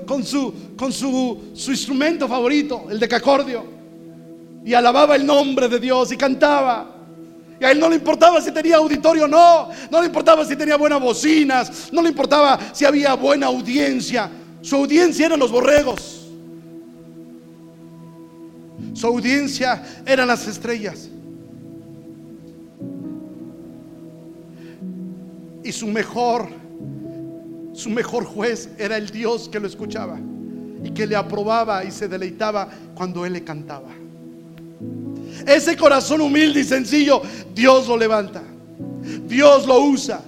con, 0.07 0.25
su, 0.25 0.75
con 0.77 0.93
su, 0.93 1.51
su 1.55 1.71
instrumento 1.71 2.29
favorito, 2.29 2.87
el 2.91 2.99
decacordio. 2.99 3.65
Y 4.65 4.75
alababa 4.75 5.17
el 5.17 5.27
nombre 5.27 5.69
de 5.69 5.79
Dios 5.79 6.13
y 6.13 6.17
cantaba. 6.17 6.97
Y 7.61 7.65
a 7.65 7.71
él 7.71 7.81
no 7.81 7.89
le 7.89 7.97
importaba 7.97 8.41
si 8.41 8.53
tenía 8.53 8.77
auditorio 8.77 9.25
o 9.25 9.29
no. 9.29 9.69
No 9.91 10.01
le 10.01 10.07
importaba 10.07 10.45
si 10.45 10.57
tenía 10.57 10.77
buenas 10.77 11.01
bocinas. 11.01 11.91
No 11.93 12.03
le 12.03 12.11
importaba 12.11 12.59
si 12.73 12.85
había 12.85 13.15
buena 13.15 13.47
audiencia. 13.47 14.31
Su 14.63 14.77
audiencia 14.77 15.27
eran 15.27 15.39
los 15.39 15.51
borregos. 15.51 16.29
Su 18.95 19.07
audiencia 19.07 19.83
eran 20.07 20.29
las 20.29 20.47
estrellas. 20.47 21.09
Y 25.63 25.73
su 25.73 25.87
mejor 25.87 26.60
su 27.73 27.91
mejor 27.91 28.25
juez 28.25 28.69
era 28.79 28.97
el 28.97 29.11
Dios 29.11 29.49
que 29.49 29.61
lo 29.61 29.67
escuchaba 29.67 30.19
y 30.83 30.91
que 30.91 31.07
le 31.07 31.17
aprobaba 31.17 31.85
y 31.85 31.91
se 31.91 32.09
deleitaba 32.09 32.69
cuando 32.95 33.25
él 33.25 33.35
le 33.35 33.45
cantaba. 33.45 33.89
Ese 35.47 35.77
corazón 35.77 36.21
humilde 36.21 36.61
y 36.61 36.65
sencillo, 36.65 37.23
Dios 37.55 37.87
lo 37.87 37.97
levanta. 37.97 38.43
Dios 39.27 39.67
lo 39.67 39.81
usa. 39.81 40.23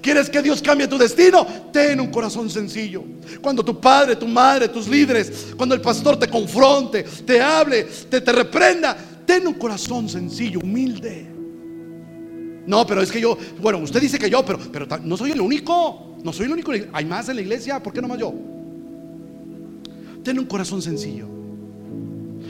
¿Quieres 0.00 0.28
que 0.28 0.42
Dios 0.42 0.60
cambie 0.62 0.86
tu 0.86 0.98
destino? 0.98 1.46
Ten 1.72 2.00
un 2.00 2.08
corazón 2.08 2.50
sencillo. 2.50 3.02
Cuando 3.40 3.64
tu 3.64 3.80
padre, 3.80 4.16
tu 4.16 4.28
madre, 4.28 4.68
tus 4.68 4.88
líderes, 4.88 5.48
cuando 5.56 5.74
el 5.74 5.80
pastor 5.80 6.18
te 6.18 6.28
confronte, 6.28 7.02
te 7.02 7.40
hable, 7.40 7.84
te, 7.84 8.20
te 8.20 8.32
reprenda, 8.32 8.96
ten 9.24 9.46
un 9.46 9.54
corazón 9.54 10.08
sencillo, 10.08 10.60
humilde. 10.60 11.26
No, 12.66 12.86
pero 12.86 13.00
es 13.02 13.10
que 13.10 13.20
yo, 13.20 13.38
bueno, 13.60 13.78
usted 13.78 14.00
dice 14.00 14.18
que 14.18 14.28
yo, 14.28 14.44
pero, 14.44 14.58
pero 14.72 14.86
no 15.02 15.16
soy 15.16 15.30
el 15.32 15.40
único. 15.40 16.05
No 16.26 16.32
soy 16.32 16.46
el 16.46 16.52
único. 16.52 16.72
Hay 16.92 17.04
más 17.04 17.28
en 17.28 17.36
la 17.36 17.42
iglesia. 17.42 17.80
¿Por 17.80 17.92
qué 17.92 18.02
no 18.02 18.08
más 18.08 18.18
yo? 18.18 18.34
Ten 20.24 20.36
un 20.40 20.46
corazón 20.46 20.82
sencillo. 20.82 21.28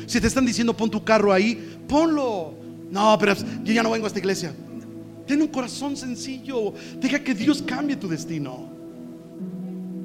Si 0.06 0.18
te 0.18 0.28
están 0.28 0.46
diciendo 0.46 0.74
pon 0.74 0.90
tu 0.90 1.04
carro 1.04 1.30
ahí, 1.30 1.76
ponlo. 1.86 2.54
No, 2.90 3.18
pero 3.20 3.34
yo 3.34 3.74
ya 3.74 3.82
no 3.82 3.90
vengo 3.90 4.06
a 4.06 4.08
esta 4.08 4.18
iglesia. 4.18 4.54
Ten 5.26 5.42
un 5.42 5.48
corazón 5.48 5.94
sencillo. 5.94 6.72
Deja 6.98 7.22
que 7.22 7.34
Dios 7.34 7.60
cambie 7.60 7.96
tu 7.96 8.08
destino. 8.08 8.66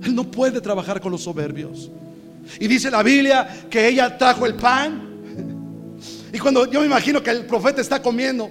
Él 0.04 0.16
no 0.16 0.30
puede 0.30 0.60
trabajar 0.60 1.00
con 1.00 1.14
los 1.14 1.24
soberbios. 1.24 1.90
Y 2.60 2.68
dice 2.68 2.92
la 2.92 3.02
Biblia 3.02 3.68
que 3.70 3.88
ella 3.88 4.18
trajo 4.18 4.46
el 4.46 4.56
pan. 4.56 5.08
Y 6.34 6.40
cuando 6.40 6.70
yo 6.70 6.82
me 6.82 6.88
imagino 6.88 7.22
que 7.24 7.30
el 7.30 7.46
profeta 7.46 7.80
está 7.82 8.02
comiendo, 8.02 8.50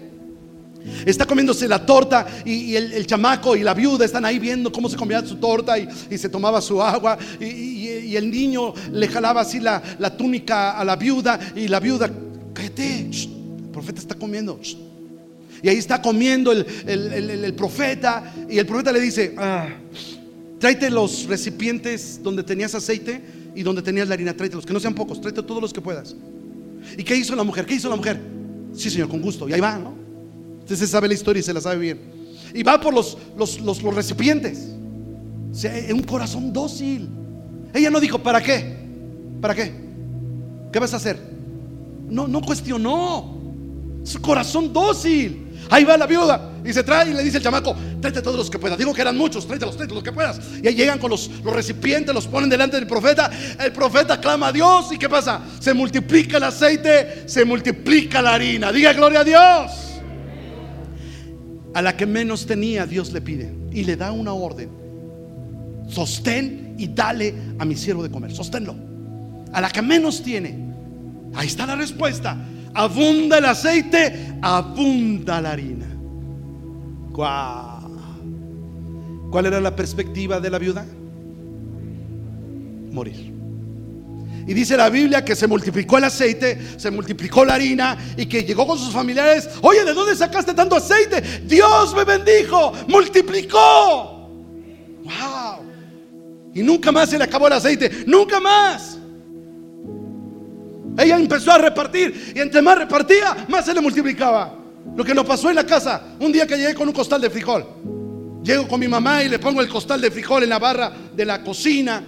Está 1.04 1.26
comiéndose 1.26 1.68
la 1.68 1.84
torta 1.84 2.26
y, 2.44 2.74
el, 2.74 3.06
chamaco 3.06 3.56
y 3.56 3.62
la 3.62 3.74
viuda 3.74 4.04
están 4.04 4.24
ahí 4.24 4.38
viendo 4.38 4.72
cómo 4.72 4.88
se 4.88 4.96
comía 4.96 5.24
su 5.24 5.36
torta 5.36 5.78
y, 5.78 5.88
se 6.16 6.28
tomaba 6.28 6.60
su 6.60 6.82
agua 6.82 7.18
y, 7.40 8.16
el 8.16 8.30
niño 8.30 8.74
le 8.92 9.06
jalaba 9.08 9.42
así 9.42 9.60
la, 9.60 9.80
túnica 10.16 10.72
a 10.72 10.84
la 10.84 10.96
viuda 10.96 11.38
y 11.54 11.68
la 11.68 11.80
viuda, 11.80 12.10
cállate, 12.52 13.00
el 13.00 13.68
profeta 13.72 14.00
está 14.00 14.14
comiendo. 14.14 14.60
Y 15.62 15.68
ahí 15.68 15.76
está 15.76 16.00
comiendo 16.00 16.52
el, 16.52 17.54
profeta 17.56 18.34
y 18.48 18.58
el 18.58 18.66
profeta 18.66 18.92
le 18.92 19.00
dice, 19.00 19.34
ah, 19.38 19.68
tráete 20.58 20.90
los 20.90 21.26
recipientes 21.26 22.20
donde 22.22 22.42
tenías 22.42 22.74
aceite 22.74 23.22
y 23.54 23.62
donde 23.62 23.82
tenías 23.82 24.08
la 24.08 24.14
harina, 24.14 24.34
tráetelos, 24.34 24.66
que 24.66 24.72
no 24.72 24.80
sean 24.80 24.94
pocos, 24.94 25.20
tráete 25.20 25.42
todos 25.42 25.60
los 25.60 25.72
que 25.72 25.80
puedas. 25.80 26.16
¿Y 26.96 27.04
qué 27.04 27.14
hizo 27.16 27.36
la 27.36 27.44
mujer? 27.44 27.66
¿Qué 27.66 27.74
hizo 27.74 27.88
la 27.88 27.96
mujer? 27.96 28.18
Sí, 28.74 28.90
señor, 28.90 29.08
con 29.08 29.20
gusto. 29.20 29.48
Y 29.48 29.52
ahí 29.52 29.60
va, 29.60 29.78
¿no? 29.78 30.09
Usted 30.70 30.86
se 30.86 30.92
sabe 30.92 31.08
la 31.08 31.14
historia 31.14 31.40
y 31.40 31.42
se 31.42 31.52
la 31.52 31.60
sabe 31.60 31.78
bien. 31.78 32.00
Y 32.54 32.62
va 32.62 32.80
por 32.80 32.94
los, 32.94 33.18
los, 33.36 33.60
los, 33.60 33.82
recipientes. 33.92 34.68
O 35.50 35.52
sea, 35.52 35.72
un 35.92 36.04
corazón 36.04 36.52
dócil. 36.52 37.08
Ella 37.74 37.90
no 37.90 37.98
dijo, 37.98 38.20
¿para 38.20 38.40
qué? 38.40 38.76
¿Para 39.40 39.52
qué? 39.52 39.74
¿Qué 40.72 40.78
vas 40.78 40.94
a 40.94 40.98
hacer? 40.98 41.18
No, 42.08 42.28
no 42.28 42.40
cuestionó. 42.40 43.36
Su 44.04 44.20
corazón 44.20 44.72
dócil. 44.72 45.48
Ahí 45.70 45.82
va 45.82 45.96
la 45.96 46.06
viuda 46.06 46.52
y 46.64 46.72
se 46.72 46.84
trae 46.84 47.10
y 47.10 47.14
le 47.14 47.24
dice 47.24 47.38
el 47.38 47.42
chamaco, 47.42 47.74
tráete 48.00 48.22
todos 48.22 48.36
los 48.36 48.48
que 48.48 48.60
puedas. 48.60 48.78
Digo 48.78 48.94
que 48.94 49.00
eran 49.00 49.16
muchos, 49.16 49.48
tráete 49.48 49.66
tráete 49.66 49.92
los 49.92 50.04
que 50.04 50.12
puedas. 50.12 50.40
Y 50.62 50.68
ahí 50.68 50.74
llegan 50.76 51.00
con 51.00 51.10
los, 51.10 51.28
los 51.42 51.52
recipientes, 51.52 52.14
los 52.14 52.28
ponen 52.28 52.48
delante 52.48 52.76
del 52.76 52.86
profeta. 52.86 53.28
El 53.58 53.72
profeta 53.72 54.20
clama 54.20 54.46
a 54.48 54.52
Dios 54.52 54.92
y 54.92 54.98
¿qué 54.98 55.08
pasa? 55.08 55.40
Se 55.58 55.74
multiplica 55.74 56.36
el 56.36 56.44
aceite, 56.44 57.24
se 57.28 57.44
multiplica 57.44 58.22
la 58.22 58.34
harina. 58.34 58.70
Diga 58.70 58.92
gloria 58.92 59.20
a 59.20 59.24
Dios. 59.24 59.79
A 61.74 61.82
la 61.82 61.96
que 61.96 62.06
menos 62.06 62.46
tenía, 62.46 62.86
Dios 62.86 63.12
le 63.12 63.20
pide 63.20 63.52
y 63.72 63.84
le 63.84 63.96
da 63.96 64.12
una 64.12 64.32
orden. 64.32 64.70
Sostén 65.88 66.74
y 66.78 66.88
dale 66.88 67.34
a 67.58 67.64
mi 67.64 67.76
siervo 67.76 68.02
de 68.02 68.10
comer. 68.10 68.32
Sosténlo. 68.32 68.74
A 69.52 69.60
la 69.60 69.70
que 69.70 69.82
menos 69.82 70.22
tiene. 70.22 70.56
Ahí 71.34 71.46
está 71.46 71.66
la 71.66 71.76
respuesta. 71.76 72.36
Abunda 72.74 73.38
el 73.38 73.44
aceite, 73.44 74.34
abunda 74.40 75.40
la 75.40 75.52
harina. 75.52 75.86
¿Cuál 79.30 79.46
era 79.46 79.60
la 79.60 79.74
perspectiva 79.76 80.40
de 80.40 80.50
la 80.50 80.58
viuda? 80.58 80.86
Morir. 82.92 83.39
Y 84.50 84.54
dice 84.54 84.76
la 84.76 84.90
Biblia 84.90 85.24
que 85.24 85.36
se 85.36 85.46
multiplicó 85.46 85.98
el 85.98 86.02
aceite, 86.02 86.58
se 86.76 86.90
multiplicó 86.90 87.44
la 87.44 87.54
harina 87.54 87.96
y 88.16 88.26
que 88.26 88.42
llegó 88.42 88.66
con 88.66 88.76
sus 88.76 88.92
familiares. 88.92 89.48
Oye, 89.62 89.84
¿de 89.84 89.94
dónde 89.94 90.16
sacaste 90.16 90.54
tanto 90.54 90.74
aceite? 90.74 91.20
Dios 91.44 91.94
me 91.94 92.02
bendijo, 92.02 92.72
multiplicó. 92.88 94.28
Wow. 95.04 95.64
Y 96.52 96.64
nunca 96.64 96.90
más 96.90 97.10
se 97.10 97.16
le 97.16 97.22
acabó 97.22 97.46
el 97.46 97.52
aceite, 97.52 98.02
nunca 98.08 98.40
más. 98.40 98.98
Ella 100.98 101.16
empezó 101.16 101.52
a 101.52 101.58
repartir 101.58 102.32
y 102.34 102.40
entre 102.40 102.60
más 102.60 102.76
repartía, 102.76 103.46
más 103.46 103.64
se 103.64 103.72
le 103.72 103.80
multiplicaba. 103.80 104.52
Lo 104.96 105.04
que 105.04 105.14
nos 105.14 105.26
pasó 105.26 105.48
en 105.48 105.54
la 105.54 105.64
casa, 105.64 106.16
un 106.18 106.32
día 106.32 106.44
que 106.48 106.56
llegué 106.56 106.74
con 106.74 106.88
un 106.88 106.94
costal 106.94 107.20
de 107.20 107.30
frijol. 107.30 107.64
Llego 108.42 108.66
con 108.66 108.80
mi 108.80 108.88
mamá 108.88 109.22
y 109.22 109.28
le 109.28 109.38
pongo 109.38 109.60
el 109.60 109.68
costal 109.68 110.00
de 110.00 110.10
frijol 110.10 110.42
en 110.42 110.48
la 110.48 110.58
barra 110.58 110.92
de 111.14 111.24
la 111.24 111.40
cocina. 111.40 112.02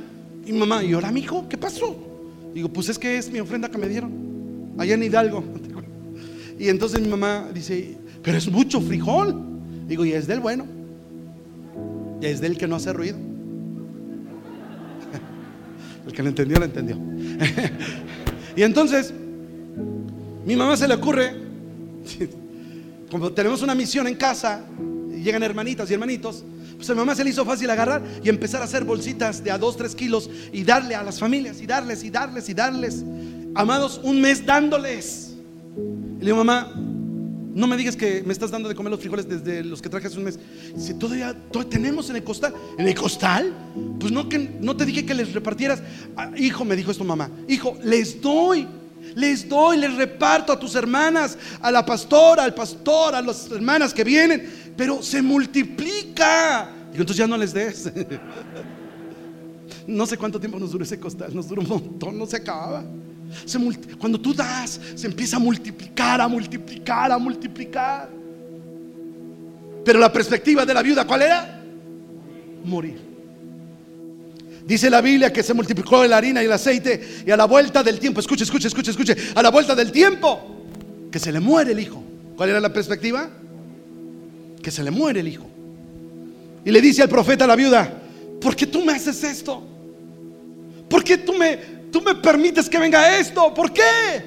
Y 0.44 0.50
mamá, 0.50 0.82
¿y 0.82 0.92
ahora, 0.92 1.12
mijo? 1.12 1.48
¿Qué 1.48 1.56
pasó? 1.56 2.11
Digo, 2.54 2.68
pues 2.68 2.88
es 2.88 2.98
que 2.98 3.16
es 3.16 3.30
mi 3.30 3.40
ofrenda 3.40 3.70
que 3.70 3.78
me 3.78 3.88
dieron 3.88 4.74
allá 4.78 4.94
en 4.94 5.02
Hidalgo. 5.02 5.44
Y 6.58 6.68
entonces 6.68 7.00
mi 7.00 7.08
mamá 7.08 7.48
dice, 7.52 7.96
pero 8.22 8.38
es 8.38 8.48
mucho 8.48 8.80
frijol. 8.80 9.34
Digo, 9.88 10.04
y 10.04 10.12
es 10.12 10.28
del 10.28 10.38
bueno. 10.38 10.64
Y 12.20 12.26
es 12.26 12.40
del 12.40 12.56
que 12.56 12.68
no 12.68 12.76
hace 12.76 12.92
ruido. 12.92 13.18
El 16.06 16.12
que 16.12 16.22
lo 16.22 16.28
entendió, 16.28 16.58
lo 16.58 16.64
entendió. 16.64 16.96
y 18.56 18.62
entonces, 18.62 19.12
mi 20.46 20.54
mamá 20.54 20.76
se 20.76 20.86
le 20.86 20.94
ocurre, 20.94 21.34
como 23.10 23.32
tenemos 23.32 23.60
una 23.62 23.74
misión 23.74 24.06
en 24.06 24.14
casa, 24.14 24.64
llegan 25.10 25.42
hermanitas 25.42 25.90
y 25.90 25.94
hermanitos, 25.94 26.44
pues 26.82 26.90
a 26.90 26.94
mi 26.94 26.98
mamá 26.98 27.14
se 27.14 27.22
le 27.22 27.30
hizo 27.30 27.44
fácil 27.44 27.70
agarrar 27.70 28.02
y 28.24 28.28
empezar 28.28 28.60
a 28.60 28.64
hacer 28.64 28.82
bolsitas 28.82 29.44
de 29.44 29.52
a 29.52 29.56
2, 29.56 29.76
3 29.76 29.94
kilos 29.94 30.28
y 30.52 30.64
darle 30.64 30.96
a 30.96 31.04
las 31.04 31.20
familias 31.20 31.60
y 31.60 31.66
darles 31.66 32.02
y 32.02 32.10
darles 32.10 32.48
y 32.48 32.54
darles. 32.54 33.04
Amados, 33.54 34.00
un 34.02 34.20
mes 34.20 34.44
dándoles. 34.44 35.32
Y 35.76 36.18
le 36.18 36.24
digo, 36.24 36.38
mamá, 36.38 36.72
no 36.74 37.68
me 37.68 37.76
digas 37.76 37.94
que 37.94 38.24
me 38.26 38.32
estás 38.32 38.50
dando 38.50 38.68
de 38.68 38.74
comer 38.74 38.90
los 38.90 38.98
frijoles 38.98 39.28
desde 39.28 39.62
los 39.62 39.80
que 39.80 39.88
traje 39.88 40.08
hace 40.08 40.18
un 40.18 40.24
mes. 40.24 40.40
Si 40.76 40.94
todavía, 40.94 41.34
todavía 41.52 41.70
tenemos 41.70 42.10
en 42.10 42.16
el 42.16 42.24
costal. 42.24 42.52
¿En 42.76 42.88
el 42.88 42.96
costal? 42.96 43.54
Pues 44.00 44.10
no, 44.10 44.28
que, 44.28 44.40
no 44.60 44.76
te 44.76 44.84
dije 44.84 45.06
que 45.06 45.14
les 45.14 45.32
repartieras. 45.32 45.80
Ah, 46.16 46.32
hijo, 46.36 46.64
me 46.64 46.74
dijo 46.74 46.90
esto 46.90 47.04
mamá. 47.04 47.30
Hijo, 47.46 47.78
les 47.84 48.20
doy. 48.20 48.66
Les 49.14 49.48
doy, 49.48 49.78
les 49.78 49.94
reparto 49.94 50.52
a 50.52 50.58
tus 50.58 50.74
hermanas, 50.74 51.36
a 51.60 51.70
la 51.70 51.84
pastora, 51.84 52.44
al 52.44 52.54
pastor, 52.54 53.14
a 53.14 53.22
las 53.22 53.50
hermanas 53.50 53.92
que 53.92 54.04
vienen, 54.04 54.48
pero 54.76 55.02
se 55.02 55.22
multiplica. 55.22 56.68
Digo, 56.90 57.02
entonces 57.02 57.16
ya 57.16 57.26
no 57.26 57.36
les 57.36 57.52
des. 57.52 57.90
No 59.86 60.06
sé 60.06 60.16
cuánto 60.16 60.38
tiempo 60.38 60.58
nos 60.60 60.70
duró 60.70 60.84
ese 60.84 60.98
costal, 60.98 61.34
nos 61.34 61.48
duró 61.48 61.62
un 61.62 61.68
montón, 61.68 62.16
no 62.16 62.26
se 62.26 62.36
acababa. 62.36 62.84
cuando 63.98 64.20
tú 64.20 64.32
das, 64.32 64.80
se 64.94 65.06
empieza 65.06 65.36
a 65.36 65.40
multiplicar, 65.40 66.20
a 66.20 66.28
multiplicar, 66.28 67.10
a 67.10 67.18
multiplicar. 67.18 68.08
Pero 69.84 69.98
la 69.98 70.12
perspectiva 70.12 70.64
de 70.64 70.74
la 70.74 70.82
viuda, 70.82 71.04
¿cuál 71.04 71.22
era? 71.22 71.60
Morir. 72.64 73.00
Dice 74.64 74.88
la 74.88 75.00
Biblia 75.00 75.32
que 75.32 75.42
se 75.42 75.54
multiplicó 75.54 76.06
la 76.06 76.18
harina 76.18 76.40
y 76.42 76.46
el 76.46 76.52
aceite 76.52 77.24
y 77.26 77.30
a 77.30 77.36
la 77.36 77.46
vuelta 77.46 77.82
del 77.82 77.98
tiempo, 77.98 78.20
escuche, 78.20 78.44
escuche, 78.44 78.68
escuche, 78.68 78.92
escuche, 78.92 79.16
a 79.34 79.42
la 79.42 79.50
vuelta 79.50 79.74
del 79.74 79.90
tiempo, 79.90 80.64
que 81.10 81.18
se 81.18 81.32
le 81.32 81.40
muere 81.40 81.72
el 81.72 81.80
hijo. 81.80 82.02
¿Cuál 82.36 82.50
era 82.50 82.60
la 82.60 82.72
perspectiva? 82.72 83.28
Que 84.62 84.70
se 84.70 84.82
le 84.82 84.90
muere 84.90 85.20
el 85.20 85.28
hijo. 85.28 85.46
Y 86.64 86.70
le 86.70 86.80
dice 86.80 87.02
al 87.02 87.08
profeta 87.08 87.44
a 87.44 87.48
la 87.48 87.56
viuda, 87.56 87.92
¿por 88.40 88.54
qué 88.54 88.66
tú 88.66 88.84
me 88.84 88.92
haces 88.92 89.22
esto? 89.24 89.62
¿Por 90.88 91.02
qué 91.02 91.18
tú 91.18 91.34
me, 91.34 91.56
tú 91.90 92.00
me 92.00 92.14
permites 92.14 92.68
que 92.68 92.78
venga 92.78 93.18
esto? 93.18 93.52
¿Por 93.52 93.72
qué? 93.72 94.22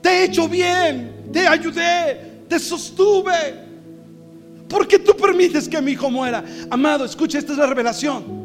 Te 0.00 0.08
he 0.08 0.24
hecho 0.24 0.48
bien, 0.48 1.28
te 1.32 1.46
ayudé, 1.46 2.44
te 2.48 2.58
sostuve. 2.58 3.62
¿Por 4.68 4.88
qué 4.88 4.98
tú 4.98 5.14
permites 5.14 5.68
que 5.68 5.82
mi 5.82 5.92
hijo 5.92 6.10
muera? 6.10 6.42
Amado, 6.70 7.04
escuche, 7.04 7.38
esta 7.38 7.52
es 7.52 7.58
la 7.58 7.66
revelación. 7.66 8.42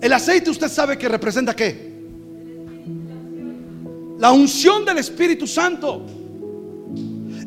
El 0.00 0.12
aceite 0.12 0.50
usted 0.50 0.68
sabe 0.68 0.98
que 0.98 1.08
representa 1.08 1.54
qué? 1.54 1.94
La 4.18 4.32
unción 4.32 4.84
del 4.84 4.98
Espíritu 4.98 5.46
Santo. 5.46 6.04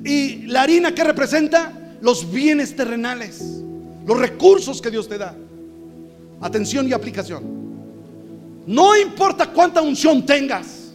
Y 0.08 0.47
la 0.47 0.62
harina 0.64 0.95
que 0.95 1.03
representa 1.03 1.97
los 2.01 2.32
bienes 2.32 2.76
terrenales, 2.76 3.41
los 4.05 4.18
recursos 4.18 4.82
que 4.82 4.89
Dios 4.89 5.08
te 5.08 5.18
da. 5.18 5.36
Atención 6.39 6.88
y 6.88 6.93
aplicación. 6.93 7.43
No 8.66 8.95
importa 8.95 9.47
cuánta 9.51 9.82
unción 9.82 10.26
tengas 10.26 10.93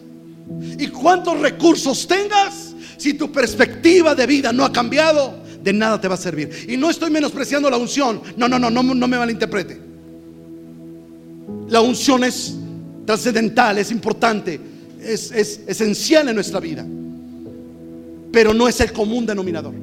y 0.77 0.87
cuántos 0.87 1.39
recursos 1.39 2.07
tengas, 2.07 2.73
si 2.97 3.13
tu 3.13 3.31
perspectiva 3.31 4.15
de 4.15 4.25
vida 4.25 4.51
no 4.51 4.65
ha 4.65 4.71
cambiado, 4.71 5.35
de 5.61 5.73
nada 5.73 5.99
te 6.01 6.07
va 6.07 6.15
a 6.15 6.17
servir. 6.17 6.65
Y 6.67 6.75
no 6.77 6.89
estoy 6.89 7.11
menospreciando 7.11 7.69
la 7.69 7.77
unción. 7.77 8.21
No, 8.35 8.47
no, 8.47 8.57
no, 8.57 8.69
no, 8.69 8.81
no 8.81 9.07
me 9.07 9.17
malinterprete. 9.17 9.79
La 11.69 11.81
unción 11.81 12.23
es 12.23 12.55
trascendental, 13.05 13.77
es 13.77 13.91
importante, 13.91 14.59
es, 15.01 15.31
esencial 15.31 16.29
en 16.29 16.35
nuestra 16.35 16.59
vida, 16.59 16.85
pero 18.33 18.51
no 18.51 18.67
es 18.67 18.81
el 18.81 18.91
común 18.91 19.27
denominador. 19.27 19.75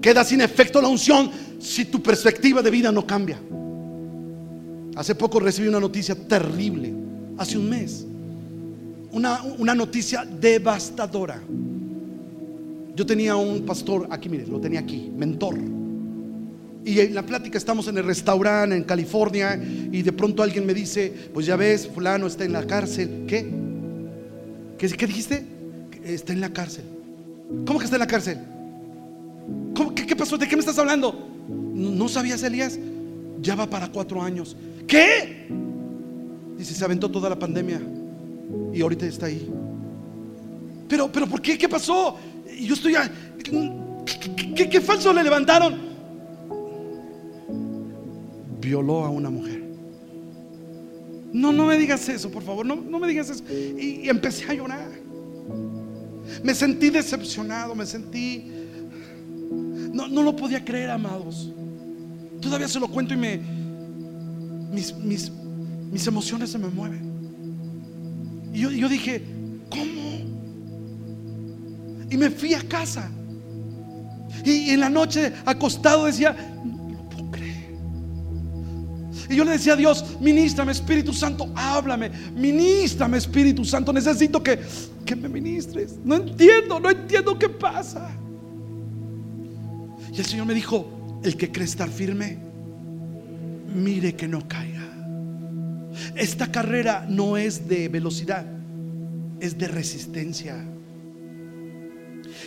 Queda 0.00 0.24
sin 0.24 0.40
efecto 0.40 0.80
la 0.80 0.88
unción 0.88 1.30
si 1.60 1.84
tu 1.84 2.02
perspectiva 2.02 2.62
de 2.62 2.70
vida 2.70 2.90
no 2.90 3.06
cambia. 3.06 3.38
Hace 4.96 5.14
poco 5.14 5.38
recibí 5.38 5.68
una 5.68 5.78
noticia 5.78 6.14
terrible, 6.14 6.94
hace 7.36 7.58
un 7.58 7.68
mes, 7.68 8.06
una, 9.12 9.74
noticia 9.74 10.24
devastadora. 10.24 11.42
Yo 12.94 13.04
tenía 13.04 13.36
un 13.36 13.66
pastor, 13.66 14.08
aquí 14.10 14.30
mire, 14.30 14.46
lo 14.46 14.58
tenía 14.58 14.80
aquí, 14.80 15.12
mentor 15.14 15.58
y 16.86 17.00
en 17.00 17.14
la 17.16 17.26
plática 17.26 17.58
estamos 17.58 17.88
en 17.88 17.98
el 17.98 18.04
restaurante 18.04 18.76
en 18.76 18.84
California 18.84 19.60
y 19.90 20.02
de 20.02 20.12
pronto 20.12 20.40
alguien 20.40 20.64
me 20.64 20.72
dice, 20.72 21.12
pues 21.34 21.44
ya 21.44 21.56
ves, 21.56 21.88
fulano 21.88 22.28
está 22.28 22.44
en 22.44 22.52
la 22.52 22.64
cárcel. 22.64 23.24
¿Qué? 23.26 23.44
¿Qué, 24.78 25.06
dijiste? 25.06 25.44
Está 26.04 26.32
en 26.32 26.40
la 26.40 26.52
cárcel. 26.52 26.84
¿Cómo 27.66 27.78
que 27.78 27.84
está 27.84 27.96
en 27.96 28.00
la 28.00 28.06
cárcel? 28.06 28.38
qué, 29.94 30.16
pasó? 30.16 30.38
¿De 30.38 30.48
qué 30.48 30.56
me 30.56 30.60
estás 30.60 30.78
hablando? 30.78 31.28
¿No, 31.48 32.08
sabías, 32.08 32.42
Elías? 32.42 32.78
Ya 33.40 33.54
va 33.54 33.68
para 33.68 33.88
cuatro 33.88 34.22
años. 34.22 34.56
¿Qué? 34.86 35.48
Dice, 36.56 36.74
se 36.74 36.84
aventó 36.84 37.10
toda 37.10 37.28
la 37.28 37.38
pandemia 37.38 37.80
y 38.72 38.80
ahorita 38.80 39.06
está 39.06 39.26
ahí. 39.26 39.48
Pero, 40.88 41.10
pero 41.10 41.26
¿por 41.26 41.42
qué? 41.42 41.58
¿Qué 41.58 41.68
pasó? 41.68 42.16
Yo 42.58 42.74
estoy... 42.74 42.94
A, 42.94 43.10
¿qué, 44.54 44.68
qué, 44.68 44.80
falso 44.80 45.12
le 45.12 45.22
levantaron? 45.22 45.76
Violó 48.60 49.04
a 49.04 49.10
una 49.10 49.30
mujer. 49.30 49.62
No, 51.32 51.52
no 51.52 51.66
me 51.66 51.76
digas 51.76 52.08
eso, 52.08 52.30
por 52.30 52.42
favor. 52.42 52.64
No, 52.64 52.76
no 52.76 52.98
me 52.98 53.08
digas 53.08 53.30
eso. 53.30 53.44
Y, 53.52 54.04
y 54.04 54.08
empecé 54.08 54.50
a 54.50 54.54
llorar. 54.54 55.05
Me 56.42 56.54
sentí 56.54 56.90
decepcionado, 56.90 57.74
me 57.74 57.86
sentí... 57.86 58.52
No, 59.92 60.08
no 60.08 60.22
lo 60.22 60.36
podía 60.36 60.64
creer, 60.64 60.90
amados. 60.90 61.50
Todavía 62.40 62.68
se 62.68 62.80
lo 62.80 62.88
cuento 62.88 63.14
y 63.14 63.16
me... 63.16 63.40
Mis, 64.70 64.94
mis, 64.94 65.30
mis 65.90 66.06
emociones 66.06 66.50
se 66.50 66.58
me 66.58 66.68
mueven. 66.68 67.02
Y 68.52 68.60
yo, 68.60 68.70
yo 68.70 68.88
dije, 68.88 69.22
¿cómo? 69.70 70.06
Y 72.10 72.16
me 72.16 72.30
fui 72.30 72.54
a 72.54 72.62
casa. 72.62 73.10
Y 74.44 74.70
en 74.70 74.80
la 74.80 74.90
noche 74.90 75.32
acostado 75.44 76.06
decía. 76.06 76.36
Y 79.28 79.36
yo 79.36 79.44
le 79.44 79.52
decía 79.52 79.72
a 79.72 79.76
Dios, 79.76 80.04
ministrame 80.20 80.72
Espíritu 80.72 81.12
Santo, 81.12 81.50
háblame, 81.54 82.10
ministrame 82.34 83.18
Espíritu 83.18 83.64
Santo, 83.64 83.92
necesito 83.92 84.42
que, 84.42 84.60
que 85.04 85.16
me 85.16 85.28
ministres. 85.28 85.96
No 86.04 86.16
entiendo, 86.16 86.78
no 86.78 86.90
entiendo 86.90 87.38
qué 87.38 87.48
pasa. 87.48 88.10
Y 90.12 90.18
el 90.18 90.24
Señor 90.24 90.46
me 90.46 90.54
dijo, 90.54 91.20
el 91.22 91.36
que 91.36 91.50
cree 91.50 91.64
estar 91.64 91.88
firme, 91.88 92.38
mire 93.74 94.14
que 94.14 94.28
no 94.28 94.46
caiga. 94.46 94.84
Esta 96.14 96.50
carrera 96.50 97.06
no 97.08 97.36
es 97.36 97.68
de 97.68 97.88
velocidad, 97.88 98.46
es 99.40 99.58
de 99.58 99.68
resistencia. 99.68 100.56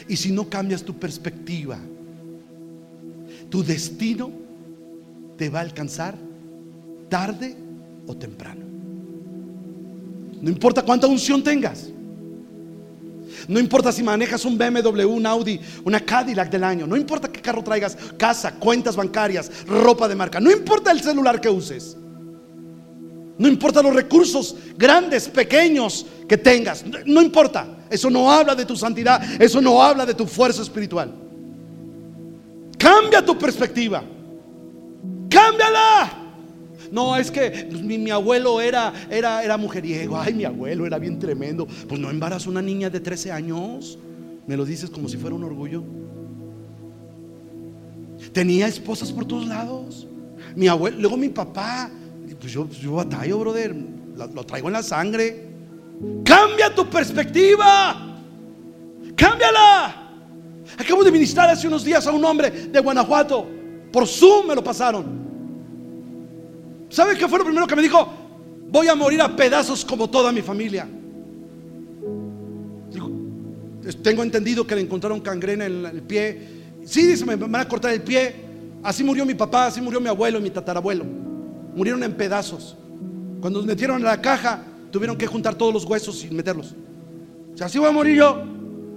Y 0.08 0.16
si 0.16 0.32
no 0.32 0.50
cambias 0.50 0.84
tu 0.84 0.98
perspectiva, 0.98 1.80
tu 3.50 3.64
destino 3.64 4.32
te 5.38 5.50
va 5.50 5.60
a 5.60 5.64
alcanzar 5.64 6.29
tarde 7.10 7.56
o 8.08 8.16
temprano. 8.16 8.66
No 10.42 10.50
importa 10.50 10.84
cuánta 10.84 11.08
unción 11.08 11.44
tengas. 11.44 11.90
No 13.48 13.60
importa 13.60 13.92
si 13.92 14.04
manejas 14.04 14.46
un 14.46 14.58
BMW, 14.58 15.06
un 15.06 15.26
Audi, 15.26 15.60
una 15.84 16.00
Cadillac 16.00 16.50
del 16.50 16.64
año. 16.64 16.88
No 16.88 16.96
importa 16.96 17.32
qué 17.32 17.42
carro 17.42 17.64
traigas, 17.64 17.98
casa, 18.18 18.54
cuentas 18.56 18.96
bancarias, 18.96 19.66
ropa 19.66 20.08
de 20.08 20.16
marca. 20.16 20.40
No 20.40 20.52
importa 20.52 20.92
el 20.92 21.02
celular 21.02 21.40
que 21.42 21.50
uses. 21.50 21.98
No 23.38 23.48
importa 23.48 23.82
los 23.82 23.96
recursos 23.96 24.56
grandes, 24.78 25.30
pequeños 25.30 26.06
que 26.28 26.38
tengas. 26.38 26.84
No 27.06 27.22
importa. 27.22 27.78
Eso 27.90 28.10
no 28.10 28.32
habla 28.32 28.54
de 28.54 28.66
tu 28.66 28.76
santidad. 28.76 29.42
Eso 29.42 29.62
no 29.62 29.82
habla 29.82 30.06
de 30.06 30.14
tu 30.14 30.26
fuerza 30.26 30.62
espiritual. 30.62 31.14
Cambia 32.78 33.26
tu 33.26 33.38
perspectiva. 33.38 34.04
Cámbiala. 35.30 36.19
No, 36.92 37.16
es 37.16 37.32
que 37.32 37.70
mi, 37.84 38.10
abuelo 38.10 38.62
era, 38.62 38.94
era, 39.10 39.44
era 39.44 39.58
mujeriego. 39.58 40.18
Ay, 40.18 40.34
mi 40.34 40.46
abuelo 40.46 40.86
era 40.86 40.98
bien 40.98 41.20
tremendo. 41.20 41.68
Pues 41.88 42.00
no 42.00 42.10
embarazó 42.10 42.50
una 42.50 42.62
niña 42.62 42.90
de 42.90 43.00
13 43.00 43.32
años. 43.32 43.98
Me 44.48 44.58
lo 44.58 44.66
dices 44.66 44.90
como 44.90 45.08
si 45.08 45.18
fuera 45.18 45.36
un 45.36 45.44
orgullo. 45.44 45.84
Tenía 48.34 48.68
esposas 48.68 49.12
por 49.12 49.26
todos 49.26 49.48
lados. 49.48 50.08
Mi 50.56 50.68
abuelo, 50.68 50.98
luego 51.00 51.18
mi 51.18 51.30
papá. 51.30 51.90
Pues 52.40 52.52
yo, 52.52 52.70
yo 52.70 52.94
batallo, 52.94 53.40
brother. 53.40 53.76
Lo, 54.16 54.44
traigo 54.46 54.68
en 54.68 54.74
la 54.74 54.84
sangre. 54.84 55.48
Cambia 56.24 56.74
tu 56.74 56.90
perspectiva. 56.90 58.18
Cámbiala. 59.16 60.10
Acabo 60.78 61.04
de 61.04 61.12
ministrar 61.12 61.50
hace 61.50 61.68
unos 61.68 61.84
días 61.84 62.06
a 62.08 62.12
un 62.12 62.24
hombre 62.24 62.50
de 62.50 62.80
Guanajuato. 62.80 63.48
Por 63.92 64.08
Zoom 64.08 64.48
me 64.48 64.56
lo 64.56 64.64
pasaron. 64.64 65.29
¿Sabe 66.90 67.18
qué 67.18 67.28
fue 67.28 67.40
lo 67.40 67.46
primero 67.46 67.68
que 67.68 67.76
me 67.76 67.82
dijo? 67.82 68.12
Voy 68.70 68.88
a 68.88 68.96
morir 68.96 69.22
a 69.22 69.36
pedazos 69.36 69.86
como 69.86 70.10
toda 70.10 70.32
mi 70.32 70.42
familia. 70.42 70.88
tengo 74.04 74.24
entendido 74.24 74.68
que 74.68 74.76
le 74.76 74.82
encontraron 74.82 75.20
cangrena 75.20 75.66
en 75.66 75.86
el 75.86 76.02
pie. 76.04 76.60
Sí, 76.86 77.06
dice, 77.06 77.26
me 77.26 77.36
van 77.36 77.56
a 77.56 77.68
cortar 77.68 77.92
el 77.94 78.02
pie. 78.02 78.36
Así 78.84 79.04
murió 79.04 79.26
mi 79.26 79.34
papá, 79.34 79.68
así 79.68 79.82
murió 79.82 80.00
mi 80.00 80.08
abuelo 80.08 80.40
y 80.40 80.42
mi 80.42 80.50
tatarabuelo. 80.50 81.06
Murieron 81.76 82.04
en 82.04 82.14
pedazos. 82.16 82.78
Cuando 83.42 83.60
nos 83.60 83.66
metieron 83.66 83.98
en 83.98 84.04
la 84.04 84.22
caja, 84.22 84.64
tuvieron 84.92 85.18
que 85.18 85.28
juntar 85.28 85.56
todos 85.56 85.74
los 85.74 85.86
huesos 85.86 86.24
y 86.24 86.34
meterlos. 86.34 86.76
O 87.54 87.58
sea, 87.58 87.68
así 87.68 87.78
voy 87.80 87.90
a 87.90 87.92
morir 87.92 88.16
yo. 88.16 88.44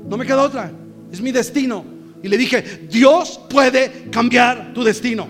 No 0.09 0.17
me 0.17 0.27
queda 0.27 0.43
otra. 0.43 0.71
Es 1.11 1.21
mi 1.21 1.33
destino. 1.33 1.85
Y 2.23 2.29
le 2.29 2.37
dije, 2.37 2.87
Dios 2.89 3.41
puede 3.49 4.09
cambiar 4.11 4.73
tu 4.73 4.85
destino. 4.85 5.27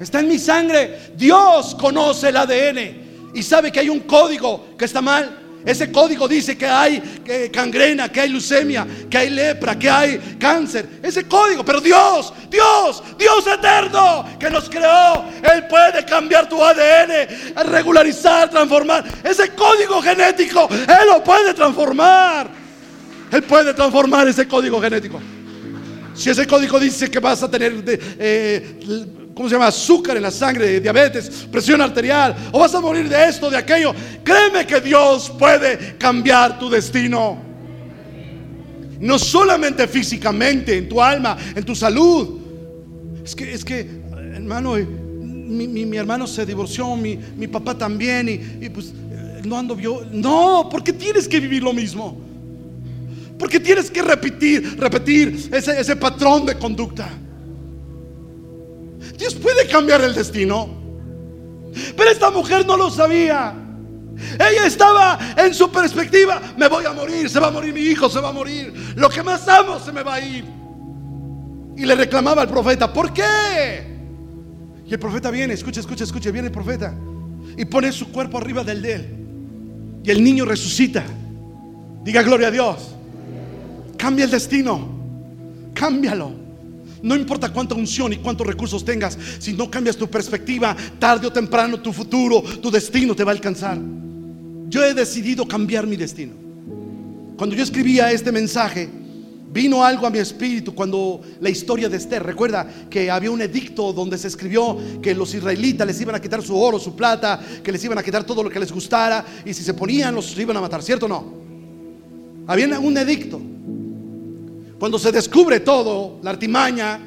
Está 0.00 0.20
en 0.20 0.28
mi 0.28 0.38
sangre. 0.38 1.12
Dios 1.14 1.76
conoce 1.78 2.30
el 2.30 2.36
ADN 2.38 3.32
y 3.34 3.42
sabe 3.42 3.70
que 3.70 3.80
hay 3.80 3.90
un 3.90 4.00
código 4.00 4.74
que 4.78 4.86
está 4.86 5.02
mal. 5.02 5.36
Ese 5.62 5.92
código 5.92 6.26
dice 6.26 6.56
que 6.56 6.66
hay 6.66 7.50
cangrena, 7.52 8.08
que 8.08 8.22
hay 8.22 8.30
leucemia, 8.30 8.86
que 9.10 9.18
hay 9.18 9.28
lepra, 9.28 9.78
que 9.78 9.90
hay 9.90 10.36
cáncer. 10.38 10.88
Ese 11.02 11.24
código, 11.24 11.62
pero 11.62 11.82
Dios, 11.82 12.32
Dios, 12.48 13.02
Dios 13.18 13.46
eterno 13.46 14.24
que 14.38 14.48
nos 14.48 14.70
creó, 14.70 15.26
Él 15.54 15.66
puede 15.68 16.02
cambiar 16.06 16.48
tu 16.48 16.64
ADN, 16.64 17.66
regularizar, 17.70 18.48
transformar. 18.48 19.04
Ese 19.22 19.50
código 19.50 20.00
genético, 20.00 20.66
Él 20.70 21.08
lo 21.12 21.22
puede 21.22 21.52
transformar. 21.52 22.48
Él 23.30 23.42
puede 23.42 23.74
transformar 23.74 24.26
ese 24.28 24.48
código 24.48 24.80
genético. 24.80 25.20
Si 26.14 26.30
ese 26.30 26.46
código 26.46 26.80
dice 26.80 27.10
que 27.10 27.18
vas 27.18 27.42
a 27.42 27.50
tener 27.50 27.84
eh, 27.86 28.80
¿cómo 29.40 29.48
se 29.48 29.54
llama? 29.54 29.68
Azúcar 29.68 30.18
en 30.18 30.22
la 30.22 30.30
sangre, 30.30 30.80
diabetes, 30.80 31.30
presión 31.50 31.80
arterial, 31.80 32.36
o 32.52 32.58
vas 32.58 32.74
a 32.74 32.80
morir 32.80 33.08
de 33.08 33.26
esto, 33.26 33.48
de 33.48 33.56
aquello. 33.56 33.94
Créeme 34.22 34.66
que 34.66 34.82
Dios 34.82 35.30
puede 35.30 35.96
cambiar 35.96 36.58
tu 36.58 36.68
destino. 36.68 37.38
No 39.00 39.18
solamente 39.18 39.88
físicamente, 39.88 40.76
en 40.76 40.90
tu 40.90 41.00
alma, 41.00 41.38
en 41.54 41.64
tu 41.64 41.74
salud. 41.74 42.38
Es 43.24 43.34
que, 43.34 43.50
es 43.54 43.64
que, 43.64 43.88
hermano, 44.34 44.76
eh, 44.76 44.84
mi, 44.84 45.96
hermano 45.96 46.26
se 46.26 46.44
divorció, 46.44 46.94
mi, 46.94 47.16
papá 47.50 47.78
también, 47.78 48.58
y, 48.60 48.68
pues 48.68 48.88
eh, 48.88 49.40
no 49.42 49.56
ando 49.56 49.74
yo. 49.78 50.02
No, 50.12 50.68
porque 50.70 50.92
tienes 50.92 51.26
que 51.26 51.40
vivir 51.40 51.62
lo 51.62 51.72
mismo. 51.72 52.20
Porque 53.38 53.58
tienes 53.58 53.90
que 53.90 54.02
repetir, 54.02 54.78
repetir 54.78 55.48
ese, 55.50 55.80
ese 55.80 55.96
patrón 55.96 56.44
de 56.44 56.58
conducta. 56.58 57.08
Dios 59.20 59.34
puede 59.34 59.68
cambiar 59.68 60.00
el 60.00 60.14
destino. 60.14 60.66
Pero 61.94 62.10
esta 62.10 62.30
mujer 62.30 62.66
no 62.66 62.76
lo 62.76 62.90
sabía. 62.90 63.54
Ella 64.34 64.66
estaba 64.66 65.18
en 65.36 65.52
su 65.54 65.70
perspectiva, 65.70 66.40
me 66.56 66.68
voy 66.68 66.86
a 66.86 66.92
morir, 66.92 67.28
se 67.28 67.38
va 67.38 67.48
a 67.48 67.50
morir 67.50 67.72
mi 67.74 67.80
hijo, 67.80 68.08
se 68.08 68.18
va 68.18 68.30
a 68.30 68.32
morir. 68.32 68.94
Lo 68.96 69.10
que 69.10 69.22
más 69.22 69.46
amo 69.46 69.78
se 69.78 69.92
me 69.92 70.02
va 70.02 70.14
a 70.14 70.20
ir. 70.20 70.44
Y 71.76 71.84
le 71.84 71.94
reclamaba 71.94 72.42
al 72.42 72.48
profeta, 72.48 72.90
¿por 72.90 73.12
qué? 73.12 73.86
Y 74.86 74.92
el 74.92 74.98
profeta 74.98 75.30
viene, 75.30 75.52
escucha, 75.52 75.80
escucha, 75.80 76.04
escucha, 76.04 76.30
viene 76.30 76.48
el 76.48 76.52
profeta 76.52 76.94
y 77.56 77.64
pone 77.66 77.92
su 77.92 78.10
cuerpo 78.10 78.38
arriba 78.38 78.64
del 78.64 78.80
de 78.80 78.92
él. 78.94 79.16
Y 80.02 80.10
el 80.10 80.24
niño 80.24 80.46
resucita. 80.46 81.04
Diga 82.02 82.22
gloria 82.22 82.48
a 82.48 82.50
Dios. 82.50 82.94
Cambia 83.98 84.24
el 84.24 84.30
destino. 84.30 84.88
Cámbialo. 85.74 86.39
No 87.02 87.16
importa 87.16 87.52
cuánta 87.52 87.74
unción 87.74 88.12
y 88.12 88.16
cuántos 88.16 88.46
recursos 88.46 88.84
tengas, 88.84 89.18
si 89.38 89.52
no 89.52 89.70
cambias 89.70 89.96
tu 89.96 90.08
perspectiva, 90.08 90.76
tarde 90.98 91.26
o 91.26 91.32
temprano 91.32 91.80
tu 91.80 91.92
futuro, 91.92 92.42
tu 92.42 92.70
destino 92.70 93.14
te 93.14 93.24
va 93.24 93.30
a 93.30 93.34
alcanzar. 93.34 93.78
Yo 94.68 94.84
he 94.84 94.94
decidido 94.94 95.46
cambiar 95.46 95.86
mi 95.86 95.96
destino. 95.96 96.32
Cuando 97.36 97.56
yo 97.56 97.62
escribía 97.62 98.12
este 98.12 98.30
mensaje, 98.30 98.88
vino 99.52 99.84
algo 99.84 100.06
a 100.06 100.10
mi 100.10 100.18
espíritu 100.18 100.74
cuando 100.74 101.20
la 101.40 101.50
historia 101.50 101.88
de 101.88 101.96
Esther, 101.96 102.22
recuerda 102.22 102.68
que 102.88 103.10
había 103.10 103.30
un 103.30 103.40
edicto 103.40 103.92
donde 103.92 104.16
se 104.18 104.28
escribió 104.28 104.78
que 105.02 105.14
los 105.14 105.34
israelitas 105.34 105.86
les 105.86 106.00
iban 106.00 106.14
a 106.14 106.20
quitar 106.20 106.42
su 106.42 106.56
oro, 106.56 106.78
su 106.78 106.94
plata, 106.94 107.40
que 107.62 107.72
les 107.72 107.82
iban 107.82 107.98
a 107.98 108.02
quitar 108.02 108.24
todo 108.24 108.42
lo 108.42 108.50
que 108.50 108.60
les 108.60 108.70
gustara 108.70 109.24
y 109.44 109.54
si 109.54 109.64
se 109.64 109.74
ponían 109.74 110.14
los 110.14 110.38
iban 110.38 110.56
a 110.56 110.60
matar, 110.60 110.82
¿cierto 110.82 111.06
o 111.06 111.08
no? 111.08 111.34
Había 112.46 112.78
un 112.78 112.96
edicto. 112.96 113.40
Cuando 114.80 114.98
se 114.98 115.12
descubre 115.12 115.60
todo, 115.60 116.20
la 116.22 116.30
artimaña, 116.30 116.98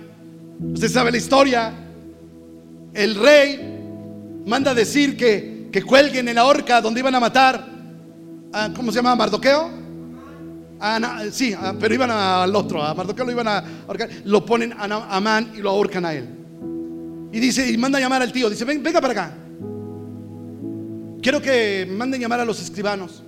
usted 0.75 0.87
sabe 0.87 1.09
la 1.09 1.17
historia, 1.17 1.73
el 2.93 3.15
rey 3.15 4.43
manda 4.45 4.75
decir 4.75 5.17
que, 5.17 5.69
que 5.71 5.81
cuelguen 5.81 6.27
en 6.27 6.35
la 6.35 6.45
horca 6.45 6.79
donde 6.81 6.99
iban 6.99 7.15
a 7.15 7.19
matar, 7.19 7.67
a, 8.53 8.71
¿cómo 8.75 8.91
se 8.91 8.97
llama? 8.97 9.15
¿Mardoqueo? 9.15 9.71
sí, 11.31 11.55
pero 11.79 11.95
iban 11.95 12.11
al 12.11 12.55
otro, 12.55 12.83
a 12.83 12.93
Mardoqueo 12.93 13.25
lo 13.25 13.31
iban 13.31 13.47
a 13.47 13.63
ahorcar, 13.87 14.07
lo 14.25 14.45
ponen 14.45 14.73
a 14.73 15.15
Amán 15.15 15.53
y 15.57 15.61
lo 15.61 15.71
ahorcan 15.71 16.05
a 16.05 16.13
él. 16.13 16.29
Y 17.31 17.39
dice, 17.39 17.71
y 17.71 17.75
manda 17.79 17.97
a 17.97 18.01
llamar 18.01 18.21
al 18.21 18.31
tío. 18.31 18.51
Dice, 18.51 18.65
Ven, 18.65 18.83
venga 18.83 19.01
para 19.01 19.13
acá. 19.13 19.33
Quiero 21.23 21.41
que 21.41 21.87
manden 21.89 22.21
llamar 22.21 22.41
a 22.41 22.45
los 22.45 22.61
escribanos 22.61 23.23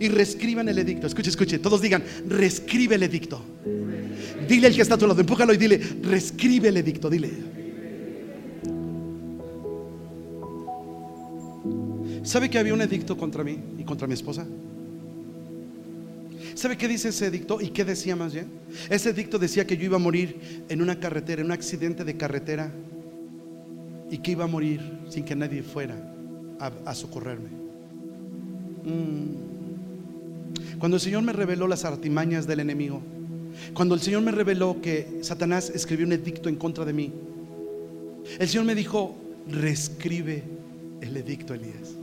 y 0.00 0.08
reescriban 0.08 0.68
el 0.68 0.78
edicto. 0.78 1.06
Escuche, 1.06 1.30
escuche. 1.30 1.58
Todos 1.58 1.80
digan, 1.80 2.02
reescribe 2.26 2.94
el 2.94 3.02
edicto. 3.02 3.42
Dile 4.48 4.68
al 4.68 4.74
que 4.74 4.82
está 4.82 4.94
a 4.94 4.98
tu 4.98 5.06
lado, 5.06 5.20
empújalo 5.20 5.52
y 5.52 5.56
dile, 5.56 5.80
reescribe 6.02 6.68
el 6.68 6.76
edicto. 6.78 7.10
Dile. 7.10 7.30
¿Sabe 12.22 12.50
que 12.50 12.58
había 12.58 12.74
un 12.74 12.82
edicto 12.82 13.16
contra 13.16 13.42
mí 13.42 13.58
y 13.78 13.84
contra 13.84 14.06
mi 14.06 14.14
esposa? 14.14 14.46
¿Sabe 16.54 16.76
qué 16.76 16.88
dice 16.88 17.10
ese 17.10 17.26
edicto 17.26 17.60
y 17.60 17.68
qué 17.68 17.84
decía 17.84 18.16
más 18.16 18.34
bien? 18.34 18.48
Ese 18.90 19.10
edicto 19.10 19.38
decía 19.38 19.66
que 19.66 19.76
yo 19.76 19.84
iba 19.84 19.96
a 19.96 20.00
morir 20.00 20.64
en 20.68 20.82
una 20.82 20.98
carretera, 20.98 21.40
en 21.40 21.46
un 21.46 21.52
accidente 21.52 22.04
de 22.04 22.16
carretera 22.16 22.72
y 24.10 24.18
que 24.18 24.32
iba 24.32 24.44
a 24.44 24.48
morir 24.48 24.80
sin 25.08 25.24
que 25.24 25.36
nadie 25.36 25.62
fuera 25.62 25.94
a, 26.58 26.94
socorrerme. 26.94 27.48
Mm. 28.84 29.47
Cuando 30.78 30.96
el 30.96 31.00
Señor 31.00 31.22
me 31.22 31.32
reveló 31.32 31.66
las 31.66 31.84
artimañas 31.84 32.46
del 32.46 32.60
enemigo, 32.60 33.02
cuando 33.74 33.94
el 33.94 34.00
Señor 34.00 34.22
me 34.22 34.30
reveló 34.30 34.80
que 34.80 35.18
Satanás 35.22 35.70
escribió 35.74 36.06
un 36.06 36.12
edicto 36.12 36.48
en 36.48 36.56
contra 36.56 36.84
de 36.84 36.92
mí, 36.92 37.12
el 38.38 38.48
Señor 38.48 38.64
me 38.64 38.74
dijo, 38.74 39.16
reescribe 39.48 40.44
el 41.00 41.16
edicto, 41.16 41.54
Elías. 41.54 41.94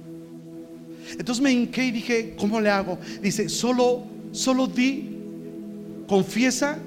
Entonces 1.18 1.42
me 1.42 1.52
hinqué 1.52 1.86
y 1.86 1.92
dije, 1.92 2.36
¿cómo 2.38 2.60
le 2.60 2.70
hago? 2.70 2.98
Dice, 3.22 3.48
solo, 3.48 4.04
solo 4.32 4.68
di, 4.68 5.10
confiesa 6.08 6.80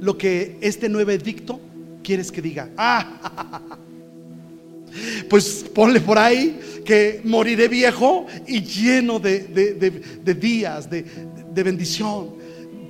lo 0.00 0.16
que 0.16 0.56
este 0.60 0.88
nuevo 0.88 1.10
edicto 1.10 1.60
quieres 2.02 2.32
que 2.32 2.42
diga. 2.42 2.70
Ah, 2.78 3.78
pues 5.28 5.64
ponle 5.74 6.00
por 6.00 6.18
ahí 6.18 6.58
que 6.88 7.20
moriré 7.22 7.68
viejo 7.68 8.26
y 8.46 8.62
lleno 8.62 9.20
de, 9.20 9.40
días, 10.40 10.88
de, 10.88 11.04
bendición. 11.62 12.30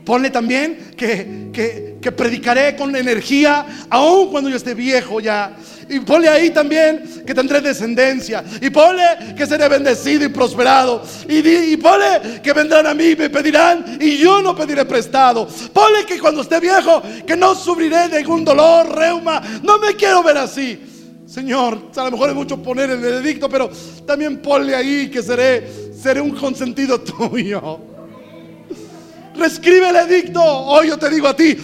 Ponle 0.04 0.30
también 0.30 0.92
que, 0.96 1.98
que, 2.00 2.12
predicaré 2.12 2.76
con 2.76 2.94
energía 2.94 3.66
aun 3.90 4.30
cuando 4.30 4.48
yo 4.50 4.56
esté 4.56 4.72
viejo 4.74 5.18
ya. 5.18 5.56
Y 5.88 5.98
ponle 5.98 6.28
ahí 6.28 6.50
también 6.50 7.24
que 7.26 7.34
tendré 7.34 7.60
descendencia. 7.60 8.44
Y 8.60 8.70
ponle 8.70 9.34
que 9.36 9.44
seré 9.46 9.68
bendecido 9.68 10.24
y 10.24 10.28
prosperado. 10.28 11.02
Y, 11.28 11.38
y 11.38 11.76
ponle 11.76 12.40
que 12.40 12.52
vendrán 12.52 12.86
a 12.86 12.94
mí 12.94 13.08
y 13.08 13.16
me 13.16 13.28
pedirán 13.28 13.98
y 14.00 14.16
yo 14.18 14.40
no 14.40 14.54
pediré 14.54 14.84
prestado. 14.84 15.48
Ponle 15.72 16.06
que 16.06 16.20
cuando 16.20 16.42
esté 16.42 16.60
viejo 16.60 17.02
que 17.26 17.36
no 17.36 17.56
sufriré 17.56 18.08
de 18.08 18.18
ningún 18.18 18.44
dolor, 18.44 18.96
reuma. 18.96 19.42
No 19.64 19.78
me 19.78 19.96
quiero 19.96 20.22
ver 20.22 20.38
así. 20.38 20.87
Señor, 21.28 21.90
a 21.94 22.04
lo 22.04 22.12
mejor 22.12 22.30
es 22.30 22.34
mucho 22.34 22.62
poner 22.62 22.88
el 22.88 23.04
edicto, 23.04 23.50
pero 23.50 23.70
también 24.06 24.38
ponle 24.38 24.74
ahí 24.74 25.10
que 25.10 25.22
seré, 25.22 25.92
seré 25.94 26.22
un 26.22 26.30
consentido 26.30 26.98
tuyo. 27.02 27.80
Reescribe 29.36 29.90
el 29.90 29.96
edicto. 29.96 30.42
Hoy 30.42 30.88
yo 30.88 30.96
te 30.96 31.10
digo 31.10 31.28
a 31.28 31.36
ti, 31.36 31.54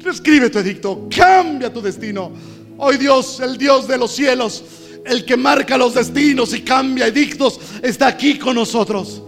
reescribe 0.00 0.50
tu 0.50 0.58
edicto, 0.58 1.08
cambia 1.16 1.72
tu 1.72 1.80
destino. 1.80 2.32
Hoy 2.76 2.96
Dios, 2.96 3.38
el 3.38 3.56
Dios 3.56 3.86
de 3.86 3.98
los 3.98 4.10
cielos, 4.10 4.64
el 5.06 5.24
que 5.24 5.36
marca 5.36 5.78
los 5.78 5.94
destinos 5.94 6.52
y 6.52 6.62
cambia 6.62 7.06
edictos, 7.06 7.60
está 7.80 8.08
aquí 8.08 8.36
con 8.36 8.56
nosotros. 8.56 9.22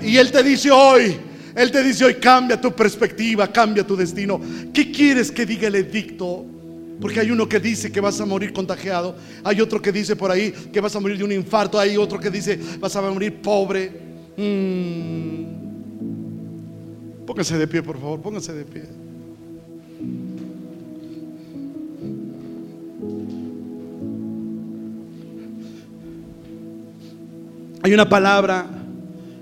Y 0.00 0.16
Él 0.16 0.32
te 0.32 0.42
dice 0.42 0.70
hoy, 0.70 1.14
Él 1.54 1.70
te 1.70 1.82
dice 1.82 2.06
hoy, 2.06 2.14
cambia 2.14 2.58
tu 2.58 2.72
perspectiva, 2.72 3.52
cambia 3.52 3.86
tu 3.86 3.96
destino. 3.96 4.40
¿Qué 4.72 4.90
quieres 4.90 5.30
que 5.30 5.44
diga 5.44 5.68
el 5.68 5.74
edicto? 5.74 6.53
Porque 7.04 7.20
hay 7.20 7.30
uno 7.30 7.46
que 7.46 7.60
dice 7.60 7.92
que 7.92 8.00
vas 8.00 8.18
a 8.18 8.24
morir 8.24 8.54
contagiado. 8.54 9.14
Hay 9.44 9.60
otro 9.60 9.82
que 9.82 9.92
dice 9.92 10.16
por 10.16 10.30
ahí 10.30 10.50
que 10.72 10.80
vas 10.80 10.96
a 10.96 11.00
morir 11.00 11.18
de 11.18 11.24
un 11.24 11.32
infarto. 11.32 11.78
Hay 11.78 11.98
otro 11.98 12.18
que 12.18 12.30
dice 12.30 12.58
vas 12.80 12.96
a 12.96 13.02
morir 13.02 13.42
pobre. 13.42 13.92
Mm. 14.38 15.44
Pónganse 17.26 17.58
de 17.58 17.68
pie, 17.68 17.82
por 17.82 18.00
favor. 18.00 18.22
Pónganse 18.22 18.54
de 18.54 18.64
pie. 18.64 18.84
Hay 27.82 27.92
una 27.92 28.08
palabra 28.08 28.66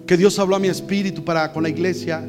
que 0.05 0.17
Dios 0.17 0.37
habló 0.41 0.57
a 0.57 0.59
mi 0.59 0.67
espíritu 0.67 1.25
para 1.25 1.53
con 1.53 1.63
la 1.63 1.69
iglesia 1.69 2.25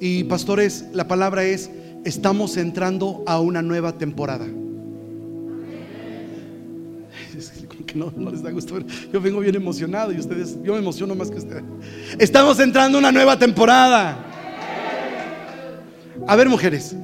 Y 0.00 0.24
pastores, 0.24 0.86
la 0.94 1.06
palabra 1.06 1.44
es, 1.44 1.70
estamos 2.06 2.56
entrando 2.56 3.22
a 3.26 3.38
una 3.38 3.60
nueva 3.60 3.98
temporada. 3.98 4.46
que 7.86 7.98
no, 7.98 8.12
les 8.30 8.42
da 8.42 8.50
gusto 8.50 8.78
Yo 9.12 9.20
vengo 9.20 9.40
bien 9.40 9.56
emocionado 9.56 10.12
y 10.12 10.18
ustedes, 10.18 10.56
yo 10.62 10.72
me 10.72 10.78
emociono 10.78 11.14
más 11.14 11.30
que 11.30 11.36
ustedes. 11.36 11.64
Estamos 12.18 12.58
entrando 12.60 12.96
a 12.96 13.00
una 13.00 13.12
nueva 13.12 13.38
temporada. 13.38 14.16
A 16.26 16.36
ver, 16.36 16.48
mujeres, 16.48 16.96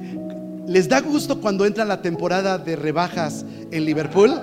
¿les 0.67 0.89
da 0.89 0.99
gusto 0.99 1.39
cuando 1.39 1.65
entra 1.65 1.85
la 1.85 2.01
temporada 2.01 2.57
de 2.57 2.75
rebajas 2.75 3.45
en 3.71 3.85
Liverpool? 3.85 4.33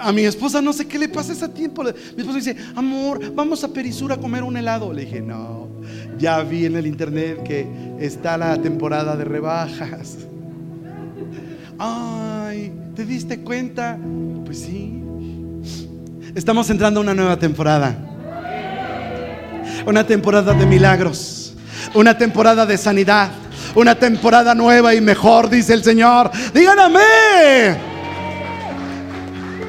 A 0.00 0.12
mi 0.12 0.22
esposa 0.22 0.60
no 0.60 0.72
sé 0.72 0.86
qué 0.86 0.98
le 0.98 1.08
pasa 1.08 1.32
ese 1.32 1.48
tiempo. 1.48 1.82
Mi 1.82 1.90
esposa 1.90 2.38
dice, 2.38 2.56
amor, 2.74 3.34
vamos 3.34 3.62
a 3.64 3.68
Perisura 3.68 4.14
a 4.16 4.18
comer 4.18 4.42
un 4.42 4.56
helado. 4.56 4.92
Le 4.92 5.04
dije, 5.04 5.20
no, 5.20 5.68
ya 6.18 6.42
vi 6.42 6.66
en 6.66 6.76
el 6.76 6.86
internet 6.86 7.42
que 7.42 7.66
está 7.98 8.36
la 8.36 8.60
temporada 8.60 9.16
de 9.16 9.24
rebajas. 9.24 10.18
Ay, 11.78 12.72
¿te 12.94 13.04
diste 13.04 13.40
cuenta? 13.40 13.98
Pues 14.44 14.60
sí. 14.60 15.02
Estamos 16.34 16.68
entrando 16.70 17.00
a 17.00 17.02
una 17.02 17.14
nueva 17.14 17.38
temporada. 17.38 17.96
Una 19.86 20.06
temporada 20.06 20.52
de 20.54 20.66
milagros. 20.66 21.54
Una 21.94 22.16
temporada 22.16 22.66
de 22.66 22.76
sanidad. 22.76 23.30
Una 23.74 23.94
temporada 23.94 24.54
nueva 24.54 24.94
y 24.94 25.00
mejor, 25.00 25.50
dice 25.50 25.74
el 25.74 25.84
Señor. 25.84 26.30
Díganme. 26.54 27.95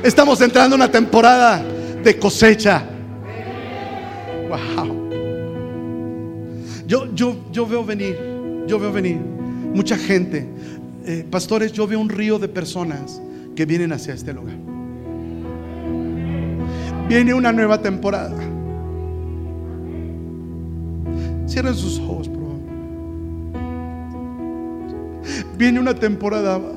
Estamos 0.07 0.39
entrando 0.39 0.77
en 0.77 0.81
una 0.81 0.89
temporada 0.89 1.61
de 2.01 2.17
cosecha. 2.17 2.81
Wow. 4.47 5.09
Yo, 6.87 7.13
yo, 7.13 7.35
yo 7.51 7.67
veo 7.67 7.83
venir, 7.83 8.17
yo 8.67 8.79
veo 8.79 8.93
venir 8.93 9.17
mucha 9.17 9.97
gente. 9.97 10.47
Eh, 11.05 11.27
pastores, 11.29 11.73
yo 11.73 11.85
veo 11.85 11.99
un 11.99 12.07
río 12.07 12.39
de 12.39 12.47
personas 12.47 13.21
que 13.53 13.65
vienen 13.65 13.91
hacia 13.91 14.13
este 14.13 14.31
lugar. 14.31 14.55
Viene 17.09 17.33
una 17.33 17.51
nueva 17.51 17.81
temporada. 17.81 18.37
Cierren 21.49 21.75
sus 21.75 21.99
ojos, 21.99 22.29
por 22.29 22.37
favor. 22.37 22.61
Viene 25.57 25.81
una 25.81 25.93
temporada 25.93 26.76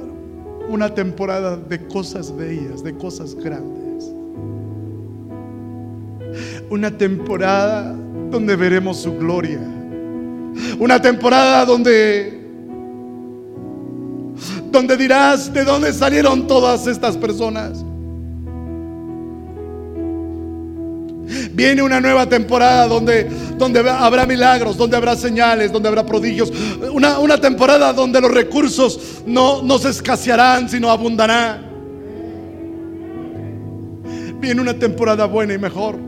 una 0.71 0.95
temporada 0.95 1.57
de 1.57 1.85
cosas 1.89 2.35
bellas, 2.35 2.85
de 2.85 2.95
cosas 2.95 3.35
grandes. 3.35 4.05
Una 6.71 6.97
temporada 6.97 7.93
donde 8.31 8.55
veremos 8.55 8.99
su 8.99 9.17
gloria. 9.19 9.59
Una 10.79 11.03
temporada 11.03 11.65
donde 11.65 12.39
donde 14.71 14.97
dirás 14.97 15.53
de 15.53 15.65
dónde 15.65 15.93
salieron 15.93 16.47
todas 16.47 16.87
estas 16.87 17.17
personas. 17.17 17.85
Viene 21.61 21.83
una 21.83 22.01
nueva 22.01 22.27
temporada 22.27 22.89
donde, 22.89 23.25
donde 23.59 23.81
habrá 23.81 24.25
milagros, 24.25 24.79
donde 24.79 24.97
habrá 24.97 25.15
señales, 25.15 25.71
donde 25.71 25.91
habrá 25.91 26.07
prodigios. 26.07 26.51
Una, 26.91 27.19
una 27.19 27.39
temporada 27.39 27.93
donde 27.93 28.19
los 28.19 28.31
recursos 28.31 28.99
no, 29.27 29.61
no 29.61 29.79
se 29.79 29.91
escasearán, 29.91 30.71
sino 30.71 30.91
abundarán. 30.91 31.67
Viene 34.41 34.59
una 34.59 34.73
temporada 34.73 35.27
buena 35.27 35.53
y 35.53 35.59
mejor. 35.59 35.99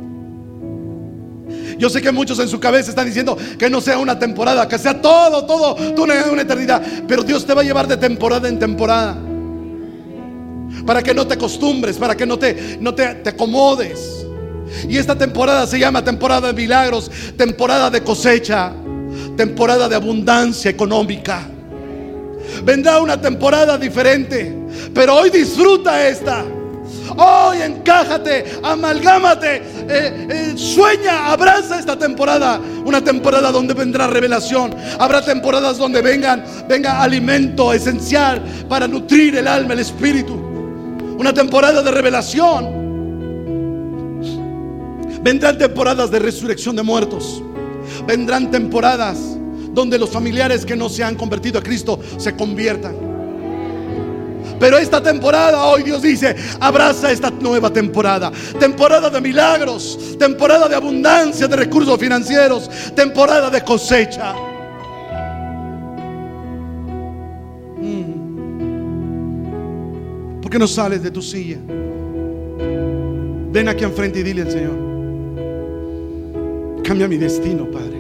Yo 1.77 1.91
sé 1.91 2.01
que 2.01 2.13
muchos 2.13 2.39
en 2.39 2.49
su 2.49 2.59
cabeza 2.59 2.89
están 2.89 3.05
diciendo 3.05 3.37
que 3.59 3.69
no 3.69 3.83
sea 3.83 3.99
una 3.99 4.19
temporada, 4.19 4.67
que 4.67 4.79
sea 4.79 5.03
todo, 5.03 5.45
todo, 5.45 5.77
una, 6.03 6.15
una 6.33 6.41
eternidad. 6.41 6.83
Pero 7.07 7.23
Dios 7.25 7.45
te 7.45 7.53
va 7.53 7.61
a 7.61 7.65
llevar 7.65 7.87
de 7.87 7.99
temporada 7.99 8.49
en 8.49 8.59
temporada. 8.59 9.19
Para 10.87 11.03
que 11.03 11.13
no 11.13 11.27
te 11.27 11.35
acostumbres, 11.35 11.99
para 11.99 12.17
que 12.17 12.25
no 12.25 12.39
te, 12.39 12.79
no 12.81 12.95
te, 12.95 13.17
te 13.17 13.29
acomodes. 13.29 14.22
Y 14.89 14.97
esta 14.97 15.17
temporada 15.17 15.67
se 15.67 15.79
llama 15.79 16.05
temporada 16.05 16.49
de 16.49 16.55
milagros, 16.55 17.11
temporada 17.37 17.91
de 17.91 18.03
cosecha, 18.03 18.73
temporada 19.37 19.89
de 19.89 19.97
abundancia 19.97 20.71
económica. 20.71 21.49
Vendrá 22.65 23.01
una 23.01 23.21
temporada 23.21 23.79
diferente, 23.79 24.55
pero 24.95 25.17
hoy 25.17 25.31
disfruta 25.31 26.07
esta. 26.07 26.45
Hoy 27.17 27.61
encájate, 27.61 28.45
amalgámate 28.63 29.57
eh, 29.57 30.27
eh, 30.31 30.55
sueña, 30.57 31.31
abraza 31.31 31.79
esta 31.79 31.99
temporada. 31.99 32.61
Una 32.85 33.03
temporada 33.03 33.51
donde 33.53 33.75
vendrá 33.75 34.07
revelación. 34.07 34.75
Habrá 34.99 35.23
temporadas 35.23 35.79
donde 35.79 36.01
vengan, 36.01 36.45
venga 36.69 37.03
alimento 37.03 37.73
esencial 37.73 38.43
para 38.69 38.89
nutrir 38.89 39.37
el 39.37 39.47
alma, 39.47 39.75
el 39.75 39.81
espíritu. 39.81 40.35
Una 41.19 41.33
temporada 41.33 41.83
de 41.83 41.91
revelación. 41.91 42.82
Vendrán 45.23 45.59
temporadas 45.59 46.11
de 46.11 46.19
resurrección 46.19 46.75
de 46.77 46.83
muertos. 46.83 47.43
Vendrán 48.07 48.51
temporadas 48.51 49.19
donde 49.73 49.99
los 49.99 50.11
familiares 50.11 50.67
que 50.67 50.77
no 50.77 50.89
se 50.89 51.03
han 51.05 51.15
convertido 51.15 51.59
a 51.59 51.63
Cristo 51.63 51.99
se 52.19 52.35
conviertan. 52.35 53.13
Pero 54.63 54.79
esta 54.79 55.03
temporada, 55.03 55.65
hoy 55.65 55.83
Dios 55.83 56.03
dice, 56.03 56.37
abraza 56.61 57.11
esta 57.11 57.31
nueva 57.31 57.73
temporada. 57.73 58.31
Temporada 58.61 59.11
de 59.11 59.21
milagros, 59.21 60.17
temporada 60.19 60.69
de 60.69 60.77
abundancia 60.77 61.49
de 61.49 61.57
recursos 61.57 61.99
financieros, 61.99 62.71
temporada 62.95 63.51
de 63.51 63.61
cosecha. 63.63 64.35
Mm. 67.77 68.23
¿Por 70.43 70.51
qué 70.51 70.59
no 70.61 70.69
sales 70.69 71.03
de 71.03 71.11
tu 71.11 71.23
silla? 71.23 71.59
Ven 73.51 73.69
aquí 73.69 73.83
enfrente 73.83 74.21
y 74.21 74.23
dile 74.23 74.43
al 74.43 74.51
Señor, 74.53 74.92
cambia 76.83 77.09
mi 77.09 77.17
destino, 77.17 77.65
Padre. 77.67 77.99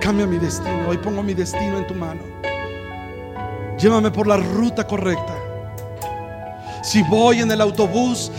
Cambia 0.00 0.26
mi 0.26 0.38
destino. 0.38 0.88
Hoy 0.88 0.98
pongo 0.98 1.22
mi 1.22 1.34
destino 1.34 1.78
en 1.78 1.86
tu 1.86 1.94
mano. 1.94 2.20
Llévame 3.78 4.10
por 4.10 4.26
la 4.26 4.36
ruta 4.36 4.86
correcta. 4.86 5.34
Si 6.82 7.02
voy 7.02 7.40
en 7.40 7.50
el 7.50 7.60
autobús 7.60 8.30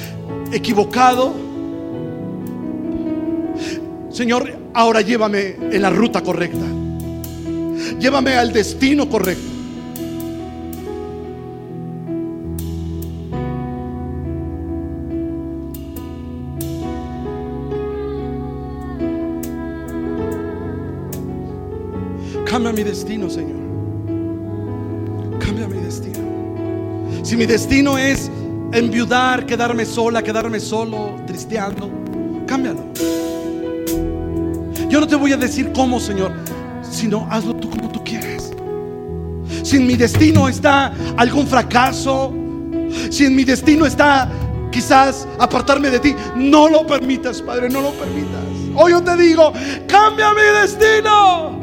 equivocado, 0.51 1.33
Señor, 4.09 4.51
ahora 4.73 5.01
llévame 5.01 5.55
en 5.71 5.81
la 5.81 5.89
ruta 5.89 6.21
correcta. 6.21 6.65
Llévame 7.99 8.35
al 8.35 8.51
destino 8.51 9.09
correcto. 9.09 9.48
Cambia 25.39 25.67
mi 25.67 25.81
destino, 25.81 26.15
Señor. 26.15 27.25
Si 27.25 27.35
mi 27.35 27.45
destino 27.45 27.97
es 27.97 28.31
enviudar, 28.71 29.45
quedarme 29.45 29.85
sola, 29.85 30.23
quedarme 30.23 30.59
solo, 30.59 31.15
tristeando, 31.27 31.91
cámbialo. 32.47 32.85
Yo 34.89 34.99
no 34.99 35.07
te 35.07 35.15
voy 35.15 35.33
a 35.33 35.37
decir 35.37 35.71
cómo, 35.73 35.99
Señor, 35.99 36.31
sino 36.81 37.27
hazlo 37.29 37.55
tú 37.55 37.69
como 37.69 37.89
tú 37.89 38.03
quieres. 38.03 38.51
Si 39.63 39.77
en 39.77 39.85
mi 39.85 39.95
destino 39.95 40.47
está 40.47 40.93
algún 41.17 41.45
fracaso, 41.47 42.33
si 43.09 43.25
en 43.25 43.35
mi 43.35 43.43
destino 43.43 43.85
está 43.85 44.29
quizás 44.71 45.27
apartarme 45.37 45.89
de 45.89 45.99
ti, 45.99 46.15
no 46.35 46.69
lo 46.69 46.87
permitas, 46.87 47.41
Padre, 47.41 47.69
no 47.69 47.81
lo 47.81 47.91
permitas. 47.91 48.41
Hoy 48.75 48.91
yo 48.91 49.03
te 49.03 49.17
digo, 49.17 49.51
cambia 49.87 50.33
mi 50.33 50.59
destino, 50.61 51.58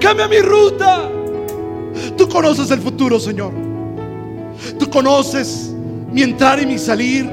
cambia 0.00 0.28
mi 0.28 0.38
ruta. 0.38 1.08
Tú 2.16 2.28
conoces 2.28 2.70
el 2.70 2.80
futuro, 2.80 3.18
Señor. 3.20 3.52
Tú 4.78 4.88
conoces 4.88 5.72
mi 6.12 6.22
entrar 6.22 6.60
y 6.60 6.66
mi 6.66 6.78
salir, 6.78 7.28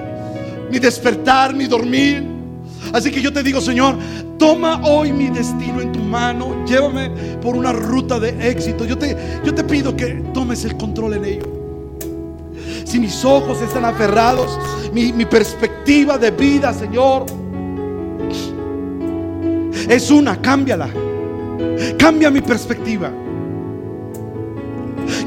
mi 0.72 0.80
despertar, 0.80 1.54
mi 1.56 1.66
dormir. 1.66 2.24
Así 2.94 3.12
que 3.12 3.22
yo 3.22 3.32
te 3.32 3.44
digo, 3.44 3.62
Señor, 3.62 3.96
toma 4.38 4.82
hoy 4.84 5.12
mi 5.12 5.30
destino 5.30 5.82
en 5.82 5.92
tu 5.92 6.00
mano, 6.00 6.66
llévame 6.66 7.10
por 7.42 7.56
una 7.56 7.72
ruta 7.72 8.20
de 8.20 8.50
éxito. 8.50 8.86
Yo 8.86 8.98
te, 8.98 9.16
yo 9.44 9.54
te 9.54 9.64
pido 9.64 9.96
que 9.96 10.24
tomes 10.34 10.66
el 10.66 10.78
control 10.78 11.16
en 11.16 11.26
ello. 11.26 11.60
Si 12.86 13.00
mis 13.00 13.24
ojos 13.24 13.62
están 13.62 13.86
aferrados, 13.86 14.58
mi, 14.94 15.14
mi 15.14 15.26
perspectiva 15.26 16.18
de 16.18 16.32
vida, 16.32 16.74
Señor, 16.74 17.26
es 19.88 20.10
una, 20.10 20.42
cámbiala. 20.42 20.90
Cambia 21.98 22.30
mi 22.30 22.42
perspectiva. 22.42 23.12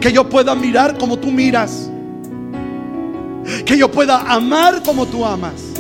Que 0.01 0.13
yo 0.13 0.29
pueda 0.29 0.55
mirar 0.55 0.99
como 0.99 1.19
tú 1.19 1.31
miras 1.31 1.91
que 3.65 3.77
yo 3.77 3.91
pueda 3.91 4.21
amar 4.33 4.83
como 4.83 5.07
tú 5.07 5.25
amas. 5.25 5.73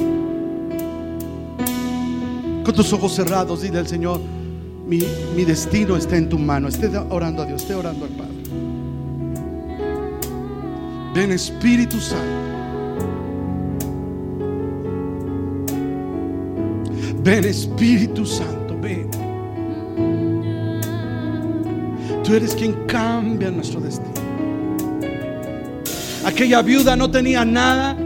Con 2.64 2.74
tus 2.74 2.92
ojos 2.92 3.14
cerrados, 3.14 3.62
dile 3.62 3.78
al 3.78 3.88
Señor, 3.88 4.20
mi, 4.86 5.00
mi 5.34 5.44
destino 5.44 5.96
está 5.96 6.16
en 6.16 6.28
tu 6.28 6.38
mano. 6.38 6.68
Esté 6.68 6.88
orando 7.10 7.42
a 7.42 7.46
Dios, 7.46 7.62
esté 7.62 7.74
orando 7.74 8.04
al 8.04 8.10
Padre. 8.12 8.32
Ven 11.14 11.32
Espíritu 11.32 12.00
Santo. 12.00 12.42
Ven 17.22 17.44
Espíritu 17.44 18.26
Santo, 18.26 18.61
Tú 22.24 22.34
eres 22.34 22.54
quien 22.54 22.72
cambia 22.86 23.50
nuestro 23.50 23.80
destino. 23.80 24.12
Aquella 26.24 26.62
viuda 26.62 26.94
no 26.96 27.10
tenía 27.10 27.44
nada. 27.44 27.96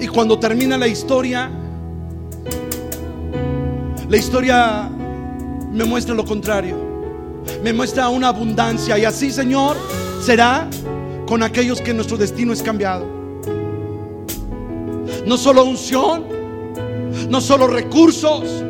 Y 0.00 0.06
cuando 0.08 0.38
termina 0.38 0.78
la 0.78 0.88
historia, 0.88 1.50
la 4.08 4.16
historia 4.16 4.90
me 5.70 5.84
muestra 5.84 6.14
lo 6.14 6.24
contrario. 6.24 6.76
Me 7.62 7.72
muestra 7.72 8.08
una 8.08 8.28
abundancia. 8.28 8.98
Y 8.98 9.04
así, 9.04 9.30
Señor, 9.30 9.76
será 10.22 10.68
con 11.26 11.42
aquellos 11.42 11.80
que 11.80 11.92
nuestro 11.92 12.16
destino 12.16 12.52
es 12.52 12.62
cambiado. 12.62 13.06
No 15.26 15.36
solo 15.36 15.64
unción, 15.64 16.24
no 17.28 17.40
solo 17.40 17.66
recursos, 17.66 18.64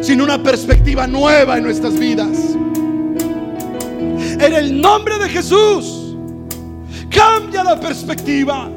sino 0.00 0.24
una 0.24 0.42
perspectiva 0.42 1.06
nueva 1.06 1.58
en 1.58 1.64
nuestras 1.64 1.98
vidas. 1.98 2.56
En 4.38 4.52
el 4.52 4.80
nombre 4.80 5.18
de 5.18 5.28
Jesús. 5.28 6.16
Cambia 7.10 7.64
la 7.64 7.80
perspectiva. 7.80 8.68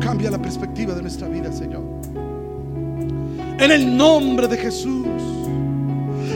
Cambia 0.00 0.30
la 0.30 0.38
perspectiva 0.40 0.94
de 0.94 1.02
nuestra 1.02 1.28
vida, 1.28 1.50
Señor. 1.52 1.82
En 3.58 3.70
el 3.70 3.96
nombre 3.96 4.46
de 4.46 4.56
Jesús. 4.56 5.06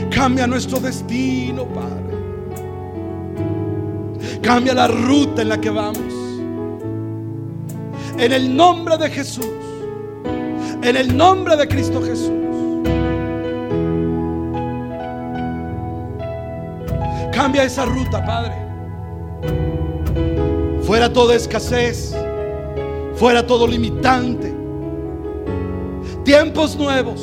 Cambia 0.09 0.47
nuestro 0.47 0.79
destino, 0.79 1.65
Padre. 1.65 2.03
Cambia 4.41 4.73
la 4.73 4.87
ruta 4.87 5.41
en 5.41 5.49
la 5.49 5.61
que 5.61 5.69
vamos. 5.69 6.13
En 8.17 8.31
el 8.31 8.55
nombre 8.55 8.97
de 8.97 9.09
Jesús. 9.09 9.62
En 10.83 10.97
el 10.97 11.15
nombre 11.15 11.55
de 11.55 11.65
Cristo 11.65 12.01
Jesús. 12.01 12.29
Cambia 17.31 17.63
esa 17.63 17.85
ruta, 17.85 18.23
Padre. 18.25 18.53
Fuera 20.83 21.11
toda 21.11 21.35
escasez, 21.35 22.13
fuera 23.15 23.47
todo 23.47 23.65
limitante. 23.65 24.53
Tiempos 26.25 26.75
nuevos. 26.75 27.21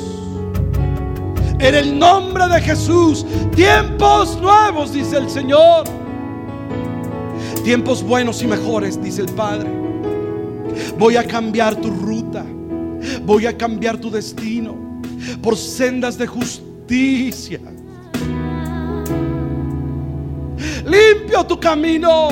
En 1.59 1.75
el 1.75 1.99
nombre 1.99 2.47
de 2.47 2.61
Jesús, 2.61 3.23
tiempos 3.55 4.41
nuevos, 4.41 4.91
dice 4.91 5.17
el 5.17 5.29
Señor. 5.29 5.83
Tiempos 7.63 8.01
buenos 8.01 8.41
y 8.41 8.47
mejores, 8.47 8.99
dice 8.99 9.21
el 9.21 9.31
Padre. 9.33 9.69
Voy 10.97 11.15
a 11.15 11.27
cambiar 11.27 11.75
tu 11.75 11.91
ruta. 11.91 12.43
Voy 13.31 13.45
a 13.45 13.57
cambiar 13.57 13.97
tu 13.97 14.11
destino 14.11 14.75
por 15.41 15.55
sendas 15.55 16.17
de 16.17 16.27
justicia. 16.27 17.61
Limpio 20.83 21.45
tu 21.45 21.57
camino 21.57 22.27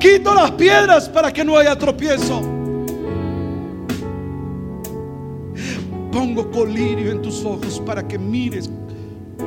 Quito 0.00 0.34
las 0.34 0.52
piedras 0.52 1.10
para 1.10 1.30
que 1.30 1.44
no 1.44 1.58
haya 1.58 1.76
tropiezo. 1.76 2.40
Pongo 6.10 6.50
colirio 6.52 7.12
en 7.12 7.20
tus 7.20 7.44
ojos 7.44 7.78
para 7.84 8.08
que 8.08 8.18
mires 8.18 8.70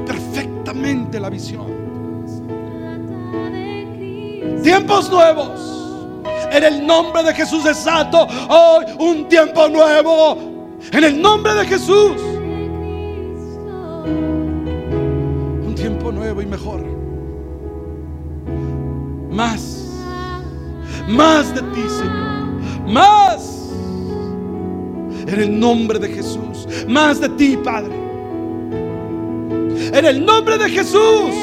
perfectamente 0.05 1.19
la 1.19 1.31
visión. 1.31 1.65
Tiempos 4.61 5.09
nuevos. 5.09 5.79
En 6.51 6.63
el 6.63 6.85
nombre 6.85 7.23
de 7.23 7.33
Jesús 7.33 7.63
desato 7.63 8.27
hoy 8.47 8.85
un 8.99 9.27
tiempo 9.27 9.67
nuevo. 9.67 10.50
En 10.91 11.03
el 11.03 11.21
nombre 11.21 11.53
de 11.53 11.65
Jesús. 11.65 12.21
Un 15.65 15.73
tiempo 15.75 16.11
nuevo 16.11 16.41
y 16.41 16.45
mejor. 16.45 16.85
Más 19.31 19.81
más 21.07 21.53
de 21.53 21.61
ti, 21.61 21.81
Señor. 21.89 22.87
Más. 22.87 23.69
En 25.27 25.39
el 25.39 25.59
nombre 25.59 25.99
de 25.99 26.09
Jesús. 26.09 26.67
Más 26.87 27.19
de 27.19 27.29
ti, 27.29 27.57
Padre. 27.57 27.95
En 29.93 30.05
el 30.05 30.25
nombre 30.25 30.57
de 30.57 30.69
Jesús. 30.69 31.35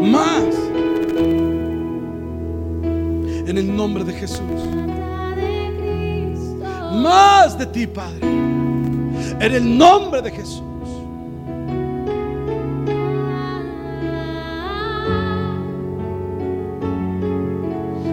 Más. 0.00 0.54
En 3.48 3.58
el 3.58 3.74
nombre 3.74 4.04
de 4.04 4.12
Jesús. 4.12 4.81
Más 6.92 7.58
de 7.58 7.66
ti, 7.66 7.86
Padre. 7.86 8.20
En 9.40 9.54
el 9.54 9.78
nombre 9.78 10.20
de 10.20 10.30
Jesús. 10.30 10.62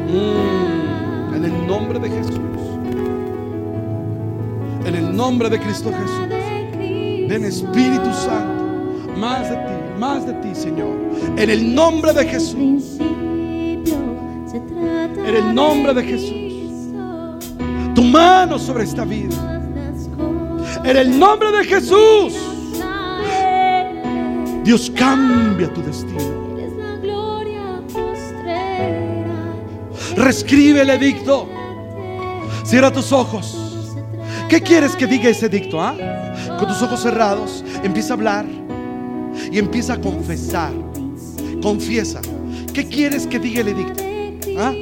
Mm, 0.08 1.34
en 1.36 1.46
el 1.46 1.68
nombre 1.68 2.00
de 2.00 2.10
Jesús. 2.10 2.40
En 4.86 4.96
el 4.96 5.16
nombre 5.16 5.50
de 5.50 5.60
Cristo 5.60 5.92
Jesús. 5.92 7.30
Ven 7.30 7.46
Espíritu 7.46 8.12
Santo. 8.14 8.66
Más 9.18 9.50
de 9.50 9.56
ti, 9.56 10.00
más 10.00 10.26
de 10.26 10.34
ti, 10.36 10.56
Señor. 10.56 10.96
En 11.38 11.50
el 11.50 11.76
nombre 11.76 12.14
de 12.14 12.26
Jesús. 12.26 12.98
En 13.00 13.86
el 15.36 15.54
nombre 15.54 15.94
de 15.94 16.04
Jesús. 16.04 16.49
Mano 18.10 18.58
sobre 18.58 18.84
esta 18.84 19.06
vida. 19.06 19.62
En 20.84 20.98
el 20.98 21.18
nombre 21.18 21.52
de 21.52 21.64
Jesús. 21.66 22.34
Dios 24.64 24.92
cambia 24.96 25.72
tu 25.74 25.82
destino. 25.82 26.40
Reescribe 30.16 30.82
el 30.82 30.90
edicto. 30.90 31.48
Cierra 32.64 32.92
tus 32.92 33.12
ojos. 33.12 33.88
¿Qué 34.50 34.62
quieres 34.62 34.96
que 34.96 35.06
diga 35.08 35.30
ese 35.30 35.46
edicto? 35.46 35.82
ah? 35.82 35.96
Con 36.58 36.68
tus 36.68 36.82
ojos 36.82 37.02
cerrados, 37.02 37.64
empieza 37.84 38.14
a 38.14 38.16
hablar 38.16 38.46
y 39.52 39.60
empieza 39.60 39.94
a 39.94 40.02
confesar. 40.02 40.74
Confiesa. 41.62 42.22
¿Qué 42.74 42.88
quieres 42.88 43.28
que 43.28 43.40
diga 43.40 43.62
el 43.62 43.70
edicto? 43.70 44.04
¿Ah? 44.58 44.74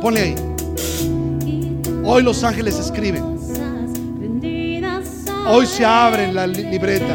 Ponle 0.00 0.20
ahí. 0.20 0.53
Hoy 2.04 2.22
los 2.22 2.42
ángeles 2.44 2.78
escriben. 2.78 3.24
Hoy 5.46 5.66
se 5.66 5.84
abren 5.84 6.34
la 6.34 6.46
li- 6.46 6.64
libreta. 6.64 7.14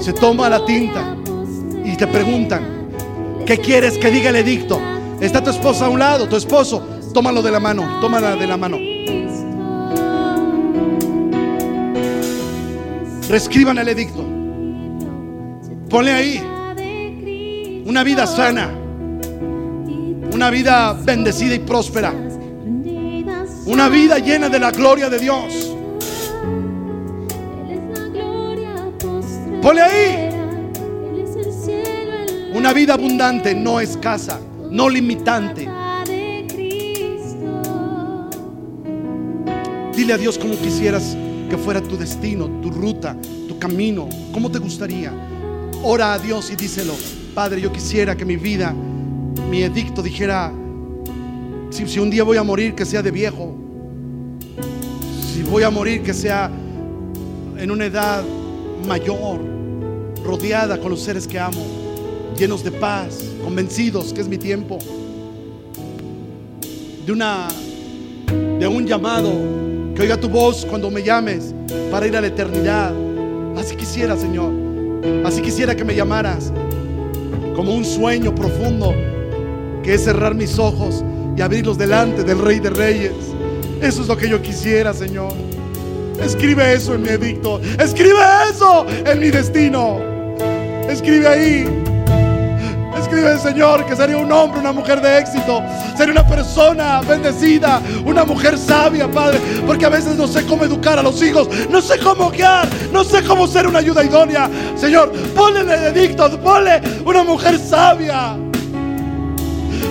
Se 0.00 0.12
toma 0.12 0.48
la 0.48 0.64
tinta 0.64 1.16
y 1.84 1.96
te 1.96 2.06
preguntan, 2.06 2.62
¿qué 3.46 3.58
quieres 3.58 3.98
que 3.98 4.10
diga 4.10 4.30
el 4.30 4.36
edicto? 4.36 4.80
Está 5.20 5.42
tu 5.42 5.50
esposa 5.50 5.86
a 5.86 5.88
un 5.88 5.98
lado, 5.98 6.28
tu 6.28 6.36
esposo, 6.36 6.86
tómalo 7.12 7.42
de 7.42 7.50
la 7.50 7.60
mano, 7.60 7.98
tómala 8.00 8.36
de 8.36 8.46
la 8.46 8.56
mano. 8.56 8.76
Reescriban 13.28 13.78
el 13.78 13.88
edicto. 13.88 14.24
Ponle 15.90 16.12
ahí 16.12 16.42
una 17.86 18.04
vida 18.04 18.26
sana, 18.26 18.70
una 20.32 20.50
vida 20.50 20.92
bendecida 20.92 21.54
y 21.54 21.58
próspera, 21.58 22.12
una 23.68 23.90
vida 23.90 24.18
llena 24.18 24.48
de 24.48 24.58
la 24.58 24.70
gloria 24.70 25.10
de 25.10 25.18
Dios. 25.18 25.74
Ponle 29.60 29.82
ahí 29.82 30.28
una 32.54 32.72
vida 32.72 32.94
abundante, 32.94 33.54
no 33.54 33.78
escasa, 33.78 34.40
no 34.70 34.88
limitante. 34.88 35.68
Dile 39.94 40.12
a 40.14 40.16
Dios 40.18 40.38
cómo 40.38 40.56
quisieras 40.56 41.14
que 41.50 41.58
fuera 41.58 41.82
tu 41.82 41.98
destino, 41.98 42.46
tu 42.62 42.70
ruta, 42.70 43.16
tu 43.48 43.58
camino, 43.58 44.08
cómo 44.32 44.50
te 44.50 44.58
gustaría. 44.58 45.12
Ora 45.82 46.14
a 46.14 46.18
Dios 46.18 46.50
y 46.50 46.56
díselo, 46.56 46.94
Padre, 47.34 47.60
yo 47.60 47.70
quisiera 47.70 48.16
que 48.16 48.24
mi 48.24 48.36
vida, 48.36 48.74
mi 49.50 49.62
edicto 49.62 50.02
dijera, 50.02 50.52
si, 51.70 51.86
si 51.86 51.98
un 51.98 52.08
día 52.08 52.24
voy 52.24 52.38
a 52.38 52.42
morir, 52.42 52.74
que 52.74 52.86
sea 52.86 53.02
de 53.02 53.10
viejo. 53.10 53.57
Voy 55.50 55.62
a 55.62 55.70
morir, 55.70 56.02
que 56.02 56.12
sea 56.12 56.50
en 57.56 57.70
una 57.70 57.86
edad 57.86 58.22
mayor, 58.86 59.40
rodeada 60.22 60.78
con 60.78 60.90
los 60.90 61.00
seres 61.00 61.26
que 61.26 61.38
amo, 61.38 61.64
llenos 62.36 62.62
de 62.62 62.70
paz, 62.70 63.24
convencidos 63.42 64.12
que 64.12 64.20
es 64.20 64.28
mi 64.28 64.36
tiempo. 64.36 64.78
De 67.06 67.12
una 67.12 67.48
de 68.58 68.66
un 68.66 68.86
llamado, 68.86 69.32
que 69.94 70.02
oiga 70.02 70.18
tu 70.18 70.28
voz 70.28 70.66
cuando 70.66 70.90
me 70.90 71.02
llames 71.02 71.54
para 71.90 72.06
ir 72.06 72.16
a 72.16 72.20
la 72.20 72.26
eternidad. 72.26 72.92
Así 73.56 73.74
quisiera, 73.74 74.16
Señor. 74.16 74.52
Así 75.24 75.40
quisiera 75.40 75.74
que 75.74 75.84
me 75.84 75.94
llamaras 75.94 76.52
como 77.56 77.74
un 77.74 77.86
sueño 77.86 78.34
profundo 78.34 78.94
que 79.82 79.94
es 79.94 80.04
cerrar 80.04 80.34
mis 80.34 80.58
ojos 80.58 81.02
y 81.36 81.40
abrirlos 81.40 81.78
delante 81.78 82.22
del 82.22 82.38
Rey 82.38 82.60
de 82.60 82.70
Reyes. 82.70 83.37
Eso 83.80 84.02
es 84.02 84.08
lo 84.08 84.16
que 84.16 84.28
yo 84.28 84.42
quisiera, 84.42 84.92
Señor. 84.92 85.32
Escribe 86.22 86.72
eso 86.72 86.94
en 86.94 87.02
mi 87.02 87.08
edicto. 87.10 87.60
Escribe 87.78 88.18
eso 88.50 88.86
en 89.06 89.20
mi 89.20 89.30
destino. 89.30 90.00
Escribe 90.88 91.28
ahí. 91.28 91.84
Escribe, 92.98 93.38
Señor, 93.38 93.86
que 93.86 93.94
sería 93.94 94.16
un 94.16 94.30
hombre, 94.32 94.60
una 94.60 94.72
mujer 94.72 95.00
de 95.00 95.18
éxito. 95.18 95.62
Sería 95.96 96.12
una 96.12 96.26
persona 96.26 97.00
bendecida, 97.02 97.80
una 98.04 98.24
mujer 98.24 98.58
sabia, 98.58 99.08
Padre. 99.08 99.38
Porque 99.66 99.86
a 99.86 99.88
veces 99.88 100.16
no 100.16 100.26
sé 100.26 100.44
cómo 100.44 100.64
educar 100.64 100.98
a 100.98 101.02
los 101.02 101.22
hijos, 101.22 101.48
no 101.70 101.80
sé 101.80 101.98
cómo 101.98 102.30
guiar, 102.30 102.68
no 102.92 103.04
sé 103.04 103.22
cómo 103.22 103.46
ser 103.46 103.66
una 103.66 103.78
ayuda 103.78 104.04
idónea. 104.04 104.50
Señor, 104.76 105.12
ponle 105.34 105.60
el 105.60 105.96
edicto, 105.96 106.28
ponle 106.40 106.82
una 107.04 107.22
mujer 107.22 107.58
sabia. 107.58 108.36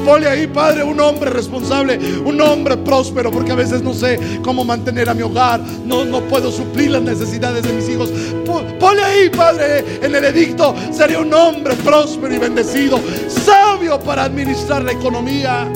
Ponle 0.07 0.29
ahí, 0.29 0.47
Padre, 0.47 0.83
un 0.85 0.97
hombre 1.01 1.29
responsable, 1.29 1.99
un 2.23 2.39
hombre 2.39 2.77
próspero, 2.77 3.29
porque 3.29 3.51
a 3.51 3.55
veces 3.55 3.81
no 3.81 3.93
sé 3.93 4.17
cómo 4.41 4.63
mantener 4.63 5.09
a 5.09 5.13
mi 5.13 5.21
hogar, 5.21 5.59
no, 5.85 6.05
no 6.05 6.21
puedo 6.21 6.49
suplir 6.49 6.91
las 6.91 7.01
necesidades 7.01 7.61
de 7.63 7.73
mis 7.73 7.89
hijos. 7.89 8.09
Po- 8.45 8.63
Ponle 8.79 9.03
ahí, 9.03 9.29
Padre, 9.29 9.83
en 10.01 10.15
el 10.15 10.23
edicto, 10.23 10.73
sería 10.93 11.19
un 11.19 11.33
hombre 11.33 11.75
próspero 11.83 12.33
y 12.33 12.37
bendecido, 12.37 13.01
sabio 13.27 13.99
para 13.99 14.23
administrar 14.23 14.81
la 14.81 14.93
economía. 14.93 15.67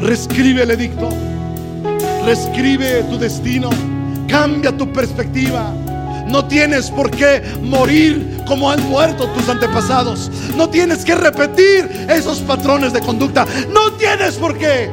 Reescribe 0.00 0.64
el 0.64 0.72
edicto, 0.72 1.08
reescribe 2.26 3.04
tu 3.04 3.16
destino, 3.18 3.70
cambia 4.28 4.76
tu 4.76 4.92
perspectiva. 4.92 5.72
No 6.32 6.46
tienes 6.46 6.90
por 6.90 7.10
qué 7.10 7.42
morir 7.62 8.40
como 8.48 8.70
han 8.70 8.82
muerto 8.88 9.28
tus 9.28 9.46
antepasados. 9.50 10.30
No 10.56 10.70
tienes 10.70 11.04
que 11.04 11.14
repetir 11.14 12.06
esos 12.08 12.38
patrones 12.38 12.94
de 12.94 13.00
conducta. 13.00 13.46
No 13.70 13.92
tienes 13.92 14.36
por 14.36 14.56
qué. 14.56 14.90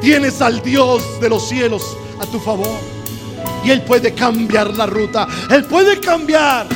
Tienes 0.00 0.40
al 0.40 0.62
Dios 0.62 1.02
de 1.20 1.28
los 1.28 1.46
cielos 1.46 1.82
a 2.18 2.24
tu 2.24 2.40
favor. 2.40 2.78
Y 3.62 3.70
Él 3.70 3.82
puede 3.82 4.14
cambiar 4.14 4.74
la 4.74 4.86
ruta. 4.86 5.28
Él 5.50 5.64
puede 5.64 6.00
cambiar. 6.00 6.66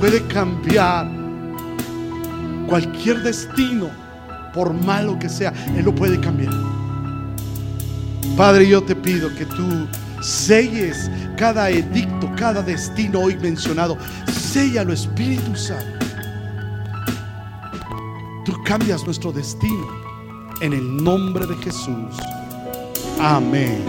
Puede 0.00 0.26
cambiar 0.26 1.08
cualquier 2.68 3.22
destino, 3.22 3.88
por 4.52 4.74
malo 4.74 5.16
que 5.16 5.28
sea. 5.28 5.52
Él 5.76 5.84
lo 5.84 5.94
puede 5.94 6.18
cambiar. 6.18 6.52
Padre, 8.36 8.66
yo 8.66 8.82
te 8.82 8.96
pido 8.96 9.32
que 9.36 9.46
tú 9.46 9.86
selles 10.22 11.10
cada 11.36 11.70
edicto, 11.70 12.30
cada 12.36 12.62
destino 12.62 13.20
hoy 13.20 13.36
mencionado. 13.36 13.98
Séllalo, 14.32 14.92
Espíritu 14.92 15.54
Santo. 15.56 16.06
Tú 18.44 18.52
cambias 18.64 19.04
nuestro 19.04 19.32
destino 19.32 19.86
en 20.60 20.72
el 20.72 20.96
nombre 21.02 21.46
de 21.46 21.56
Jesús. 21.56 22.16
Amén. 23.20 23.82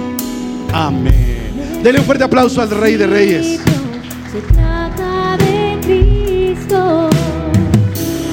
Amén. 0.72 1.82
Denle 1.84 2.00
un 2.00 2.06
fuerte 2.06 2.24
aplauso 2.24 2.62
al 2.62 2.70
Rey 2.70 2.96
de 2.96 3.08
Reyes. 3.08 3.60
Se 4.32 4.42
trata 4.54 5.38
de 5.38 5.80
Cristo. 5.82 7.10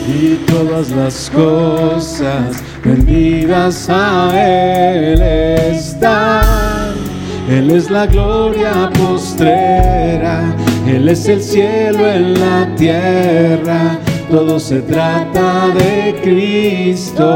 y 0.06 0.34
todas 0.46 0.90
las 0.90 1.30
cosas 1.30 2.62
vendidas 2.84 3.88
a 3.88 4.30
Él 4.34 5.20
están. 5.22 6.79
Él 7.50 7.72
es 7.72 7.90
la 7.90 8.06
gloria 8.06 8.88
postrera, 8.90 10.54
Él 10.86 11.08
es 11.08 11.26
el 11.26 11.42
cielo 11.42 12.08
en 12.08 12.40
la 12.40 12.72
tierra, 12.76 13.98
todo 14.30 14.60
se 14.60 14.80
trata 14.82 15.66
de 15.70 16.16
Cristo. 16.22 17.26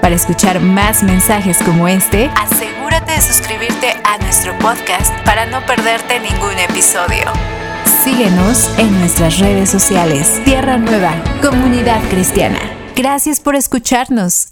Para 0.00 0.14
escuchar 0.14 0.60
más 0.60 1.02
mensajes 1.02 1.58
como 1.58 1.88
este, 1.88 2.30
asegúrate 2.34 3.12
de 3.12 3.20
suscribirte 3.20 3.92
a 4.02 4.16
nuestro 4.16 4.58
podcast 4.58 5.12
para 5.26 5.44
no 5.44 5.60
perderte 5.66 6.18
ningún 6.18 6.58
episodio. 6.70 7.26
Síguenos 8.02 8.70
en 8.78 8.98
nuestras 8.98 9.40
redes 9.40 9.68
sociales. 9.68 10.40
Tierra 10.46 10.78
Nueva, 10.78 11.12
Comunidad 11.42 12.00
Cristiana. 12.08 12.60
Gracias 12.96 13.40
por 13.40 13.56
escucharnos. 13.56 14.48